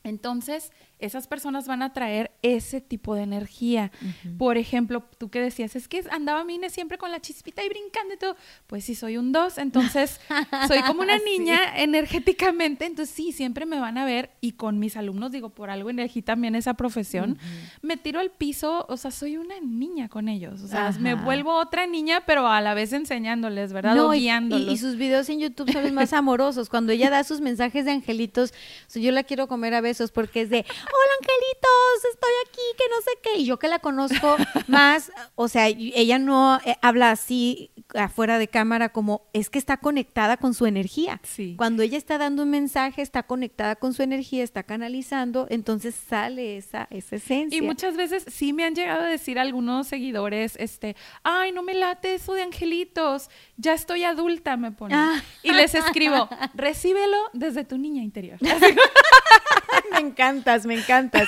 Entonces, 0.03 0.71
esas 1.01 1.27
personas 1.27 1.67
van 1.67 1.81
a 1.81 1.93
traer 1.93 2.31
ese 2.41 2.81
tipo 2.81 3.15
de 3.15 3.23
energía. 3.23 3.91
Por 4.37 4.57
ejemplo, 4.57 5.03
tú 5.17 5.29
que 5.29 5.41
decías, 5.41 5.75
es 5.75 5.87
que 5.87 6.03
andaba 6.11 6.43
Mine 6.43 6.69
siempre 6.69 6.97
con 6.97 7.11
la 7.11 7.19
chispita 7.19 7.63
y 7.63 7.69
brincando 7.69 8.13
y 8.13 8.17
todo. 8.17 8.35
Pues 8.67 8.85
sí, 8.85 8.95
soy 8.95 9.17
un 9.17 9.31
dos, 9.31 9.57
entonces 9.57 10.19
soy 10.67 10.81
como 10.83 11.01
una 11.01 11.17
niña 11.17 11.59
energéticamente, 11.77 12.85
entonces 12.85 13.13
sí, 13.13 13.31
siempre 13.31 13.65
me 13.65 13.79
van 13.79 13.97
a 13.97 14.05
ver 14.05 14.31
y 14.41 14.53
con 14.53 14.79
mis 14.79 14.97
alumnos, 14.97 15.31
digo, 15.31 15.49
por 15.49 15.69
algo 15.69 15.89
elegí 15.89 16.21
también 16.21 16.55
esa 16.55 16.75
profesión, 16.75 17.37
me 17.81 17.97
tiro 17.97 18.19
al 18.19 18.31
piso, 18.31 18.85
o 18.87 18.97
sea, 18.97 19.11
soy 19.11 19.37
una 19.37 19.59
niña 19.59 20.09
con 20.09 20.29
ellos, 20.29 20.61
o 20.61 20.67
sea, 20.67 20.91
me 20.99 21.15
vuelvo 21.15 21.55
otra 21.55 21.87
niña, 21.87 22.23
pero 22.25 22.47
a 22.47 22.61
la 22.61 22.73
vez 22.73 22.93
enseñándoles, 22.93 23.73
¿verdad? 23.73 23.99
o 23.99 24.11
guiándolos. 24.11 24.73
Y, 24.73 24.77
sus 24.77 24.95
videos 24.95 25.29
en 25.29 25.39
YouTube 25.39 25.71
son 25.71 25.83
los 25.83 25.91
más 25.93 26.13
amorosos, 26.13 26.69
cuando 26.69 26.91
ella 26.91 27.09
da 27.09 27.23
sus 27.23 27.41
mensajes 27.41 27.85
de 27.85 27.91
angelitos, 27.91 28.53
yo 28.93 29.11
la 29.11 29.23
quiero 29.23 29.47
comer 29.47 29.73
a 29.73 29.81
besos 29.81 30.11
porque 30.11 30.41
es 30.41 30.49
de 30.49 30.65
hola 30.93 31.13
angelitos, 31.19 32.13
estoy 32.13 32.31
aquí, 32.45 32.61
que 32.77 32.83
no 32.89 33.01
sé 33.01 33.11
qué. 33.21 33.39
Y 33.39 33.45
yo 33.45 33.57
que 33.57 33.67
la 33.67 33.79
conozco 33.79 34.37
más, 34.67 35.11
o 35.35 35.47
sea, 35.47 35.67
ella 35.67 36.19
no 36.19 36.59
eh, 36.65 36.77
habla 36.81 37.11
así 37.11 37.71
afuera 37.95 38.39
de 38.39 38.47
cámara 38.47 38.89
como 38.89 39.23
es 39.33 39.49
que 39.49 39.59
está 39.59 39.77
conectada 39.77 40.37
con 40.37 40.53
su 40.53 40.65
energía. 40.65 41.19
Sí. 41.23 41.55
Cuando 41.57 41.83
ella 41.83 41.97
está 41.97 42.17
dando 42.17 42.43
un 42.43 42.49
mensaje, 42.49 43.01
está 43.01 43.23
conectada 43.23 43.75
con 43.75 43.93
su 43.93 44.03
energía, 44.03 44.43
está 44.43 44.63
canalizando, 44.63 45.47
entonces 45.49 45.95
sale 45.95 46.57
esa, 46.57 46.87
esa 46.89 47.15
esencia. 47.15 47.57
Y 47.57 47.61
muchas 47.61 47.97
veces 47.97 48.25
sí 48.27 48.53
me 48.53 48.63
han 48.63 48.75
llegado 48.75 49.01
a 49.01 49.07
decir 49.07 49.39
algunos 49.39 49.87
seguidores, 49.87 50.55
este, 50.57 50.95
ay, 51.23 51.51
no 51.51 51.63
me 51.63 51.73
late 51.73 52.15
eso 52.15 52.33
de 52.33 52.43
angelitos, 52.43 53.29
ya 53.57 53.73
estoy 53.73 54.03
adulta, 54.03 54.57
me 54.57 54.71
ponen. 54.71 54.97
Ah. 54.97 55.23
Y 55.43 55.51
les 55.51 55.75
escribo, 55.75 56.29
recíbelo 56.53 57.17
desde 57.33 57.63
tu 57.63 57.77
niña 57.77 58.03
interior. 58.03 58.39
me 59.91 59.99
encantas, 59.99 60.65
me 60.65 60.75
encantas. 60.75 61.27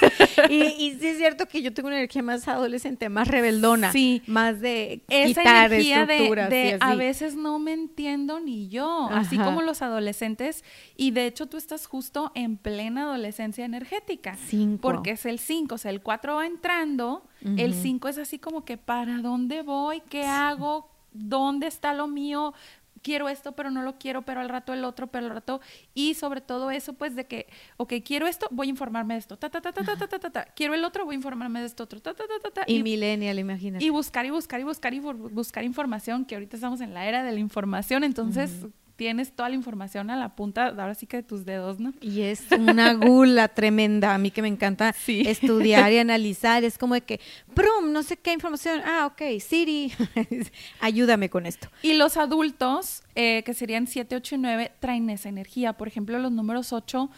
Y, 0.50 0.98
sí 1.00 1.08
es 1.08 1.18
cierto 1.18 1.48
que 1.48 1.62
yo 1.62 1.74
tengo 1.74 1.88
una 1.88 1.98
energía 1.98 2.22
más 2.22 2.48
adolescente, 2.48 3.10
más 3.10 3.28
rebeldona, 3.28 3.92
sí. 3.92 4.22
más 4.28 4.60
de 4.62 5.04
Esa 5.10 5.42
quitar 5.42 5.74
estructuras. 5.74 6.50
De, 6.50 6.53
a 6.80 6.96
veces 6.96 7.36
no 7.36 7.60
me 7.60 7.74
entiendo 7.74 8.40
ni 8.40 8.68
yo, 8.68 9.08
así 9.12 9.38
como 9.38 9.62
los 9.62 9.82
adolescentes. 9.82 10.64
Y 10.96 11.12
de 11.12 11.26
hecho 11.26 11.48
tú 11.48 11.58
estás 11.58 11.86
justo 11.88 12.32
en 12.36 12.58
plena 12.58 13.04
adolescencia 13.04 13.66
energética. 13.66 14.36
Cinco. 14.48 14.82
Porque 14.82 15.12
es 15.12 15.26
el 15.26 15.40
5, 15.40 15.76
o 15.76 15.78
sea, 15.78 15.92
el 15.92 16.02
4 16.02 16.36
va 16.36 16.46
entrando, 16.46 17.24
el 17.42 17.74
5 17.74 18.08
es 18.08 18.18
así 18.18 18.40
como 18.40 18.66
que 18.66 18.78
¿para 18.78 19.18
dónde 19.18 19.62
voy? 19.62 20.02
¿Qué 20.10 20.26
hago? 20.26 20.90
¿Dónde 21.12 21.68
está 21.68 21.94
lo 21.94 22.08
mío? 22.08 22.54
Quiero 23.04 23.30
esto, 23.30 23.52
pero 23.52 23.70
no 23.70 23.84
lo 23.84 24.00
quiero, 24.00 24.24
pero 24.24 24.42
al 24.42 24.50
rato 24.50 24.74
el 24.74 24.84
otro, 24.84 25.08
pero 25.08 25.26
al 25.28 25.32
rato. 25.32 25.62
Y 25.94 26.16
sobre 26.16 26.42
todo 26.42 26.72
eso, 26.72 26.94
pues 26.94 27.16
de 27.16 27.28
que, 27.28 27.48
ok, 27.78 27.94
quiero 28.04 28.26
esto, 28.26 28.48
voy 28.50 28.68
a 28.68 28.70
informarme 28.72 29.14
de 29.14 29.20
esto, 29.20 29.38
ta, 29.38 29.50
ta, 29.50 29.62
ta, 29.62 29.72
ta, 29.72 29.84
ta, 29.84 29.96
ta, 29.96 30.08
ta, 30.08 30.30
ta, 30.30 30.46
Quiero 30.56 30.74
el 30.74 30.84
otro, 30.84 31.06
voy 31.06 31.14
a 31.14 31.18
informarme 31.18 31.60
de 31.60 31.68
esto 31.68 31.84
otro, 31.84 32.02
ta, 32.02 32.14
ta, 32.14 32.24
ta, 32.28 32.40
ta, 32.42 32.52
ta. 32.52 32.64
Y, 32.66 32.78
y 32.78 32.84
millennial, 32.84 33.38
imagínate. 33.38 33.86
Y 33.86 33.90
buscar 33.90 34.26
y 34.26 34.32
buscar 34.32 34.60
y 34.60 34.64
buscar 34.64 34.94
y 34.94 35.00
buscar 35.00 35.64
información, 35.64 36.26
que 36.26 36.36
ahorita 36.36 36.58
estamos 36.58 36.82
en 36.82 36.94
la 36.94 37.06
era 37.06 37.24
de 37.24 37.32
la 37.32 37.40
información, 37.40 38.04
entonces 38.04 38.66
tienes 38.96 39.32
toda 39.32 39.50
la 39.50 39.56
información 39.56 40.10
a 40.10 40.16
la 40.16 40.36
punta, 40.36 40.68
ahora 40.68 40.94
sí 40.94 41.08
que 41.08 41.18
de 41.18 41.24
tus 41.24 41.46
dedos, 41.46 41.80
¿no? 41.80 41.94
Y 42.02 42.22
es 42.22 42.44
una 42.52 42.94
gula 42.94 43.48
tremenda, 43.48 44.14
a 44.14 44.18
mí 44.18 44.32
que 44.32 44.42
me 44.42 44.48
encanta 44.48 44.94
estudiar 45.08 45.92
y 45.92 45.98
analizar, 46.00 46.64
es 46.64 46.78
como 46.78 46.94
de 46.94 47.02
que, 47.02 47.20
¡prum! 47.54 47.92
No 47.92 48.04
sé 48.04 48.18
qué 48.18 48.34
información, 48.34 48.82
ah, 48.86 49.08
ok, 49.08 49.40
Siri, 49.40 49.92
ayúdame 50.80 51.30
con 51.30 51.46
esto. 51.46 51.70
Y 51.82 51.94
los 51.94 52.18
adultos, 52.18 53.04
eh, 53.16 53.44
que 53.44 53.54
serían 53.54 53.88
7, 53.88 54.16
8 54.16 54.36
y 54.36 54.38
9, 54.38 54.72
traen 54.80 55.10
esa 55.10 55.30
energía, 55.30 55.74
por 55.74 55.88
ejemplo, 55.88 56.20
los 56.20 56.32
números 56.32 56.74
8 56.74 57.10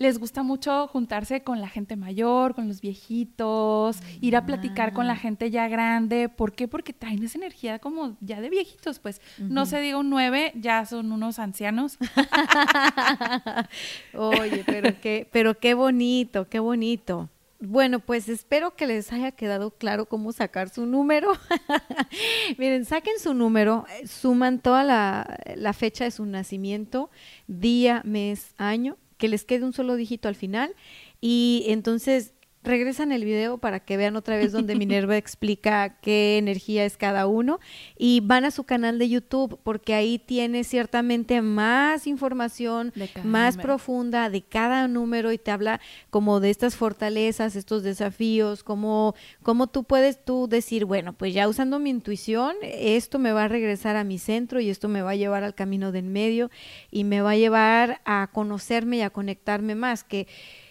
les 0.00 0.18
gusta 0.18 0.42
mucho 0.42 0.88
juntarse 0.88 1.42
con 1.42 1.60
la 1.60 1.68
gente 1.68 1.94
mayor, 1.94 2.54
con 2.54 2.68
los 2.68 2.80
viejitos, 2.80 3.98
ir 4.22 4.34
a 4.34 4.46
platicar 4.46 4.94
con 4.94 5.06
la 5.06 5.12
ah. 5.12 5.16
gente 5.16 5.50
ya 5.50 5.68
grande. 5.68 6.30
¿Por 6.30 6.52
qué? 6.52 6.66
Porque 6.66 6.94
traen 6.94 7.22
esa 7.22 7.36
energía 7.36 7.78
como 7.78 8.16
ya 8.22 8.40
de 8.40 8.48
viejitos, 8.48 8.98
pues. 8.98 9.20
No 9.38 9.66
se 9.66 9.78
diga 9.78 9.98
un 9.98 10.08
nueve, 10.08 10.52
ya 10.54 10.86
son 10.86 11.12
unos 11.12 11.38
ancianos. 11.38 11.98
Oye, 14.14 14.64
pero 14.64 14.98
qué, 15.02 15.28
pero 15.30 15.58
qué 15.58 15.74
bonito, 15.74 16.48
qué 16.48 16.60
bonito. 16.60 17.28
Bueno, 17.60 18.00
pues 18.00 18.30
espero 18.30 18.74
que 18.74 18.86
les 18.86 19.12
haya 19.12 19.32
quedado 19.32 19.70
claro 19.70 20.06
cómo 20.06 20.32
sacar 20.32 20.70
su 20.70 20.86
número. 20.86 21.32
Miren, 22.56 22.86
saquen 22.86 23.18
su 23.18 23.34
número, 23.34 23.84
eh, 24.00 24.06
suman 24.06 24.60
toda 24.60 24.82
la, 24.82 25.38
la, 25.56 25.74
fecha 25.74 26.04
de 26.04 26.10
su 26.10 26.24
nacimiento, 26.24 27.10
día, 27.48 28.00
mes, 28.06 28.54
año, 28.56 28.96
que 29.20 29.28
les 29.28 29.44
quede 29.44 29.64
un 29.64 29.72
solo 29.72 29.94
dígito 29.94 30.26
al 30.26 30.34
final. 30.34 30.74
Y 31.20 31.64
entonces 31.68 32.32
regresan 32.62 33.12
el 33.12 33.24
video 33.24 33.58
para 33.58 33.80
que 33.80 33.96
vean 33.96 34.16
otra 34.16 34.36
vez 34.36 34.52
donde 34.52 34.74
Minerva 34.74 35.16
explica 35.18 36.00
qué 36.00 36.38
energía 36.38 36.84
es 36.84 36.96
cada 36.96 37.26
uno 37.26 37.60
y 37.96 38.20
van 38.20 38.44
a 38.44 38.50
su 38.50 38.64
canal 38.64 38.98
de 38.98 39.08
YouTube 39.08 39.58
porque 39.62 39.94
ahí 39.94 40.18
tiene 40.18 40.64
ciertamente 40.64 41.40
más 41.42 42.06
información 42.06 42.92
más 43.24 43.56
profunda 43.56 44.30
de 44.30 44.42
cada 44.42 44.88
número 44.88 45.32
y 45.32 45.38
te 45.38 45.50
habla 45.50 45.80
como 46.10 46.40
de 46.40 46.50
estas 46.50 46.76
fortalezas, 46.76 47.56
estos 47.56 47.82
desafíos, 47.82 48.64
como 48.64 49.14
cómo 49.42 49.68
tú 49.68 49.84
puedes 49.84 50.24
tú 50.24 50.48
decir, 50.48 50.84
bueno, 50.84 51.12
pues 51.12 51.32
ya 51.32 51.48
usando 51.48 51.78
mi 51.78 51.90
intuición, 51.90 52.56
esto 52.62 53.18
me 53.18 53.32
va 53.32 53.44
a 53.44 53.48
regresar 53.48 53.96
a 53.96 54.04
mi 54.04 54.18
centro 54.18 54.60
y 54.60 54.70
esto 54.70 54.88
me 54.88 55.02
va 55.02 55.12
a 55.12 55.16
llevar 55.16 55.44
al 55.44 55.54
camino 55.54 55.92
de 55.92 56.00
en 56.00 56.12
medio 56.12 56.50
y 56.90 57.04
me 57.04 57.20
va 57.20 57.30
a 57.30 57.36
llevar 57.36 58.00
a 58.04 58.28
conocerme 58.32 58.96
y 58.96 59.02
a 59.02 59.10
conectarme 59.10 59.76
más 59.76 60.02
que 60.02 60.26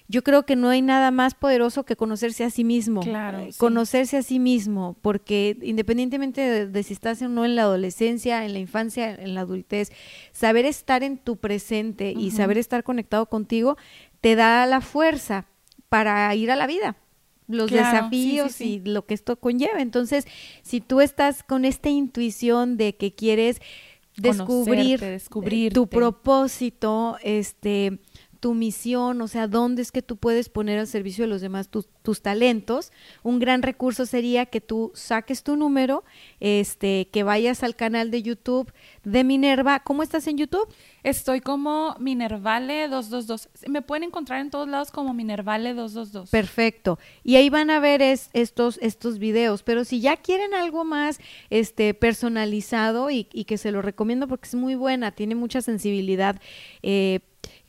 yo 0.10 0.24
creo 0.24 0.43
que 0.43 0.55
no 0.55 0.70
hay 0.70 0.82
nada 0.82 1.12
más 1.12 1.36
poderoso 1.36 1.86
que 1.86 1.95
conocerse 1.95 2.43
a 2.43 2.49
sí 2.49 2.64
mismo. 2.64 3.01
Claro. 3.01 3.47
Conocerse 3.57 4.18
a 4.18 4.24
sí 4.24 4.39
mismo, 4.39 4.97
porque 5.01 5.55
independientemente 5.62 6.68
de, 6.68 6.84
si 6.84 6.93
estás 6.93 7.22
o 7.22 7.30
no 7.30 7.45
en 7.45 7.55
la 7.55 7.62
adolescencia, 7.62 8.43
en 8.43 8.53
la 8.53 8.60
infancia, 8.60 9.14
en 9.14 9.36
la 9.36 9.41
adultez, 9.41 9.91
saber 10.32 10.66
estar 10.66 11.03
en 11.03 11.20
tu 11.20 11.38
presente 11.38 12.12
y 12.12 12.32
saber 12.32 12.57
estar 12.57 12.84
conectado 12.84 13.28
contigo 13.28 13.78
te 14.20 14.36
da 14.36 14.66
la 14.66 14.82
fuerza 14.82 15.45
para 15.89 16.34
ir 16.36 16.49
a 16.51 16.55
la 16.55 16.68
vida 16.68 16.97
los 17.47 17.72
desafíos 17.72 18.62
y 18.62 18.80
lo 18.80 19.05
que 19.07 19.16
esto 19.16 19.36
conlleva. 19.38 19.82
Entonces, 19.82 20.26
si 20.62 20.82
tú 20.82 21.01
estás 21.01 21.41
con 21.41 21.66
esta 21.66 21.89
intuición 21.89 22.78
de 22.78 22.95
que 22.95 23.16
quieres 23.16 23.60
descubrir 24.18 24.99
descubrir 24.99 25.74
tu 25.74 25.88
propósito, 25.88 27.18
este 27.24 27.99
tu 28.39 28.53
misión, 28.53 29.21
o 29.21 29.27
sea, 29.27 29.47
dónde 29.47 29.81
es 29.81 29.91
que 29.91 30.01
tú 30.01 30.17
puedes 30.17 30.49
poner 30.49 30.79
al 30.79 30.87
servicio 30.87 31.25
de 31.25 31.29
los 31.29 31.41
demás 31.41 31.69
tus, 31.69 31.87
talentos. 32.23 32.91
Un 33.21 33.37
gran 33.37 33.61
recurso 33.61 34.07
sería 34.07 34.47
que 34.47 34.61
tú 34.61 34.91
saques 34.95 35.43
tu 35.43 35.55
número, 35.55 36.03
este, 36.39 37.07
que 37.11 37.21
vayas 37.21 37.61
al 37.61 37.75
canal 37.75 38.09
de 38.09 38.23
YouTube 38.23 38.73
de 39.03 39.23
Minerva. 39.23 39.81
¿Cómo 39.81 40.01
estás 40.01 40.25
en 40.25 40.37
YouTube? 40.37 40.67
Estoy 41.03 41.39
como 41.39 41.95
Minervale 41.99 42.87
222. 42.87 43.49
Me 43.69 43.83
pueden 43.83 44.05
encontrar 44.05 44.41
en 44.41 44.49
todos 44.49 44.67
lados 44.67 44.89
como 44.89 45.13
Minervale 45.13 45.75
222. 45.75 46.31
Perfecto. 46.31 46.97
Y 47.23 47.35
ahí 47.35 47.51
van 47.51 47.69
a 47.69 47.79
ver 47.79 48.01
estos, 48.01 48.79
estos 48.81 49.19
videos. 49.19 49.61
Pero 49.61 49.83
si 49.83 50.01
ya 50.01 50.17
quieren 50.17 50.55
algo 50.55 50.83
más 50.85 51.19
este, 51.51 51.93
personalizado 51.93 53.11
y, 53.11 53.27
y, 53.31 53.43
que 53.43 53.59
se 53.59 53.71
lo 53.71 53.83
recomiendo 53.83 54.27
porque 54.27 54.47
es 54.47 54.55
muy 54.55 54.73
buena, 54.73 55.11
tiene 55.11 55.35
mucha 55.35 55.61
sensibilidad. 55.61 56.41
Eh, 56.81 57.19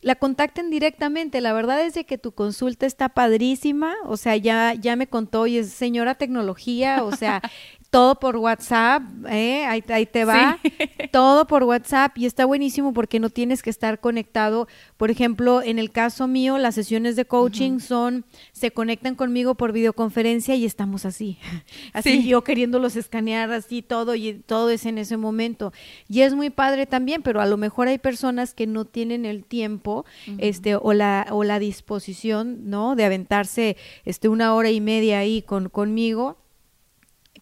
la 0.02 0.14
contacten 0.14 0.70
directamente. 0.70 1.40
La 1.40 1.52
verdad 1.52 1.84
es 1.84 1.94
de 1.94 2.04
que 2.04 2.18
tu 2.18 2.32
consulta 2.32 2.86
está 2.86 3.10
padrísima. 3.10 3.94
O 4.04 4.16
sea, 4.16 4.36
ya, 4.36 4.74
ya 4.74 4.96
me 4.96 5.08
contó 5.08 5.46
y 5.46 5.58
es 5.58 5.70
señora 5.70 6.14
tecnología. 6.14 7.04
O 7.04 7.14
sea, 7.14 7.42
todo 7.90 8.20
por 8.20 8.36
WhatsApp, 8.36 9.02
¿eh? 9.28 9.64
ahí, 9.66 10.06
te 10.06 10.24
va, 10.24 10.60
todo 11.10 11.48
por 11.48 11.64
WhatsApp 11.64 12.16
y 12.16 12.26
está 12.26 12.44
buenísimo 12.44 12.92
porque 12.92 13.18
no 13.18 13.30
tienes 13.30 13.62
que 13.62 13.70
estar 13.70 13.98
conectado. 13.98 14.68
Por 14.96 15.10
ejemplo, 15.10 15.60
en 15.60 15.80
el 15.80 15.90
caso 15.90 16.28
mío, 16.28 16.56
las 16.58 16.76
sesiones 16.76 17.16
de 17.16 17.24
coaching 17.24 17.80
son, 17.80 18.24
se 18.52 18.70
conectan 18.70 19.16
conmigo 19.16 19.56
por 19.56 19.72
videoconferencia 19.72 20.54
y 20.54 20.64
estamos 20.64 21.04
así, 21.04 21.38
así 21.92 22.26
yo 22.28 22.44
queriéndolos 22.44 22.94
escanear 22.94 23.50
así 23.50 23.82
todo 23.82 24.14
y 24.14 24.34
todo 24.34 24.70
es 24.70 24.86
en 24.86 24.96
ese 24.98 25.16
momento. 25.16 25.72
Y 26.08 26.20
es 26.20 26.34
muy 26.34 26.50
padre 26.50 26.86
también, 26.86 27.22
pero 27.22 27.40
a 27.40 27.46
lo 27.46 27.56
mejor 27.56 27.88
hay 27.88 27.98
personas 27.98 28.54
que 28.54 28.68
no 28.68 28.84
tienen 28.84 29.24
el 29.24 29.44
tiempo, 29.44 30.04
este, 30.38 30.76
o 30.76 30.92
la, 30.92 31.26
o 31.30 31.42
la 31.42 31.58
disposición, 31.58 32.70
¿no? 32.70 32.94
De 32.94 33.04
aventarse, 33.04 33.76
este, 34.04 34.28
una 34.28 34.54
hora 34.54 34.70
y 34.70 34.80
media 34.80 35.18
ahí 35.18 35.42
con, 35.42 35.68
conmigo 35.68 36.38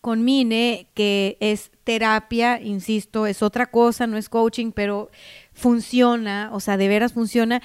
con 0.01 0.25
Mine, 0.25 0.89
que 0.95 1.37
es 1.41 1.71
terapia, 1.85 2.61
insisto, 2.61 3.27
es 3.27 3.43
otra 3.43 3.67
cosa, 3.67 4.07
no 4.07 4.17
es 4.17 4.29
coaching, 4.29 4.73
pero 4.73 5.11
funciona, 5.53 6.51
o 6.53 6.61
sea, 6.61 6.77
de 6.77 6.89
veras 6.89 7.13
funciona. 7.13 7.63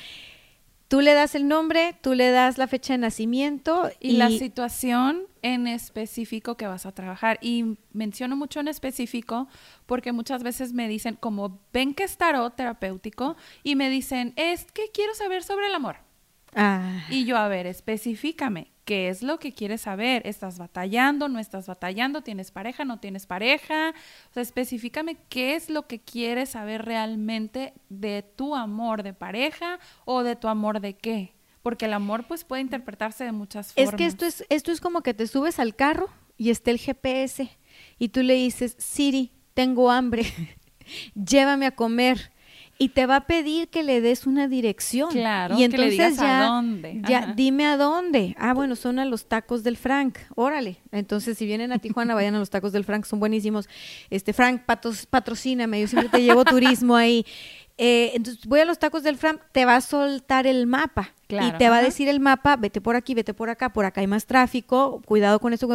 Tú 0.88 1.02
le 1.02 1.14
das 1.14 1.34
el 1.34 1.48
nombre, 1.48 1.96
tú 2.02 2.14
le 2.14 2.30
das 2.30 2.58
la 2.58 2.68
fecha 2.68 2.94
de 2.94 3.00
nacimiento 3.00 3.90
y, 4.00 4.14
la 4.14 4.30
situación 4.30 5.24
en 5.42 5.68
específico 5.68 6.56
que 6.56 6.68
vas 6.68 6.86
a 6.86 6.92
trabajar. 6.92 7.40
Y 7.42 7.78
menciono 7.94 8.36
mucho 8.36 8.60
en 8.60 8.68
específico 8.68 9.48
porque 9.86 10.12
muchas 10.12 10.44
veces 10.44 10.74
me 10.74 10.88
dicen, 10.88 11.18
como 11.20 11.60
ven 11.72 11.94
que 11.94 12.04
es 12.04 12.18
tarot 12.18 12.56
terapéutico, 12.56 13.36
y 13.64 13.76
me 13.76 13.90
dicen, 13.90 14.34
es 14.36 14.72
que 14.72 14.92
quiero 14.94 15.16
saber 15.16 15.44
sobre 15.44 15.68
el 15.68 15.74
amor. 15.74 15.98
Ah. 16.56 17.06
Y 17.10 17.26
yo, 17.26 17.38
a 17.38 17.48
ver, 17.48 17.66
específicame, 17.66 18.73
¿qué 18.86 19.10
es 19.10 19.24
lo 19.24 19.40
que 19.40 19.54
quieres 19.54 19.82
saber? 19.82 20.26
¿Estás 20.26 20.58
batallando? 20.58 21.28
¿No 21.28 21.40
estás 21.40 21.68
batallando? 21.68 22.22
¿Tienes 22.22 22.52
pareja? 22.52 22.86
¿No 22.86 23.00
tienes 23.00 23.26
pareja? 23.26 23.94
O 24.30 24.34
sea, 24.34 24.44
específicame 24.44 25.18
qué 25.30 25.56
es 25.56 25.70
lo 25.70 25.88
que 25.88 26.00
quieres 26.00 26.50
saber 26.50 26.86
realmente 26.86 27.74
de 27.90 28.24
tu 28.24 28.56
amor 28.56 29.04
de 29.04 29.14
pareja 29.14 29.80
o 30.06 30.24
de 30.24 30.36
tu 30.36 30.48
amor 30.48 30.80
de 30.80 30.96
qué. 30.96 31.34
Porque 31.62 31.86
el 31.86 31.94
amor 31.94 32.26
pues 32.28 32.44
puede 32.44 32.62
interpretarse 32.62 33.24
de 33.24 33.32
muchas 33.32 33.74
formas. 33.74 33.94
Es 33.94 33.98
que 33.98 34.06
esto 34.06 34.26
es, 34.26 34.46
esto 34.50 34.72
es 34.72 34.82
como 34.82 35.02
que 35.02 35.14
te 35.14 35.28
subes 35.28 35.60
al 35.60 35.76
carro 35.76 36.10
y 36.38 36.50
está 36.50 36.72
el 36.72 36.80
GPS 36.80 37.50
y 37.98 38.10
tú 38.10 38.22
le 38.22 38.34
dices, 38.34 38.76
Siri, 38.78 39.32
tengo 39.54 39.92
hambre, 39.92 40.26
llévame 41.16 41.66
a 41.66 41.72
comer 41.72 42.33
y 42.78 42.90
te 42.90 43.06
va 43.06 43.18
a 43.18 43.28
pedir 43.28 43.68
que 43.70 43.84
le 43.84 44.02
des 44.02 44.26
una 44.26 44.48
dirección. 44.48 45.12
Claro, 45.12 45.58
y 45.58 45.64
entonces 45.64 45.98
que 45.98 46.10
le 46.10 46.16
ya, 46.16 46.42
a 46.42 46.48
dónde. 46.48 47.02
ya 47.08 47.34
dime 47.36 47.66
a 47.68 47.78
dónde. 47.78 48.36
Ah, 48.38 48.54
bueno, 48.54 48.76
son 48.76 49.00
a 49.00 49.06
los 49.06 49.26
tacos 49.26 49.64
del 49.64 49.78
Frank. 49.78 50.18
Órale. 50.36 50.78
Entonces, 50.92 51.38
si 51.38 51.46
vienen 51.46 51.72
a 51.72 51.80
Tijuana, 51.80 52.16
vayan 52.16 52.36
a 52.36 52.40
los 52.40 52.50
tacos 52.50 52.72
del 52.72 52.84
Frank, 52.84 53.06
son 53.06 53.20
buenísimos. 53.20 53.70
Este 54.10 54.34
Frank, 54.34 54.64
patos, 54.64 55.06
patrocíname, 55.06 55.82
yo 55.82 55.88
siempre 55.88 56.10
te 56.10 56.22
llevo 56.24 56.44
turismo 56.46 56.96
ahí. 56.96 57.26
Eh, 57.78 58.12
entonces 58.14 58.46
voy 58.46 58.60
a 58.60 58.66
los 58.66 58.78
tacos 58.78 59.04
del 59.04 59.18
Frank, 59.18 59.42
te 59.52 59.66
va 59.66 59.76
a 59.76 59.82
soltar 59.82 60.46
el 60.46 60.68
mapa 60.68 61.14
y 61.42 61.52
te 61.58 61.70
va 61.70 61.78
a 61.78 61.82
decir 61.82 62.08
el 62.08 62.20
mapa, 62.20 62.56
vete 62.56 62.82
por 62.82 62.96
aquí, 62.96 63.14
vete 63.14 63.34
por 63.34 63.50
acá, 63.50 63.70
por 63.70 63.86
acá 63.86 64.02
hay 64.02 64.08
más 64.08 64.26
tráfico, 64.26 65.02
cuidado 65.06 65.40
con 65.40 65.54
esto. 65.54 65.68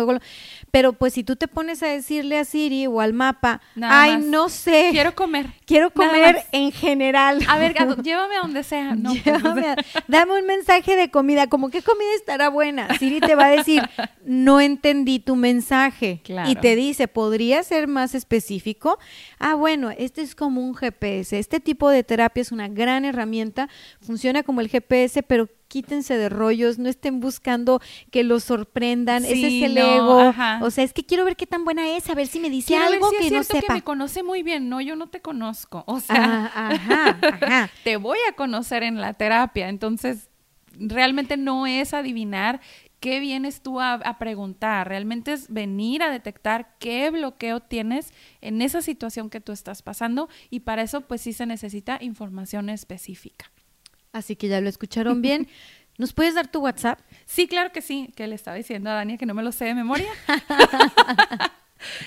Pero 0.71 0.93
pues 0.93 1.15
si 1.15 1.25
tú 1.25 1.37
te 1.37 1.49
pones 1.49 1.83
a 1.83 1.87
decirle 1.87 2.39
a 2.39 2.45
Siri 2.45 2.87
o 2.87 3.01
al 3.01 3.13
mapa, 3.13 3.61
ay, 3.81 4.19
no 4.19 4.49
sé. 4.49 4.89
Quiero 4.93 5.15
comer. 5.15 5.47
Quiero 5.67 5.91
comer 5.91 6.45
en 6.53 6.73
general. 6.73 7.41
A 7.49 7.59
ver, 7.59 7.75
llévame 8.03 8.37
a 8.37 8.41
donde 8.41 8.63
sea. 8.63 8.95
No, 8.95 9.13
pues, 9.25 9.67
dame 10.07 10.39
un 10.39 10.47
mensaje 10.47 10.97
de 10.97 11.11
comida, 11.11 11.47
como 11.47 11.71
qué 11.71 11.83
comida 11.83 12.15
estará 12.17 12.49
buena. 12.49 12.97
Siri 12.99 13.21
te 13.21 13.35
va 13.35 13.47
a 13.47 13.51
decir, 13.51 13.83
no 14.25 14.61
entendí 14.61 15.19
tu 15.19 15.37
mensaje. 15.37 16.23
Y 16.47 16.57
te 16.57 16.77
dice, 16.77 17.09
¿podría 17.09 17.63
ser 17.63 17.89
más 17.89 18.15
específico? 18.15 18.99
Ah, 19.39 19.55
bueno, 19.55 19.91
este 19.91 20.23
es 20.23 20.35
como 20.35 20.61
un 20.61 20.75
GPS. 20.75 21.39
Este 21.39 21.61
tipo 21.61 21.91
de 21.91 22.05
terapia 22.05 22.41
es 22.41 22.53
una 22.53 22.69
gran 22.69 23.05
herramienta, 23.05 23.69
funciona 24.01 24.43
como 24.43 24.61
el 24.61 24.69
GPS, 24.69 25.23
pero 25.23 25.48
quítense 25.69 26.17
de 26.17 26.29
rollos, 26.29 26.79
no 26.79 26.89
estén 26.89 27.21
buscando 27.21 27.81
que 28.11 28.25
los 28.25 28.45
sorprendan, 28.45 29.25
ese 29.25 29.59
es 29.59 29.63
el 29.63 29.79
ego. 29.79 30.33
O 30.63 30.71
sea, 30.71 30.83
es 30.83 30.93
que 30.93 31.05
quiero 31.05 31.25
ver 31.25 31.37
qué 31.37 31.47
tan 31.47 31.65
buena 31.65 31.97
es, 31.97 32.09
a 32.11 32.15
ver 32.15 32.27
si 32.27 32.41
me 32.41 32.51
dice 32.51 32.77
algo 32.77 33.11
que 33.11 33.31
no 33.31 33.45
sepa. 33.45 33.61
que 33.61 33.73
me 33.75 33.83
conoce 33.83 34.23
muy 34.23 34.43
bien, 34.43 34.69
no, 34.69 34.81
yo 34.81 34.97
no 34.97 35.09
te 35.09 35.21
conozco. 35.21 35.85
O 35.87 36.01
sea, 36.01 36.51
ah, 36.55 37.69
te 37.85 37.97
voy 37.97 38.19
a 38.29 38.33
conocer 38.33 38.83
en 38.83 39.01
la 39.01 39.15
terapia, 39.15 39.69
entonces 39.69 40.31
realmente 40.79 41.37
no 41.37 41.67
es 41.67 41.93
adivinar 41.93 42.61
qué 43.01 43.21
vienes 43.21 43.63
tú 43.63 43.79
a, 43.79 43.95
a, 43.95 44.19
preguntar, 44.19 44.89
realmente 44.89 45.33
es 45.33 45.53
venir 45.53 46.03
a 46.03 46.11
detectar 46.11 46.75
qué 46.81 47.11
bloqueo 47.11 47.61
tienes 47.61 48.13
en 48.41 48.61
esa 48.61 48.83
situación 48.83 49.31
que 49.31 49.41
tú 49.41 49.53
estás 49.53 49.83
pasando 49.83 50.29
y 50.51 50.61
para 50.61 50.83
eso 50.83 51.03
pues 51.03 51.21
sí 51.21 51.33
se 51.33 51.47
necesita 51.47 51.99
información 52.01 52.71
específica. 52.71 53.53
Así 54.13 54.37
que 54.37 54.49
ya 54.49 54.61
lo 54.61 54.69
escucharon 54.69 55.23
bien. 55.23 55.49
¿Nos 55.99 56.13
puedes 56.13 56.35
dar 56.35 56.49
tu 56.49 56.61
WhatsApp? 56.61 57.01
Sí, 57.27 57.49
claro 57.49 57.73
que 57.73 57.83
sí, 57.83 58.13
que 58.15 58.29
le 58.29 58.37
estaba 58.37 58.57
diciendo 58.57 58.89
a 58.89 58.95
Dania 58.95 59.19
que 59.19 59.27
no 59.27 59.35
me 59.35 59.43
lo 59.43 59.51
sé 59.51 59.65
de 59.65 59.75
memoria. 59.75 60.07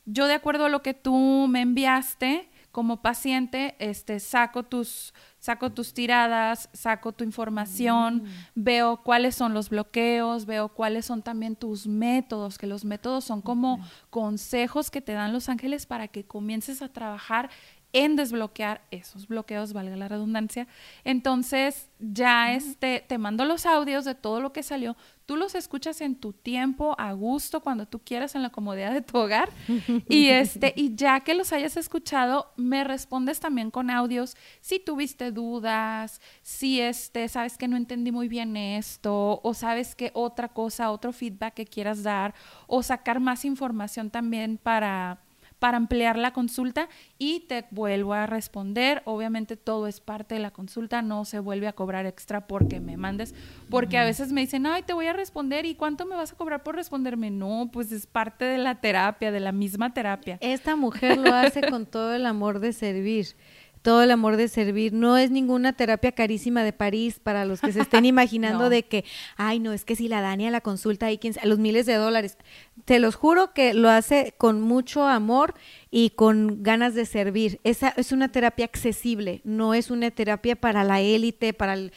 Yo 0.04 0.26
de 0.26 0.34
acuerdo 0.34 0.66
a 0.66 0.68
lo 0.68 0.82
que 0.82 0.94
tú 0.94 1.46
me 1.48 1.60
enviaste, 1.60 2.49
como 2.72 3.02
paciente, 3.02 3.74
este, 3.78 4.20
saco 4.20 4.62
tus, 4.62 5.12
saco 5.38 5.70
tus 5.70 5.92
tiradas, 5.92 6.68
saco 6.72 7.12
tu 7.12 7.24
información, 7.24 8.22
mm. 8.22 8.26
veo 8.54 9.02
cuáles 9.02 9.34
son 9.34 9.54
los 9.54 9.70
bloqueos, 9.70 10.46
veo 10.46 10.68
cuáles 10.68 11.06
son 11.06 11.22
también 11.22 11.56
tus 11.56 11.86
métodos, 11.86 12.58
que 12.58 12.66
los 12.68 12.84
métodos 12.84 13.24
son 13.24 13.42
como 13.42 13.84
consejos 14.10 14.90
que 14.90 15.00
te 15.00 15.12
dan 15.12 15.32
los 15.32 15.48
ángeles 15.48 15.86
para 15.86 16.08
que 16.08 16.24
comiences 16.24 16.80
a 16.80 16.88
trabajar 16.88 17.50
en 17.92 18.16
desbloquear 18.16 18.82
esos 18.90 19.26
bloqueos, 19.26 19.72
valga 19.72 19.96
la 19.96 20.08
redundancia. 20.08 20.68
Entonces, 21.04 21.90
ya 21.98 22.54
este, 22.54 23.04
te 23.06 23.18
mando 23.18 23.44
los 23.44 23.66
audios 23.66 24.04
de 24.04 24.14
todo 24.14 24.40
lo 24.40 24.52
que 24.52 24.62
salió. 24.62 24.96
Tú 25.26 25.36
los 25.36 25.54
escuchas 25.54 26.00
en 26.00 26.16
tu 26.16 26.32
tiempo, 26.32 26.94
a 26.98 27.12
gusto, 27.12 27.60
cuando 27.60 27.86
tú 27.86 28.00
quieras, 28.00 28.34
en 28.34 28.42
la 28.42 28.50
comodidad 28.50 28.92
de 28.92 29.02
tu 29.02 29.18
hogar. 29.18 29.50
y, 30.08 30.28
este, 30.28 30.72
y 30.76 30.94
ya 30.94 31.20
que 31.20 31.34
los 31.34 31.52
hayas 31.52 31.76
escuchado, 31.76 32.52
me 32.56 32.84
respondes 32.84 33.40
también 33.40 33.70
con 33.70 33.90
audios. 33.90 34.36
Si 34.60 34.78
tuviste 34.78 35.30
dudas, 35.32 36.20
si 36.42 36.80
este, 36.80 37.28
sabes 37.28 37.58
que 37.58 37.68
no 37.68 37.76
entendí 37.76 38.12
muy 38.12 38.28
bien 38.28 38.56
esto, 38.56 39.40
o 39.42 39.54
sabes 39.54 39.94
que 39.94 40.10
otra 40.14 40.48
cosa, 40.48 40.90
otro 40.90 41.12
feedback 41.12 41.54
que 41.54 41.66
quieras 41.66 42.02
dar, 42.02 42.34
o 42.66 42.82
sacar 42.82 43.20
más 43.20 43.44
información 43.44 44.10
también 44.10 44.58
para 44.58 45.20
para 45.60 45.76
ampliar 45.76 46.18
la 46.18 46.32
consulta 46.32 46.88
y 47.18 47.40
te 47.40 47.66
vuelvo 47.70 48.14
a 48.14 48.26
responder. 48.26 49.02
Obviamente 49.04 49.56
todo 49.56 49.86
es 49.86 50.00
parte 50.00 50.34
de 50.34 50.40
la 50.40 50.50
consulta, 50.50 51.02
no 51.02 51.24
se 51.24 51.38
vuelve 51.38 51.68
a 51.68 51.74
cobrar 51.74 52.06
extra 52.06 52.48
porque 52.48 52.80
me 52.80 52.96
mandes, 52.96 53.34
porque 53.68 53.98
a 53.98 54.04
veces 54.04 54.32
me 54.32 54.40
dicen, 54.40 54.66
ay, 54.66 54.82
te 54.82 54.94
voy 54.94 55.06
a 55.06 55.12
responder 55.12 55.66
y 55.66 55.76
¿cuánto 55.76 56.06
me 56.06 56.16
vas 56.16 56.32
a 56.32 56.36
cobrar 56.36 56.64
por 56.64 56.74
responderme? 56.74 57.30
No, 57.30 57.70
pues 57.72 57.92
es 57.92 58.06
parte 58.06 58.46
de 58.46 58.58
la 58.58 58.80
terapia, 58.80 59.30
de 59.30 59.40
la 59.40 59.52
misma 59.52 59.94
terapia. 59.94 60.38
Esta 60.40 60.74
mujer 60.74 61.18
lo 61.18 61.32
hace 61.32 61.60
con 61.60 61.86
todo 61.86 62.14
el 62.14 62.26
amor 62.26 62.58
de 62.58 62.72
servir 62.72 63.36
todo 63.82 64.02
el 64.02 64.10
amor 64.10 64.36
de 64.36 64.48
servir. 64.48 64.92
No 64.92 65.16
es 65.16 65.30
ninguna 65.30 65.72
terapia 65.72 66.12
carísima 66.12 66.62
de 66.64 66.72
París 66.72 67.20
para 67.22 67.44
los 67.44 67.60
que 67.60 67.72
se 67.72 67.80
estén 67.80 68.04
imaginando 68.06 68.68
de 68.68 68.82
que, 68.84 69.04
ay, 69.36 69.58
no, 69.58 69.72
es 69.72 69.84
que 69.84 69.96
si 69.96 70.08
la 70.08 70.20
Dani 70.20 70.46
a 70.46 70.50
la 70.50 70.60
consulta 70.60 71.06
hay 71.06 71.18
a 71.40 71.46
los 71.46 71.58
miles 71.58 71.86
de 71.86 71.94
dólares. 71.94 72.36
Te 72.84 72.98
los 72.98 73.14
juro 73.14 73.52
que 73.52 73.74
lo 73.74 73.90
hace 73.90 74.34
con 74.38 74.60
mucho 74.60 75.06
amor 75.06 75.54
y 75.90 76.10
con 76.10 76.62
ganas 76.62 76.94
de 76.94 77.04
servir. 77.04 77.60
Esa 77.64 77.92
es 77.96 78.12
una 78.12 78.30
terapia 78.30 78.64
accesible, 78.64 79.40
no 79.44 79.74
es 79.74 79.90
una 79.90 80.10
terapia 80.10 80.56
para 80.56 80.84
la 80.84 81.00
élite, 81.00 81.52
para 81.52 81.74
el, 81.74 81.92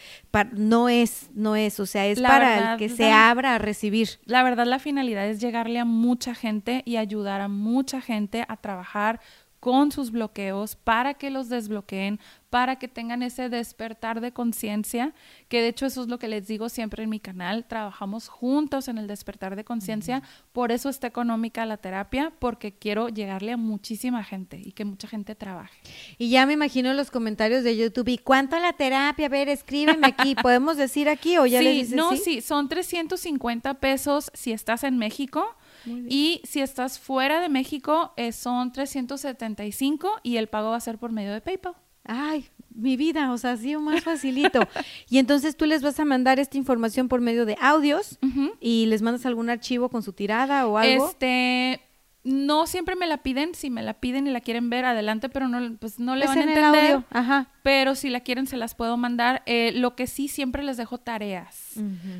no 0.54 0.90
es, 0.90 1.30
no 1.34 1.56
es, 1.56 1.80
o 1.80 1.86
sea, 1.86 2.08
es 2.08 2.20
para 2.20 2.74
el 2.74 2.80
que 2.80 2.90
se 2.90 3.12
abra 3.12 3.56
a 3.56 3.60
recibir. 3.60 4.10
La 4.26 4.44
verdad, 4.44 4.66
la 4.66 4.80
finalidad 4.80 5.28
es 5.28 5.40
llegarle 5.40 5.80
a 5.80 5.86
mucha 5.86 6.36
gente 6.36 6.82
y 6.86 6.98
ayudar 6.98 7.42
a 7.42 7.48
mucha 7.48 8.02
gente 8.02 8.46
a 8.48 8.58
trabajar 8.58 9.20
con 9.64 9.94
sus 9.94 10.12
bloqueos 10.12 10.76
para 10.76 11.14
que 11.14 11.30
los 11.30 11.48
desbloqueen, 11.48 12.20
para 12.50 12.76
que 12.76 12.90
tengan 12.90 13.24
ese 13.24 13.48
despertar 13.48 14.20
de 14.20 14.34
conciencia, 14.34 15.14
que 15.48 15.62
de 15.62 15.70
hecho 15.70 15.86
eso 15.86 16.02
es 16.02 16.10
lo 16.10 16.20
que 16.20 16.28
les 16.28 16.48
digo 16.48 16.68
siempre 16.68 17.02
en 17.02 17.10
mi 17.10 17.22
canal, 17.22 17.64
trabajamos 17.64 18.28
juntos 18.28 18.90
en 18.90 18.98
el 18.98 19.08
despertar 19.08 19.56
de 19.56 19.64
conciencia, 19.64 20.22
por 20.52 20.74
eso 20.74 20.90
está 20.90 21.08
económica 21.08 21.66
la 21.66 21.78
terapia, 21.78 22.34
porque 22.40 22.74
quiero 22.74 23.08
llegarle 23.08 23.54
a 23.54 23.58
muchísima 23.58 24.22
gente 24.26 24.60
y 24.62 24.74
que 24.74 24.84
mucha 24.84 25.08
gente 25.08 25.34
trabaje. 25.34 25.80
Y 26.18 26.30
ya 26.30 26.46
me 26.46 26.52
imagino 26.52 26.94
los 26.94 27.10
comentarios 27.10 27.64
de 27.64 27.78
YouTube, 27.78 28.10
¿y 28.10 28.18
cuánto 28.18 28.60
la 28.60 28.74
terapia? 28.74 29.28
A 29.28 29.30
ver, 29.30 29.48
escríbeme 29.48 30.08
aquí, 30.08 30.36
¿podemos 30.42 30.76
decir 30.76 31.08
aquí 31.08 31.38
o 31.38 31.46
ya 31.46 31.60
sí, 31.60 31.64
le 31.64 31.72
dices 31.72 31.96
No, 31.96 32.18
sí, 32.18 32.42
son 32.42 32.68
350 32.68 33.76
pesos 33.76 34.30
si 34.34 34.52
estás 34.52 34.84
en 34.84 34.98
México 34.98 35.56
y 35.86 36.42
si 36.44 36.62
estás 36.62 37.00
fuera 37.00 37.42
de 37.42 37.50
México, 37.50 38.14
eh, 38.18 38.32
son 38.32 38.72
375 38.72 40.20
y 40.24 40.38
el 40.38 40.48
pago 40.48 40.72
va 40.72 40.78
a 40.78 40.82
ser 40.82 40.98
por 40.98 41.12
medio 41.12 41.34
de 41.34 41.42
PayPal. 41.42 41.76
Ay, 42.06 42.46
mi 42.76 42.98
vida, 42.98 43.32
o 43.32 43.38
sea, 43.38 43.52
ha 43.52 43.58
sido 43.58 43.80
más 43.80 44.04
facilito. 44.04 44.60
y 45.10 45.18
entonces 45.20 45.56
tú 45.56 45.66
les 45.66 45.82
vas 45.82 46.00
a 46.00 46.06
mandar 46.06 46.40
esta 46.40 46.58
información 46.58 47.08
por 47.08 47.22
medio 47.22 47.46
de 47.46 47.58
audios 47.62 48.20
y 48.60 48.86
les 48.88 49.02
mandas 49.02 49.26
algún 49.26 49.50
archivo 49.50 49.90
con 49.90 50.04
su 50.04 50.14
tirada 50.14 50.68
o 50.68 50.78
algo. 50.78 51.08
Este, 51.08 51.82
no 52.24 52.68
siempre 52.68 52.96
me 52.96 53.06
la 53.06 53.18
piden, 53.18 53.54
si 53.54 53.70
me 53.70 53.82
la 53.82 53.96
piden 53.96 54.28
y 54.28 54.32
la 54.32 54.40
quieren 54.40 54.70
ver, 54.70 54.86
adelante, 54.86 55.28
pero 55.30 55.48
no, 55.48 55.76
pues 55.78 56.00
no 56.00 56.16
le 56.16 56.26
van 56.26 56.38
a 56.38 56.44
entender. 56.44 57.04
Ajá. 57.10 57.48
Pero 57.64 57.96
si 57.96 58.10
la 58.10 58.22
quieren, 58.22 58.48
se 58.48 58.56
las 58.56 58.76
puedo 58.76 58.96
mandar. 58.96 59.44
Eh, 59.46 59.72
lo 59.76 59.96
que 59.96 60.08
sí, 60.08 60.28
siempre 60.28 60.64
les 60.64 60.78
dejo 60.78 60.98
tareas. 60.98 61.74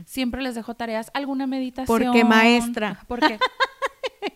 Siempre 0.06 0.42
les 0.42 0.56
dejo 0.56 0.76
tareas. 0.76 1.10
Alguna 1.14 1.48
meditación. 1.48 1.88
Porque 1.88 2.24
maestra. 2.26 3.00
Porque 3.08 3.40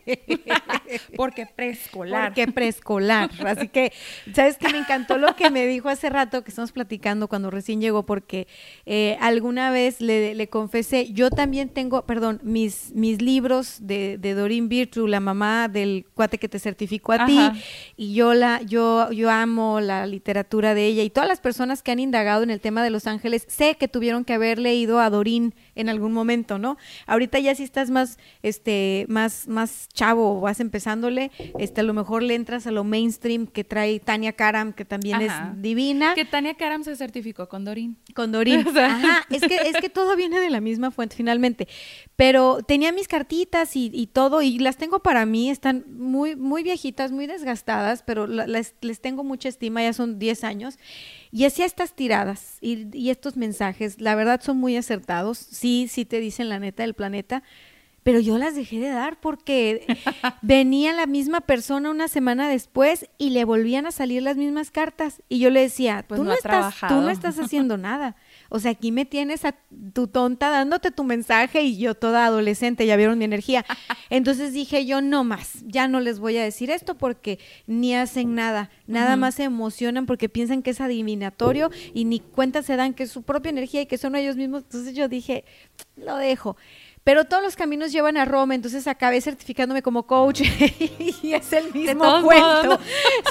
Porque 1.15 1.45
preescolar. 1.45 2.29
Porque 2.29 2.51
preescolar. 2.51 3.29
Así 3.45 3.67
que, 3.67 3.91
¿sabes 4.33 4.57
qué? 4.57 4.69
Me 4.69 4.77
encantó 4.77 5.17
lo 5.17 5.35
que 5.35 5.49
me 5.49 5.65
dijo 5.65 5.89
hace 5.89 6.09
rato 6.09 6.43
que 6.43 6.49
estamos 6.49 6.71
platicando 6.71 7.27
cuando 7.27 7.49
recién 7.49 7.81
llegó, 7.81 8.05
porque 8.05 8.47
eh, 8.85 9.17
alguna 9.19 9.71
vez 9.71 10.01
le, 10.01 10.35
le, 10.35 10.47
confesé, 10.47 11.11
yo 11.11 11.29
también 11.29 11.69
tengo, 11.69 12.05
perdón, 12.05 12.39
mis, 12.43 12.93
mis 12.93 13.21
libros 13.21 13.77
de, 13.81 14.17
de 14.17 14.33
Doreen 14.33 14.69
Virtue, 14.69 15.07
la 15.07 15.19
mamá 15.19 15.67
del 15.67 16.05
cuate 16.13 16.37
que 16.37 16.49
te 16.49 16.59
certificó 16.59 17.13
a 17.13 17.25
ti, 17.25 17.39
y 17.95 18.13
yo 18.13 18.33
la, 18.33 18.61
yo, 18.61 19.11
yo 19.11 19.29
amo 19.29 19.79
la 19.79 20.05
literatura 20.05 20.73
de 20.73 20.85
ella 20.85 21.03
y 21.03 21.09
todas 21.09 21.27
las 21.27 21.41
personas 21.41 21.83
que 21.83 21.91
han 21.91 21.99
indagado 21.99 22.43
en 22.43 22.51
el 22.51 22.61
tema 22.61 22.83
de 22.83 22.89
Los 22.89 23.07
Ángeles, 23.07 23.45
sé 23.47 23.75
que 23.75 23.87
tuvieron 23.87 24.25
que 24.25 24.33
haber 24.33 24.59
leído 24.59 24.99
a 24.99 25.09
Doreen 25.09 25.53
en 25.75 25.89
algún 25.89 26.13
momento, 26.13 26.57
¿no? 26.57 26.77
Ahorita 27.05 27.39
ya 27.39 27.55
si 27.55 27.63
estás 27.63 27.89
más, 27.89 28.17
este, 28.41 29.05
más, 29.09 29.47
más 29.47 29.76
chavo 29.93 30.37
o 30.37 30.41
vas 30.41 30.59
empezándole, 30.59 31.31
este, 31.59 31.81
a 31.81 31.83
lo 31.83 31.93
mejor 31.93 32.23
le 32.23 32.35
entras 32.35 32.67
a 32.67 32.71
lo 32.71 32.83
mainstream 32.83 33.47
que 33.47 33.63
trae 33.63 33.99
Tania 33.99 34.33
Karam, 34.33 34.73
que 34.73 34.85
también 34.85 35.21
es 35.21 35.31
divina. 35.57 36.13
Que 36.15 36.25
Tania 36.25 36.55
Karam 36.55 36.83
se 36.83 36.95
certificó 36.95 37.47
con 37.47 37.65
Dorín. 37.65 37.97
Con 38.15 38.31
Dorín. 38.31 38.65
Ajá, 38.77 39.25
es 39.29 39.41
que, 39.41 39.55
es 39.55 39.77
que 39.77 39.89
todo 39.89 40.15
viene 40.15 40.39
de 40.39 40.49
la 40.49 40.61
misma 40.61 40.91
fuente 40.91 41.15
finalmente. 41.15 41.67
Pero 42.15 42.59
tenía 42.65 42.91
mis 42.91 43.07
cartitas 43.07 43.75
y, 43.75 44.09
todo, 44.11 44.41
y 44.41 44.59
las 44.59 44.77
tengo 44.77 44.99
para 44.99 45.25
mí, 45.25 45.49
están 45.49 45.85
muy, 45.89 46.35
muy 46.35 46.63
viejitas, 46.63 47.11
muy 47.11 47.27
desgastadas, 47.27 48.03
pero 48.03 48.27
les, 48.27 48.75
les 48.81 49.01
tengo 49.01 49.23
mucha 49.23 49.49
estima, 49.49 49.83
ya 49.83 49.93
son 49.93 50.19
10 50.19 50.43
años. 50.43 50.77
Y 51.31 51.45
hacía 51.45 51.65
estas 51.65 51.93
tiradas 51.93 52.57
y, 52.61 52.87
y, 52.97 53.09
estos 53.09 53.35
mensajes, 53.35 53.99
la 53.99 54.15
verdad 54.15 54.41
son 54.41 54.57
muy 54.57 54.77
acertados, 54.77 55.37
sí, 55.37 55.87
sí 55.89 56.05
te 56.05 56.19
dicen 56.19 56.49
la 56.49 56.59
neta 56.59 56.83
del 56.83 56.93
planeta, 56.93 57.43
pero 58.07 58.21
yo 58.21 58.37
las 58.37 58.55
dejé 58.55 58.79
de 58.79 58.87
dar 58.87 59.19
porque 59.19 59.85
venía 60.41 60.93
la 60.93 61.07
misma 61.07 61.41
persona 61.41 61.91
una 61.91 62.07
semana 62.07 62.47
después 62.47 63.09
y 63.17 63.31
le 63.31 63.43
volvían 63.43 63.85
a 63.85 63.91
salir 63.91 64.23
las 64.23 64.37
mismas 64.37 64.71
cartas 64.71 65.21
y 65.27 65.39
yo 65.39 65.49
le 65.49 65.59
decía, 65.59 66.05
pues 66.07 66.17
tú, 66.17 66.23
no, 66.23 66.31
estás, 66.31 66.75
tú 66.87 67.01
no 67.01 67.09
estás 67.09 67.37
haciendo 67.37 67.75
nada. 67.75 68.15
O 68.47 68.61
sea, 68.61 68.71
aquí 68.71 68.93
me 68.93 69.03
tienes 69.03 69.43
a 69.43 69.55
tu 69.91 70.07
tonta 70.07 70.49
dándote 70.49 70.91
tu 70.91 71.03
mensaje 71.03 71.63
y 71.63 71.77
yo 71.77 71.95
toda 71.95 72.25
adolescente, 72.25 72.85
ya 72.85 72.95
vieron 72.95 73.17
mi 73.17 73.25
energía. 73.25 73.65
Entonces 74.09 74.53
dije 74.53 74.85
yo, 74.85 75.01
no 75.01 75.25
más, 75.25 75.65
ya 75.65 75.89
no 75.89 75.99
les 75.99 76.19
voy 76.19 76.37
a 76.37 76.43
decir 76.43 76.71
esto 76.71 76.97
porque 76.97 77.39
ni 77.65 77.93
hacen 77.93 78.35
nada, 78.35 78.69
nada 78.85 79.17
más 79.17 79.35
se 79.35 79.43
emocionan 79.43 80.05
porque 80.05 80.29
piensan 80.29 80.61
que 80.61 80.69
es 80.69 80.79
adivinatorio 80.79 81.71
y 81.93 82.05
ni 82.05 82.21
cuenta 82.21 82.63
se 82.63 82.77
dan 82.77 82.93
que 82.93 83.03
es 83.03 83.11
su 83.11 83.23
propia 83.23 83.49
energía 83.49 83.81
y 83.81 83.85
que 83.85 83.97
son 83.97 84.15
ellos 84.15 84.37
mismos. 84.37 84.63
Entonces 84.63 84.95
yo 84.95 85.09
dije, 85.09 85.43
lo 85.97 86.15
dejo. 86.15 86.55
Pero 87.07 87.23
todos 87.23 87.41
los 87.41 87.55
caminos 87.55 87.93
llevan 87.93 88.17
a 88.17 88.25
Roma, 88.25 88.53
entonces 88.53 88.85
acabé 88.85 89.21
certificándome 89.21 89.81
como 89.81 90.03
coach 90.03 90.41
y 91.23 91.31
es 91.31 91.53
el 91.53 91.73
mismo 91.73 92.21
cuento. 92.21 92.77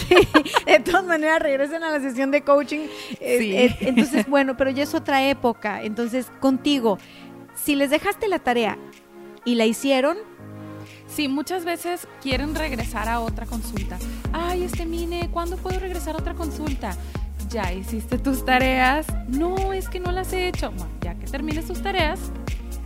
de 0.66 0.80
todas 0.80 1.04
maneras, 1.04 1.42
regresen 1.42 1.84
a 1.84 1.90
la 1.90 2.00
sesión 2.00 2.30
de 2.30 2.40
coaching. 2.40 2.86
Eh, 3.20 3.66
eh, 3.66 3.76
entonces, 3.80 4.26
bueno, 4.28 4.56
pero 4.56 4.70
ya 4.70 4.84
es 4.84 4.94
otra 4.94 5.28
época. 5.28 5.82
Entonces, 5.82 6.28
contigo, 6.40 6.98
si 7.54 7.74
les 7.74 7.90
dejaste 7.90 8.28
la 8.28 8.38
tarea 8.38 8.78
y 9.44 9.56
la 9.56 9.66
hicieron, 9.66 10.16
Sí, 11.06 11.28
muchas 11.28 11.64
veces 11.66 12.08
quieren 12.22 12.54
regresar 12.54 13.08
a 13.10 13.20
otra 13.20 13.44
consulta. 13.44 13.98
Ay, 14.32 14.64
este 14.64 14.86
mine, 14.86 15.28
¿cuándo 15.30 15.56
puedo 15.56 15.78
regresar 15.78 16.14
a 16.14 16.18
otra 16.18 16.34
consulta? 16.34 16.96
Ya 17.50 17.72
hiciste 17.72 18.18
tus 18.18 18.44
tareas. 18.44 19.06
No, 19.28 19.72
es 19.72 19.88
que 19.88 20.00
no 20.00 20.12
las 20.12 20.32
he 20.32 20.48
hecho. 20.48 20.72
Bueno, 20.72 20.92
ya 21.00 21.14
que 21.14 21.26
termines 21.26 21.66
tus 21.66 21.80
tareas, 21.80 22.18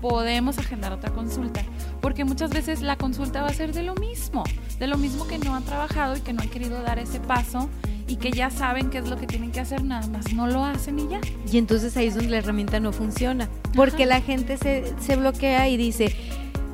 podemos 0.01 0.59
agendar 0.59 0.93
otra 0.93 1.11
consulta. 1.11 1.63
Porque 2.01 2.25
muchas 2.25 2.51
veces 2.51 2.83
la 2.83 2.97
consulta 2.97 3.43
va 3.43 3.49
a 3.49 3.55
ser 3.55 3.73
de 3.73 3.83
lo 3.83 3.95
mismo, 3.95 4.45
de 4.79 4.87
lo 4.87 4.97
mismo 4.99 5.27
que 5.27 5.39
no 5.39 5.55
han 5.55 5.65
trabajado 5.65 6.17
y 6.17 6.21
que 6.21 6.33
no 6.33 6.43
han 6.43 6.49
querido 6.49 6.83
dar 6.83 6.99
ese 6.99 7.21
paso 7.21 7.69
y 8.07 8.17
que 8.17 8.33
ya 8.33 8.51
saben 8.51 8.91
qué 8.91 8.99
es 8.99 9.09
lo 9.09 9.17
que 9.17 9.27
tienen 9.27 9.53
que 9.53 9.61
hacer, 9.61 9.85
nada 9.85 10.07
más 10.09 10.33
no 10.33 10.49
lo 10.49 10.65
hacen 10.65 10.99
y 10.99 11.09
ya. 11.09 11.21
Y 11.51 11.59
entonces 11.59 11.97
ahí 11.97 12.09
es 12.09 12.15
donde 12.15 12.31
la 12.31 12.39
herramienta 12.39 12.81
no 12.81 12.93
funciona, 12.93 13.49
porque 13.77 14.05
la 14.05 14.21
gente 14.21 14.57
se, 14.57 14.93
se 15.01 15.15
bloquea 15.15 15.69
y 15.69 15.77
dice, 15.77 16.17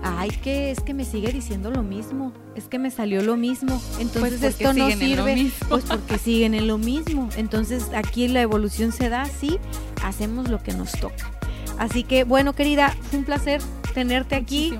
ay, 0.02 0.30
que 0.30 0.70
es 0.70 0.80
que 0.80 0.94
me 0.94 1.04
sigue 1.04 1.32
diciendo 1.32 1.70
lo 1.70 1.82
mismo, 1.82 2.32
es 2.54 2.68
que 2.68 2.78
me 2.78 2.90
salió 2.90 3.22
lo 3.22 3.36
mismo, 3.36 3.80
entonces 3.98 4.40
pues 4.40 4.54
esto 4.54 4.72
no 4.72 4.90
sirve, 4.90 5.50
pues 5.68 5.84
porque 5.84 6.18
siguen 6.18 6.54
en 6.54 6.66
lo 6.66 6.78
mismo. 6.78 7.28
Entonces 7.36 7.90
aquí 7.94 8.28
la 8.28 8.40
evolución 8.40 8.92
se 8.92 9.08
da 9.08 9.22
así, 9.22 9.58
hacemos 10.02 10.48
lo 10.48 10.62
que 10.62 10.72
nos 10.72 10.92
toca. 10.92 11.35
Así 11.78 12.02
que 12.02 12.24
bueno, 12.24 12.54
querida, 12.54 12.94
fue 13.10 13.20
un 13.20 13.24
placer 13.24 13.60
tenerte 13.94 14.34
aquí. 14.34 14.76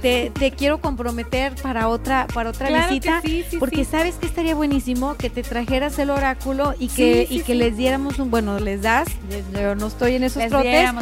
Te, 0.00 0.52
quiero 0.54 0.82
comprometer 0.82 1.54
para 1.62 1.88
otra, 1.88 2.26
para 2.34 2.50
otra 2.50 2.68
visita, 2.88 3.22
porque 3.58 3.86
sabes 3.86 4.16
que 4.16 4.26
estaría 4.26 4.54
buenísimo 4.54 5.16
que 5.16 5.30
te 5.30 5.42
trajeras 5.42 5.98
el 5.98 6.10
oráculo 6.10 6.74
y 6.78 6.88
que, 6.88 7.26
y 7.28 7.40
que 7.40 7.54
les 7.54 7.78
diéramos 7.78 8.18
un, 8.18 8.30
bueno, 8.30 8.60
les 8.60 8.82
das, 8.82 9.08
yo 9.54 9.74
no 9.74 9.86
estoy 9.86 10.16
en 10.16 10.24
esos 10.24 10.42
les 10.42 10.50
trotes. 10.50 10.92
no, 10.92 11.00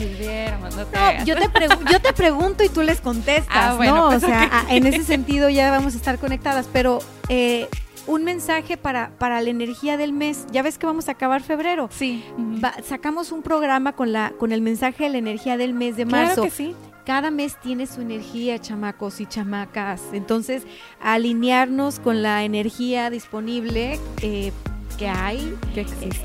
yo 1.25 1.35
te, 1.35 1.51
yo 1.91 2.01
te 2.01 2.13
pregunto 2.13 2.63
y 2.63 2.69
tú 2.69 2.83
les 2.83 3.01
contestas, 3.01 3.49
ah, 3.51 3.77
¿no? 3.85 4.07
Pues 4.11 4.23
o 4.23 4.27
sea, 4.29 4.67
en 4.71 4.87
ese 4.87 5.03
sentido 5.03 5.49
ya 5.49 5.73
vamos 5.73 5.95
a 5.95 5.97
estar 5.97 6.21
conectadas, 6.21 6.69
pero 6.73 7.01
eh, 7.29 7.69
un 8.07 8.25
mensaje 8.25 8.77
para, 8.77 9.11
para 9.19 9.41
la 9.41 9.51
energía 9.51 9.97
del 9.97 10.13
mes. 10.13 10.47
Ya 10.51 10.63
ves 10.63 10.79
que 10.79 10.87
vamos 10.87 11.09
a 11.09 11.13
acabar 11.13 11.43
febrero. 11.43 11.89
Sí. 11.93 12.25
sacamos 12.85 13.33
un 13.33 13.43
programa 13.43 13.93
con 13.95 14.13
la 14.13 14.33
con 14.39 14.53
el 14.53 14.61
mensaje 14.61 15.05
de 15.05 15.11
la 15.11 15.19
energía 15.19 15.57
del 15.57 15.75
mes 15.75 15.97
de 15.97 16.07
marzo. 16.07 16.35
Claro 16.35 16.43
que 16.43 16.51
sí 16.51 16.77
cada 17.05 17.31
mes 17.31 17.57
tiene 17.61 17.87
su 17.87 18.01
energía, 18.01 18.61
chamacos 18.61 19.21
y 19.21 19.27
chamacas. 19.27 20.01
Entonces, 20.13 20.63
alinearnos 21.01 21.99
con 21.99 22.23
la 22.23 22.45
energía 22.45 23.11
disponible 23.11 23.99
eh, 24.23 24.53
que 24.99 25.09
hay, 25.09 25.57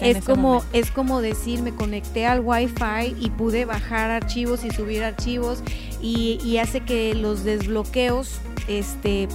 es 0.02 0.24
como 0.24 0.64
es 0.74 0.92
como 0.92 1.22
decir 1.22 1.62
me 1.62 1.74
conecté 1.74 2.26
al 2.26 2.42
wifi 2.42 3.16
y 3.20 3.30
pude 3.30 3.66
bajar 3.66 4.12
archivos 4.12 4.66
y 4.66 4.72
subir 4.72 5.04
archivos 5.04 5.64
y, 6.02 6.38
y 6.44 6.58
hace 6.58 6.82
que 6.82 7.16
los 7.16 7.44
desbloqueos 7.44 8.40
este 8.68 9.30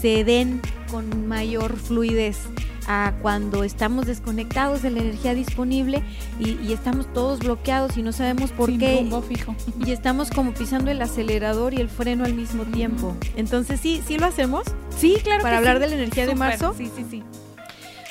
se 0.00 0.24
den 0.24 0.60
con 0.90 1.28
mayor 1.28 1.76
fluidez 1.76 2.38
a 2.86 3.14
cuando 3.22 3.62
estamos 3.62 4.06
desconectados 4.06 4.82
de 4.82 4.90
la 4.90 5.00
energía 5.00 5.34
disponible 5.34 6.02
y, 6.40 6.72
estamos 6.72 7.12
todos 7.12 7.40
bloqueados 7.40 7.96
y 7.96 8.02
no 8.02 8.12
sabemos 8.12 8.50
por 8.52 8.76
qué. 8.78 9.08
fijo. 9.28 9.54
Y 9.84 9.92
estamos 9.92 10.30
como 10.30 10.52
pisando 10.52 10.90
el 10.90 11.00
acelerador 11.02 11.74
y 11.74 11.76
el 11.76 11.88
freno 11.88 12.24
al 12.24 12.34
mismo 12.34 12.64
tiempo. 12.64 13.14
Entonces, 13.36 13.80
sí, 13.80 14.02
sí 14.06 14.18
lo 14.18 14.26
hacemos. 14.26 14.64
Sí, 14.96 15.18
claro. 15.22 15.42
Para 15.42 15.58
hablar 15.58 15.78
de 15.78 15.88
la 15.88 15.94
energía 15.94 16.26
de 16.26 16.34
marzo. 16.34 16.74
Sí, 16.76 16.90
sí, 16.96 17.04
sí. 17.08 17.22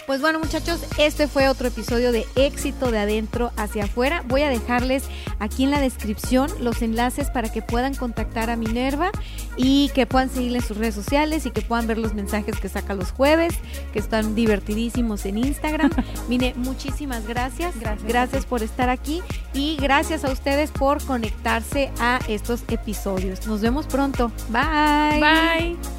Pues 0.10 0.22
bueno 0.22 0.40
muchachos, 0.40 0.82
este 0.98 1.28
fue 1.28 1.50
otro 1.50 1.68
episodio 1.68 2.12
de 2.12 2.26
éxito 2.36 2.90
de 2.90 2.98
adentro 2.98 3.52
hacia 3.58 3.84
afuera. 3.84 4.24
Voy 4.28 4.42
a 4.42 4.50
dejarles 4.50 5.04
aquí 5.38 5.66
en 5.66 5.70
la 5.70 5.80
descripción 5.80 6.50
los 6.60 6.82
enlaces 6.82 7.30
para 7.30 7.52
que 7.52 7.62
puedan 7.62 7.94
contactar 7.94 8.50
a 8.50 8.56
Minerva 8.56 9.12
y 9.56 9.92
que 9.94 10.08
puedan 10.08 10.32
seguirle 10.32 10.58
en 10.58 10.66
sus 10.66 10.78
redes 10.78 10.96
sociales 10.96 11.46
y 11.46 11.52
que 11.52 11.62
puedan 11.62 11.86
ver 11.86 12.00
los 12.00 12.16
mensajes 12.16 12.60
que 12.60 12.70
saca 12.70 12.96
los 12.96 13.12
jueves, 13.12 13.54
que 13.94 14.00
están 14.00 14.34
divertidísimos 14.34 15.28
en 15.28 15.38
Instagram. 15.38 15.92
Mine, 16.28 16.56
muchísimas 16.58 17.28
gracias. 17.28 17.80
Gracias. 17.80 18.08
Gracias 18.08 18.46
por 18.48 18.64
estar 18.64 18.90
aquí 18.90 19.22
y 19.54 19.78
gracias 19.80 20.26
a 20.26 20.32
ustedes 20.32 20.72
por 20.72 21.06
conectarse 21.06 21.92
a 22.00 22.20
estos 22.28 22.64
episodios. 22.70 23.46
Nos 23.46 23.62
vemos 23.62 23.86
pronto. 23.86 24.32
Bye. 24.50 25.20
Bye. 25.22 25.99